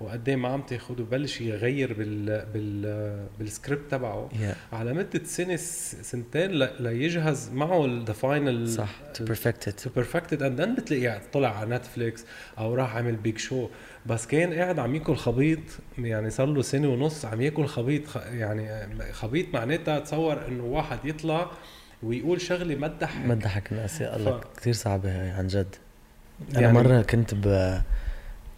وقد 0.00 0.30
ما 0.30 0.48
عم 0.48 0.62
تاخذ 0.62 1.00
وبلش 1.02 1.40
يغير 1.40 1.92
بال 1.92 2.46
بال 2.54 3.26
بالسكريبت 3.38 3.90
تبعه. 3.90 4.28
Yeah. 4.32 4.74
على 4.74 4.92
مدة 4.92 5.24
سنة 5.24 5.56
سنتين 5.56 6.50
ليجهز 6.80 7.50
معه 7.50 8.02
the 8.06 8.12
final 8.12 8.68
صح 8.68 8.90
to 9.14 9.20
perfect 9.20 9.68
it. 9.68 9.82
to 9.82 9.90
perfect 9.90 10.30
it 10.30 10.42
and 10.42 10.60
then 10.60 10.74
بتلاقيه 10.74 11.22
طلع 11.32 11.58
على 11.58 11.76
Netflix 11.76 12.24
أو 12.58 12.74
راح 12.74 12.96
عمل 12.96 13.16
big 13.16 13.38
show 13.38 13.68
بس 14.06 14.26
كان 14.26 14.52
قاعد 14.54 14.78
عم 14.78 14.94
ياكل 14.94 15.16
خبيط 15.16 15.58
يعني 15.98 16.30
صار 16.30 16.46
له 16.46 16.62
سنة 16.62 16.88
ونص 16.88 17.24
عم 17.24 17.40
ياكل 17.40 17.66
خبيط. 17.66 18.02
يعني 18.16 18.88
خبيط 19.12 19.54
معناتها 19.54 19.98
تصور 19.98 20.46
إنه 20.48 20.64
واحد 20.64 20.98
يطلع 21.04 21.50
ويقول 22.02 22.40
شغلة 22.40 22.74
ما 22.74 22.88
تضحك. 22.88 23.26
ما 23.26 23.34
تضحك 23.34 23.72
الناس 23.72 24.00
يا 24.00 24.16
الله 24.16 24.40
ف- 24.40 24.58
كثير 24.60 24.72
صعبة 24.72 25.10
هاي 25.22 25.30
عن 25.30 25.46
جد. 25.46 25.74
أنا 26.50 26.60
يعني- 26.60 26.72
مرة 26.72 27.02
كنت 27.02 27.34
ب 27.34 27.80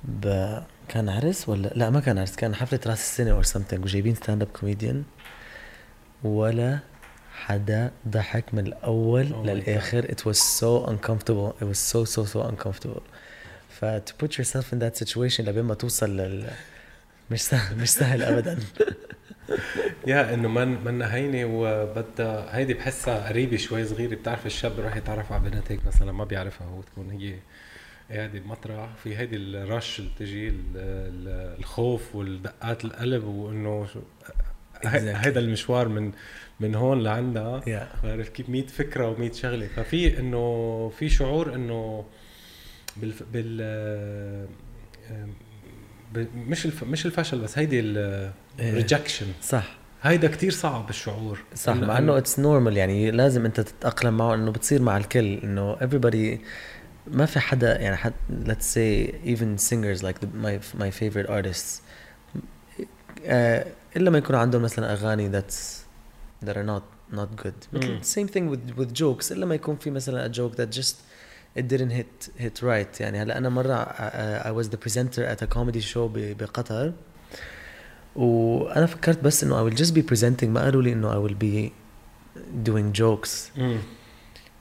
ب 0.04 0.54
كان 0.88 1.08
عرس 1.08 1.48
ولا؟ 1.48 1.68
لا 1.74 1.90
ما 1.90 2.00
كان 2.00 2.18
عرس 2.18 2.36
كان 2.36 2.54
حفلة 2.54 2.80
راس 2.86 3.00
السنة 3.00 3.30
اور 3.32 3.44
something 3.44 3.80
وجايبين 3.82 4.14
stand 4.14 4.42
up 4.42 4.48
comedian 4.60 5.02
ولا 6.24 6.78
حدا 7.44 7.90
ضحك 8.08 8.44
من 8.54 8.66
الأول 8.66 9.28
Oh 9.30 9.46
للآخر. 9.46 10.02
It 10.04 10.20
was 10.30 10.38
so 10.60 10.88
uncomfortable 10.90 11.62
it 11.62 11.64
was 11.64 11.78
so 11.92 12.04
so 12.04 12.24
so 12.34 12.38
uncomfortable. 12.50 13.02
ف 13.80 13.84
to 13.84 14.12
put 14.24 14.28
yourself 14.38 14.64
in 14.74 14.78
that 14.82 15.04
situation 15.04 15.40
لبين 15.40 15.64
ما 15.64 15.74
توصل 15.74 16.16
لل 16.16 16.50
مش 17.30 17.42
سهل 17.42 17.76
مش 17.78 17.90
سهل 17.90 18.22
ابدا. 18.22 18.58
يا 20.06 20.34
إنه 20.34 20.48
من 20.48 20.84
من 20.84 21.02
هينة 21.02 21.44
وبدها 21.44 22.56
هيدي 22.56 22.74
بحسها 22.74 23.28
قريبة 23.28 23.56
شوي 23.56 23.84
صغيرة 23.84 24.14
بتعرف 24.14 24.46
الشاب 24.46 24.80
راح 24.80 24.96
يتعرف 24.96 25.32
على 25.32 25.50
بنت 25.50 25.72
هيك 25.72 25.86
مثلا 25.86 26.12
ما 26.12 26.24
بيعرفها 26.24 26.66
هو 26.66 26.82
تكون 26.82 27.10
هي 27.10 27.34
قاعدة 28.16 28.38
بمطرح. 28.38 28.88
في 29.04 29.16
هيدي 29.16 29.36
الرش 29.36 29.98
اللي 29.98 30.10
بتجي 30.16 30.48
ال- 30.48 30.54
ال- 30.76 31.58
الخوف 31.58 32.14
والدقات 32.14 32.84
القلب 32.84 33.24
وإنه. 33.24 33.86
هيدا 34.86 35.40
المشوار 35.40 35.88
من 35.88 36.12
من 36.60 36.74
هون 36.74 37.02
لعندها. 37.02 37.60
Yeah. 37.60 38.04
عارف 38.06 38.28
كيف؟ 38.28 38.48
100 38.48 38.66
فكرة 38.66 39.16
و100 39.16 39.34
شغلة. 39.34 39.66
ففي 39.76 40.18
إنه 40.18 40.88
في 40.98 41.08
شعور 41.08 41.54
إنه 41.54 42.04
بال 43.00 43.12
بال 43.32 44.48
ب... 46.14 46.26
مش 46.36 46.66
الف... 46.66 46.84
مش 46.84 47.06
الفشل 47.06 47.38
بس 47.38 47.58
هيدي 47.58 47.80
إيه. 47.80 48.32
ال 48.58 48.65
rejection 48.65 49.26
صح 49.42 49.78
هيدا 50.02 50.28
كتير 50.28 50.50
صعب 50.50 50.90
الشعور 50.90 51.38
صح 51.54 51.74
مع 51.74 51.98
إنه 51.98 52.18
it's 52.18 52.38
normal 52.38 52.76
يعني 52.76 53.10
لازم 53.10 53.44
أنت 53.44 53.60
تتأقلم 53.60 54.16
معه 54.16 54.34
إنه 54.34 54.50
بتصير 54.50 54.82
مع 54.82 54.96
الكل 54.96 55.34
إنه 55.34 55.76
everybody 55.76 56.38
ما 57.06 57.26
في 57.26 57.40
حدا 57.40 57.80
يعني 57.80 57.96
حد 57.96 58.12
let's 58.44 58.74
say 58.74 59.14
even 59.26 59.62
singers 59.70 60.02
like 60.02 60.18
the, 60.20 60.26
my 60.26 60.80
my 60.82 60.90
favorite 60.90 61.30
artists 61.30 61.82
آه 63.24 63.66
إلا 63.96 64.10
ما 64.10 64.18
يكون 64.18 64.36
عندهم 64.36 64.62
مثلا 64.62 64.92
أغاني 64.92 65.40
that's 65.40 65.88
that 66.44 66.54
are 66.54 66.66
not 66.66 67.16
not 67.16 67.44
good. 67.44 67.66
مثل 67.72 68.00
same 68.02 68.28
thing 68.28 68.50
with 68.52 68.78
with 68.78 68.92
jokes 69.00 69.32
إلا 69.32 69.46
ما 69.46 69.54
يكون 69.54 69.76
في 69.76 69.90
مثلا 69.90 70.28
a 70.28 70.36
joke 70.36 70.56
that 70.56 70.78
just 70.78 70.94
it 71.56 71.62
didn't 71.62 71.90
hit 71.90 72.28
hit 72.42 72.62
right. 72.62 73.00
يعني 73.00 73.22
هلا 73.22 73.38
أنا 73.38 73.48
مرة 73.48 73.84
uh, 73.84 74.46
I 74.46 74.50
was 74.50 74.68
the 74.68 74.76
presenter 74.76 75.24
at 75.24 75.42
a 75.42 75.46
comedy 75.46 75.80
show 75.80 76.10
بقطر. 76.14 76.92
وأنا 78.16 78.86
فكرت 78.86 79.24
بس 79.24 79.44
إنه 79.44 79.70
I 79.70 79.70
will 79.70 79.76
just 79.78 79.90
be 79.90 80.02
presenting. 80.02 80.44
ما 80.44 80.60
قالوا 80.64 80.82
لي 80.82 80.92
إنه 80.92 81.12
I 81.12 81.28
will 81.28 81.34
be 81.34 81.70
doing 82.68 83.00
jokes. 83.00 83.60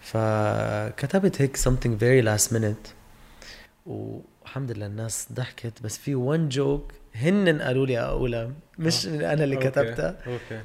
فكتبت 0.02 1.42
هيك 1.42 1.58
something 1.58 1.98
very 2.00 2.22
last 2.22 2.52
minute. 2.52 2.94
والحمد 3.86 4.72
لله 4.72 4.86
الناس 4.86 5.28
ضحكت. 5.34 5.82
بس 5.82 5.98
في 5.98 6.16
one 6.16 6.56
joke 6.56 6.94
هن 7.16 7.62
قالوا 7.62 7.86
لي 7.86 8.00
أقولها 8.00 8.52
مش 8.80 9.08
آه. 9.08 9.34
أنا 9.34 9.44
اللي 9.44 9.56
okay. 9.56 9.70
كتبتها. 9.70 10.18
okay. 10.28 10.40
وما 10.52 10.62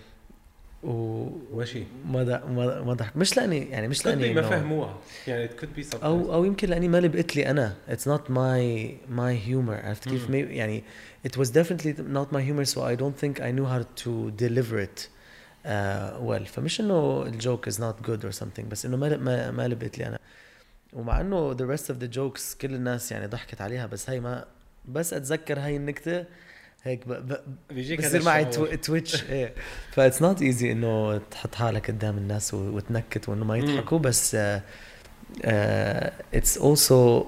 وشي. 0.83 1.85
ضح- 2.13 2.45
ما 2.45 2.83
ما 2.83 2.93
ضحك. 2.95 3.17
مش 3.17 3.37
لاني 3.37 3.71
يعني 3.71 3.89
مش 3.89 4.03
good 4.03 4.13
لأني 4.13 4.35
ما 4.35 4.43
فهموها. 4.43 4.97
يعني 5.27 5.49
it 5.49 5.53
could 5.53 5.79
be 5.81 5.83
sometimes 5.95 6.05
أو 6.05 6.35
أو 6.35 6.45
يمكن 6.45 6.69
لأني 6.69 6.89
ما 6.89 6.99
لبقت 6.99 7.37
لي 7.37 7.51
أنا. 7.51 7.75
it's 7.89 8.09
not 8.09 8.31
my 8.31 8.97
my 9.09 9.39
humor 9.47 9.75
عرفت 9.75 10.09
كيف؟ 10.09 10.31
يعني 10.31 10.83
it 11.29 11.31
was 11.31 11.47
definitely 11.49 11.95
not 12.15 12.35
my 12.37 12.41
humor 12.41 12.65
so 12.75 12.79
I 12.81 12.97
don't 13.03 13.17
think 13.25 13.41
I 13.41 13.51
knew 13.57 13.67
how 13.67 13.83
to 14.05 14.31
deliver 14.45 14.79
it 14.87 15.09
uh, 15.67 15.69
well. 16.29 16.45
فمش 16.47 16.81
إنه 16.81 17.23
ال 17.23 17.32
joke 17.32 17.69
is 17.71 17.75
not 17.75 18.07
good 18.09 18.25
or 18.25 18.33
something 18.43 18.65
بس 18.71 18.87
إنه 18.87 18.97
ما 18.97 19.17
ما 19.17 19.51
ما 19.51 19.69
لبقت 19.69 19.99
لي 19.99 20.07
أنا. 20.07 20.19
ومع 20.93 21.21
إنه 21.21 21.57
the 21.57 21.77
rest 21.77 21.85
of 21.85 21.95
the 22.05 22.17
jokes 22.17 22.57
كل 22.61 22.75
الناس 22.75 23.13
يعني 23.13 23.27
ضحكت 23.27 23.61
عليها 23.61 23.87
بس 23.87 24.11
هي 24.11 24.21
ما 24.21 24.45
بس 24.89 25.13
أتذكر 25.15 25.59
هاي 25.61 25.77
النكتة 25.77 26.25
هيك. 26.85 27.05
بيجيك 27.71 28.01
هذا 28.01 28.09
بصير 28.19 28.23
معي. 28.31 28.45
to... 28.45 28.67
to 28.67 28.86
each 28.86 29.25
إيه 29.31 29.55
ف 29.93 29.99
it's 29.99 30.23
not 30.23 30.43
easy 30.43 30.73
إنه 30.73 31.19
تحط 31.31 31.55
حالك 31.55 31.91
قدام 31.91 32.19
الناس. 32.19 32.55
وتنكت 32.55 33.29
وإنه 33.29 33.45
ما 33.45 33.57
يضحكوا 33.57 33.99
بس 33.99 34.37
it's 36.35 36.59
also 36.59 37.27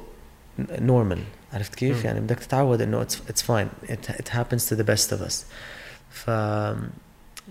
normal 0.59 1.19
عرفت 1.53 1.75
كيف؟ 1.75 2.05
يعني 2.05 2.21
بدك 2.21 2.39
تتعود 2.39 2.83
إنه 2.83 3.03
it's 3.03 3.43
fine 3.43 3.69
it 3.89 4.29
happens 4.29 4.63
to 4.71 4.77
the 4.77 4.85
best 4.87 5.11
of 5.17 5.29
us 5.29 5.35
ف 6.11 6.31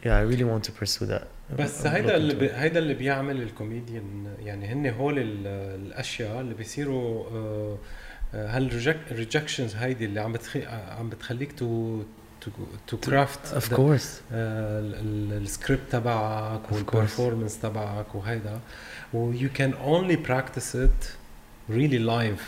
yeah 0.05 0.15
I 0.21 0.23
really 0.31 0.43
want 0.43 0.63
to 0.67 0.71
pursue 0.83 1.05
that 1.05 1.23
بس 1.59 1.85
هيدا 1.87 2.15
اللي 2.15 2.33
بي... 2.35 2.49
هيدا 2.53 2.79
اللي 2.79 2.93
بيعمل 2.93 3.41
الكوميديان 3.41 4.33
يعني 4.39 4.65
هن 4.67 4.87
هول 4.87 5.19
ال- 5.19 5.47
الأشياء 5.85 6.41
اللي 6.41 6.53
بيصيروا 6.53 7.25
آه، 7.29 7.77
هال 8.33 8.57
rejections 8.57 9.75
هيدي 9.75 10.05
اللي 10.05 10.19
عم 10.21 10.33
بتخي... 10.33 10.65
عم 10.99 11.09
بتخليك 11.09 11.51
to 11.51 11.99
to 12.87 12.97
craft 12.97 13.39
of 13.57 13.75
course. 13.77 14.05
السكريبت 14.33 15.81
تبعك. 15.91 16.71
وال 16.71 16.85
performance 16.85 17.59
تبعك 17.59 18.15
وهيدا. 18.15 18.59
و 19.13 19.33
you 19.33 19.49
can 19.59 19.71
only 19.73 20.17
practice 20.29 20.75
it 20.75 21.07
really 21.71 21.99
live. 21.99 22.41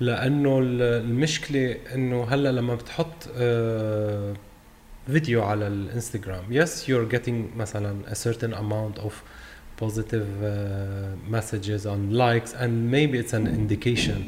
لأنه 0.00 0.58
ال- 0.58 0.82
المشكلة 0.82 1.76
إنه 1.94 2.24
هلأ 2.24 2.52
لما 2.52 2.74
بتحط 2.74 3.28
آه، 3.36 4.34
فيديو 5.06 5.42
على 5.42 5.66
الإنستغرام 5.66 6.44
yes 6.64 6.68
you're 6.86 7.14
getting 7.16 7.56
مثلا 7.58 7.96
a 8.06 8.14
certain 8.14 8.52
amount 8.54 9.00
of 9.02 9.12
positive 9.82 10.28
uh, 10.42 11.32
messages 11.36 11.86
on 11.86 12.12
likes 12.12 12.52
and 12.62 12.90
maybe 12.90 13.16
it's 13.22 13.34
an 13.34 13.46
indication. 13.46 14.20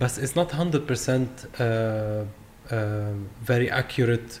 But 0.00 0.18
it's 0.18 0.34
not 0.36 0.50
100% 0.50 0.50
uh, 0.50 2.24
uh, 2.70 3.12
very 3.50 3.70
accurate 3.70 4.40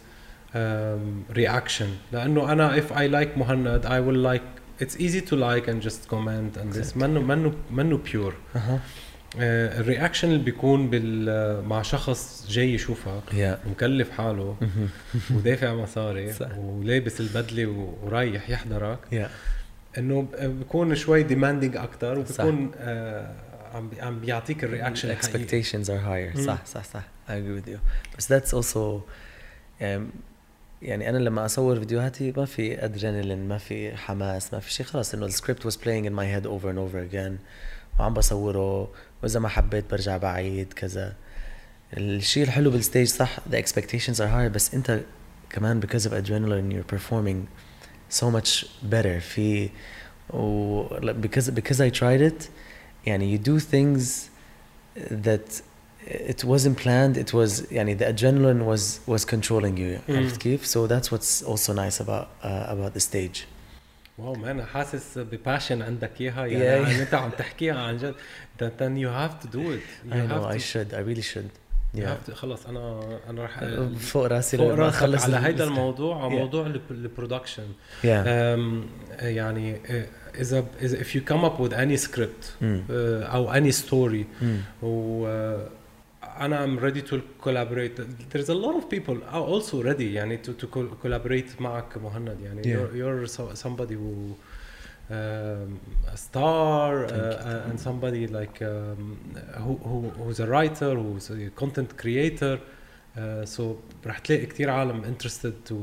um, 0.54 1.24
reaction. 1.36 1.88
لأنه 2.12 2.52
أنا 2.52 2.76
if 2.80 2.92
I 2.92 3.06
like 3.06 3.38
مهند 3.38 3.86
I 3.86 4.00
will 4.00 4.32
like 4.32 4.42
it's 4.84 4.96
easy 5.00 5.20
to 5.20 5.36
like 5.36 5.68
and 5.68 5.82
just 5.82 6.08
comment 6.08 6.56
and 6.56 6.72
this. 6.72 6.96
منه 6.96 7.20
منه 7.20 7.52
منه 7.70 8.00
pure. 8.12 8.34
أها 8.56 8.80
آه، 9.38 9.80
الرياكشن 9.80 10.28
اللي 10.28 10.44
بيكون 10.44 10.90
بال 10.90 11.68
مع 11.68 11.82
شخص 11.82 12.46
جاي 12.50 12.74
يشوفك 12.74 13.22
yeah. 13.30 13.66
ومكلف 13.66 14.10
حاله 14.10 14.56
ودافع 15.34 15.74
مصاري 15.74 16.32
صح. 16.42 16.58
ولابس 16.58 17.20
البدلة 17.20 17.88
ورايح 18.02 18.50
يحضرك 18.50 18.98
yeah. 19.12 19.28
إنه 19.98 20.22
ب- 20.22 20.58
بيكون 20.58 20.94
شوي 20.94 21.22
demanding 21.22 21.76
أكثر 21.76 22.18
وبيكون 22.18 22.70
آه 22.78 23.30
عم 23.74 23.90
عم 24.00 24.20
بيعطيك 24.20 24.64
ال 24.64 24.77
reaction 24.77 25.84
are 25.84 25.86
higher 25.86 26.38
مم. 26.38 26.46
صح 26.46 26.66
صح 26.66 26.84
صح 26.84 27.02
I 27.28 27.32
agree 27.32 27.62
with 27.62 27.68
you 27.68 27.78
بس 28.18 28.32
that's 28.32 28.50
also 28.54 29.02
um, 29.80 29.84
يعني 30.82 31.08
أنا 31.08 31.18
لما 31.18 31.44
اصور 31.44 31.78
فيديوهاتي 31.78 32.32
ما 32.36 32.44
في 32.44 32.84
ادرينالين 32.84 33.48
ما 33.48 33.58
في 33.58 33.96
حماس 33.96 34.54
ما 34.54 34.60
في 34.60 34.72
شيء 34.72 34.86
خلاص 34.86 35.14
انه 35.14 35.26
السكريبت 35.26 35.66
was 35.66 35.76
playing 35.76 36.06
in 36.06 36.12
my 36.12 36.24
head 36.24 36.46
over 36.46 36.66
and 36.66 36.78
over 36.78 37.12
again 37.12 37.32
وعم 37.98 38.14
بصوره 38.14 38.88
واذا 39.22 39.40
ما 39.40 39.48
حبيت 39.48 39.90
برجع 39.90 40.16
بعيد 40.16 40.72
كذا 40.72 41.14
الشيء 41.96 42.42
الحلو 42.44 42.70
بالستيج 42.70 43.08
صح 43.08 43.38
the 43.50 43.56
expectations 43.56 44.16
are 44.16 44.30
higher 44.30 44.52
بس 44.54 44.74
انت 44.74 45.00
كمان 45.50 45.82
because 45.82 46.04
of 46.04 46.10
adrenaline 46.10 46.74
you're 46.74 46.96
performing 46.96 47.46
so 48.20 48.24
much 48.24 48.66
better 48.92 49.18
في 49.20 49.70
و 50.30 50.88
because 51.12 51.50
because 51.50 51.80
I 51.80 51.90
tried 52.00 52.20
it 52.30 52.48
يعني 53.05 53.37
you 53.37 53.41
do 53.41 53.59
things 53.59 54.29
that 55.11 55.61
it 56.07 56.43
wasn't 56.43 56.75
planned 56.83 57.17
it 57.17 57.33
was 57.33 57.71
يعني 57.71 57.97
the 57.97 58.03
adrenaline 58.05 58.63
was 58.65 58.99
was 59.13 59.25
controlling 59.25 59.77
you 59.77 59.99
مم. 60.09 60.17
عرفت 60.17 60.37
كيف 60.41 60.65
so 60.65 60.87
that's 60.87 61.07
what's 61.11 61.43
also 61.47 61.73
nice 61.73 61.99
about 61.99 62.27
uh, 62.43 62.73
about 62.73 62.93
the 62.99 63.01
stage 63.11 63.39
واو 64.17 64.33
ما 64.35 64.51
انا 64.51 64.65
حاسس 64.65 65.17
بباشن 65.17 65.81
عندك 65.81 66.11
اياها 66.21 66.47
Yeah, 66.47 66.51
يعني 66.51 66.97
yeah. 66.97 66.99
انت 67.01 67.13
عم 67.13 67.29
تحكيها 67.29 67.79
عن 67.79 67.97
جد 67.97 68.15
then, 68.59 68.63
then 68.79 68.97
you 69.03 69.09
have 69.09 69.45
to 69.45 69.51
do 69.55 69.59
it 69.59 70.09
you 70.09 70.13
I 70.13 70.15
know 70.15 70.43
have 70.43 70.51
I 70.51 70.57
to, 70.57 70.59
should 70.59 70.93
I 70.93 70.99
really 71.09 71.21
should 71.33 71.49
you 71.95 72.01
yeah 72.03 72.07
have 72.07 72.31
to 72.31 72.33
خلص 72.33 72.65
انا 72.65 73.01
انا 73.29 73.43
رح 73.45 73.59
فوق 73.99 74.25
راسي 74.25 74.57
فوق 74.57 74.73
لما 74.73 74.75
راسك 74.85 74.95
أخلص 74.97 75.23
على 75.23 75.37
ال- 75.37 75.43
هيدا 75.43 75.63
ال- 75.63 75.69
الموضوع 75.69 76.23
على 76.23 76.31
Yeah. 76.31 76.39
موضوع 76.39 76.65
البرودكشن 76.91 77.67
yeah 78.03 78.07
أم، 78.07 78.85
يعني 79.19 79.75
آه، 79.89 80.05
اذا 80.35 80.65
اذا 80.81 80.97
if 81.03 81.07
you 81.15 81.21
come 81.31 81.43
up 81.49 81.59
with 81.63 81.73
any 81.73 82.07
script 82.09 82.61
مم. 82.61 82.83
آه، 82.91 83.23
او 83.23 83.53
any 83.53 83.73
story 83.75 84.25
مم. 84.43 84.61
و 84.83 85.25
آه، 85.27 85.67
انا 86.39 86.65
I'm 86.65 86.79
ready 86.79 87.01
to 87.09 87.15
collaborate 87.45 88.01
there's 88.33 88.49
a 88.49 88.53
lot 88.65 88.75
of 88.81 88.89
people 88.95 89.15
are 89.33 89.45
also 89.53 89.83
ready 89.83 90.01
يعني 90.01 90.37
to, 90.43 90.49
to 90.63 90.67
col- 90.67 91.05
collaborate 91.05 91.61
معك 91.61 91.97
مهند 91.97 92.37
يعني 92.41 92.61
Yeah. 92.63 92.67
you're, 92.67 92.95
you're 92.95 93.31
so- 93.37 93.53
somebody 93.65 93.93
who 93.93 94.35
um, 95.11 95.79
a 96.13 96.17
star 96.17 97.07
Thank 97.07 97.11
you. 97.11 97.49
uh, 97.49 97.69
and 97.69 97.79
somebody 97.87 98.23
like 98.39 98.57
um, 98.61 99.17
who, 99.65 99.73
who 99.89 99.97
who's 100.19 100.39
a 100.39 100.47
writer 100.53 100.93
who's 101.03 101.27
a 101.31 101.49
content 101.61 101.91
creator 102.01 102.55
uh, 103.17 103.45
so 103.45 103.61
رح 104.05 104.19
تلاقي 104.19 104.45
كتير 104.45 104.69
عالم 104.69 105.01
interested 105.15 105.69
to 105.69 105.75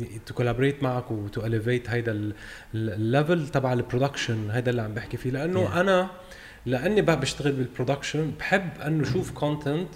to 0.00 0.34
collaborate 0.34 0.82
معك 0.82 1.10
و 1.10 1.28
to 1.28 1.40
elevate 1.40 1.88
هيدا 1.90 2.12
ال- 2.12 2.34
ال- 2.74 2.90
ال 2.90 3.00
level 3.00 3.48
تبع 3.48 3.72
ال 3.72 3.79
production 3.79 4.50
هيدا 4.50 4.70
اللي 4.70 4.82
عم 4.82 4.94
بحكي 4.94 5.16
فيه. 5.16 5.30
لأنه 5.30 5.68
Yeah. 5.68 5.76
أنا 5.76 6.10
لأني 6.66 7.02
بقى 7.02 7.20
بشتغل 7.20 7.52
بال 7.52 7.65
production 7.65 8.32
بحب 8.38 8.68
إنه 8.86 9.02
أشوف 9.02 9.30
content 9.30 9.88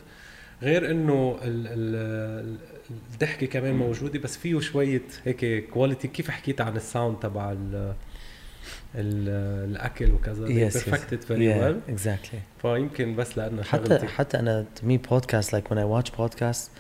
غير 0.63 0.91
إنه 0.91 1.39
ال- 1.43 1.67
ال- 1.67 2.57
الضحكة 3.13 3.47
كمان 3.47 3.75
موجودة 3.75 4.19
بس 4.19 4.37
فيه 4.37 4.61
شوية 4.61 5.03
هيك 5.25 5.69
quality 5.71 6.09
كيف 6.09 6.31
حكيت 6.31 6.61
عن 6.61 6.77
ال 6.77 6.84
sound 6.84 7.19
تبع 7.19 7.53
ال 7.53 7.95
ال 8.95 9.29
الأكل 9.71 10.11
وكذا؟ 10.13 10.47
Very 10.47 11.31
yeah 11.31 11.61
well. 11.63 11.93
exactly. 11.97 12.37
فيمكن 12.63 13.17
بس 13.17 13.39
لأنه 13.39 13.63
حتى 13.63 13.87
شغلتي. 13.89 14.07
حتى 14.07 14.39
أنا 14.39 14.65
me 14.89 14.99
podcast 15.11 15.47
like 15.47 15.69
when 15.71 15.79
I 15.79 15.85
watch 16.03 16.11
podcasts 16.19 16.71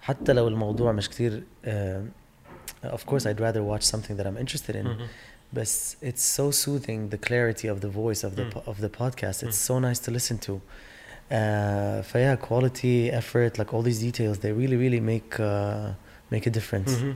حتى 0.00 0.32
لو 0.32 0.48
الموضوع 0.48 0.92
مش 0.92 1.08
كتير 1.08 1.42
uh, 1.64 1.68
of 2.88 3.06
course 3.06 3.26
I'd 3.26 3.40
rather 3.40 3.62
watch 3.62 3.84
something 3.84 4.16
that 4.16 4.26
I'm 4.26 4.36
interested 4.36 4.76
in. 4.76 4.86
Mm-hmm. 4.86 5.04
But 5.52 5.96
it's 6.02 6.22
so 6.22 6.50
soothing 6.50 7.10
the 7.10 7.18
clarity 7.18 7.68
of 7.68 7.80
the 7.80 7.88
voice 7.88 8.24
of 8.24 8.34
the 8.36 8.46
mm. 8.46 8.50
po- 8.50 8.64
of 8.66 8.80
the 8.80 8.88
podcast. 8.88 9.42
It's 9.42 9.58
mm. 9.58 9.68
so 9.70 9.78
nice 9.78 10.00
to 10.00 10.10
listen 10.10 10.38
to. 10.38 10.60
Uh, 11.30 12.02
yeah, 12.14 12.36
quality, 12.36 13.10
effort, 13.10 13.58
like 13.58 13.72
all 13.72 13.82
these 13.82 14.00
details, 14.00 14.38
they 14.40 14.52
really 14.52 14.76
really 14.76 15.00
make 15.00 15.38
uh, 15.38 15.92
make 16.30 16.46
a 16.46 16.50
difference. 16.50 16.94
Mm-hmm. 16.94 17.12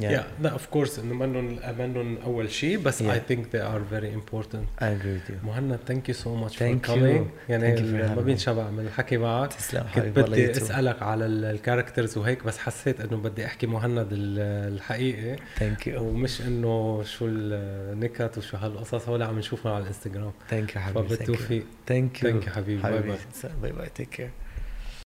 Yeah, 0.00 0.22
لا 0.42 0.50
of 0.50 0.66
course 0.66 0.98
إنه 0.98 1.14
منهم 1.14 1.58
منهم 1.78 2.16
أول 2.18 2.50
شيء 2.50 2.78
بس. 2.78 3.02
I 3.02 3.06
think 3.30 3.40
they 3.52 3.60
are 3.60 3.80
very 3.94 4.10
important. 4.20 4.82
I 4.82 4.84
agree 4.84 5.16
with 5.18 5.30
you. 5.30 5.44
مهند 5.44 5.78
thank 5.88 6.08
you 6.08 6.14
so 6.14 6.34
much 6.34 6.56
for 6.56 6.68
Thank 6.68 6.82
you. 6.82 6.86
coming 6.86 7.26
يعني 7.48 7.76
Thank 7.76 7.78
you 7.80 7.82
for 7.82 8.16
ما. 8.16 8.22
بينشبع 8.22 8.70
من 8.70 8.80
الحكي 8.86 9.16
معك. 9.16 9.52
تسلم 9.52 9.84
كنت 9.94 10.18
بدي. 10.18 10.50
أسألك 10.50 11.02
على 11.02 11.26
ال 11.26 11.34
characters 11.34 12.18
وهيك 12.18 12.44
بس 12.44 12.58
حسيت 12.58 13.00
إنه 13.00 13.16
بدي 13.16 13.46
أحكي 13.46 13.66
مهند 13.66 14.08
ال- 14.12 14.72
الحقيقي. 14.74 15.36
Thank 15.36 15.86
you. 15.86 15.94
ومش 15.98 16.40
إنه 16.40 17.02
شو 17.02 17.26
النكت 17.26 18.38
وشو 18.38 18.56
هالقصص 18.56 19.08
هول 19.08 19.22
عم 19.22 19.38
نشوفهم 19.38 19.72
على 19.72 19.82
الإنستغرام. 19.82 20.32
Thank 20.50 20.70
you 20.74 20.76
حبيبي 20.78 21.08
Thank 21.08 21.10
you. 21.10 21.14
فبالتوفيق. 21.14 21.64
Thank 21.90 22.18
you. 22.22 22.22
Thank 22.26 22.46
you 22.46 22.50
حبيبي. 22.50 22.82
Bye 22.82 22.86
حبيبي 22.86 23.12
bye. 23.42 23.46
bye 23.62 23.72
bye 23.72 23.88
Take 23.98 24.16
care. 24.18 24.45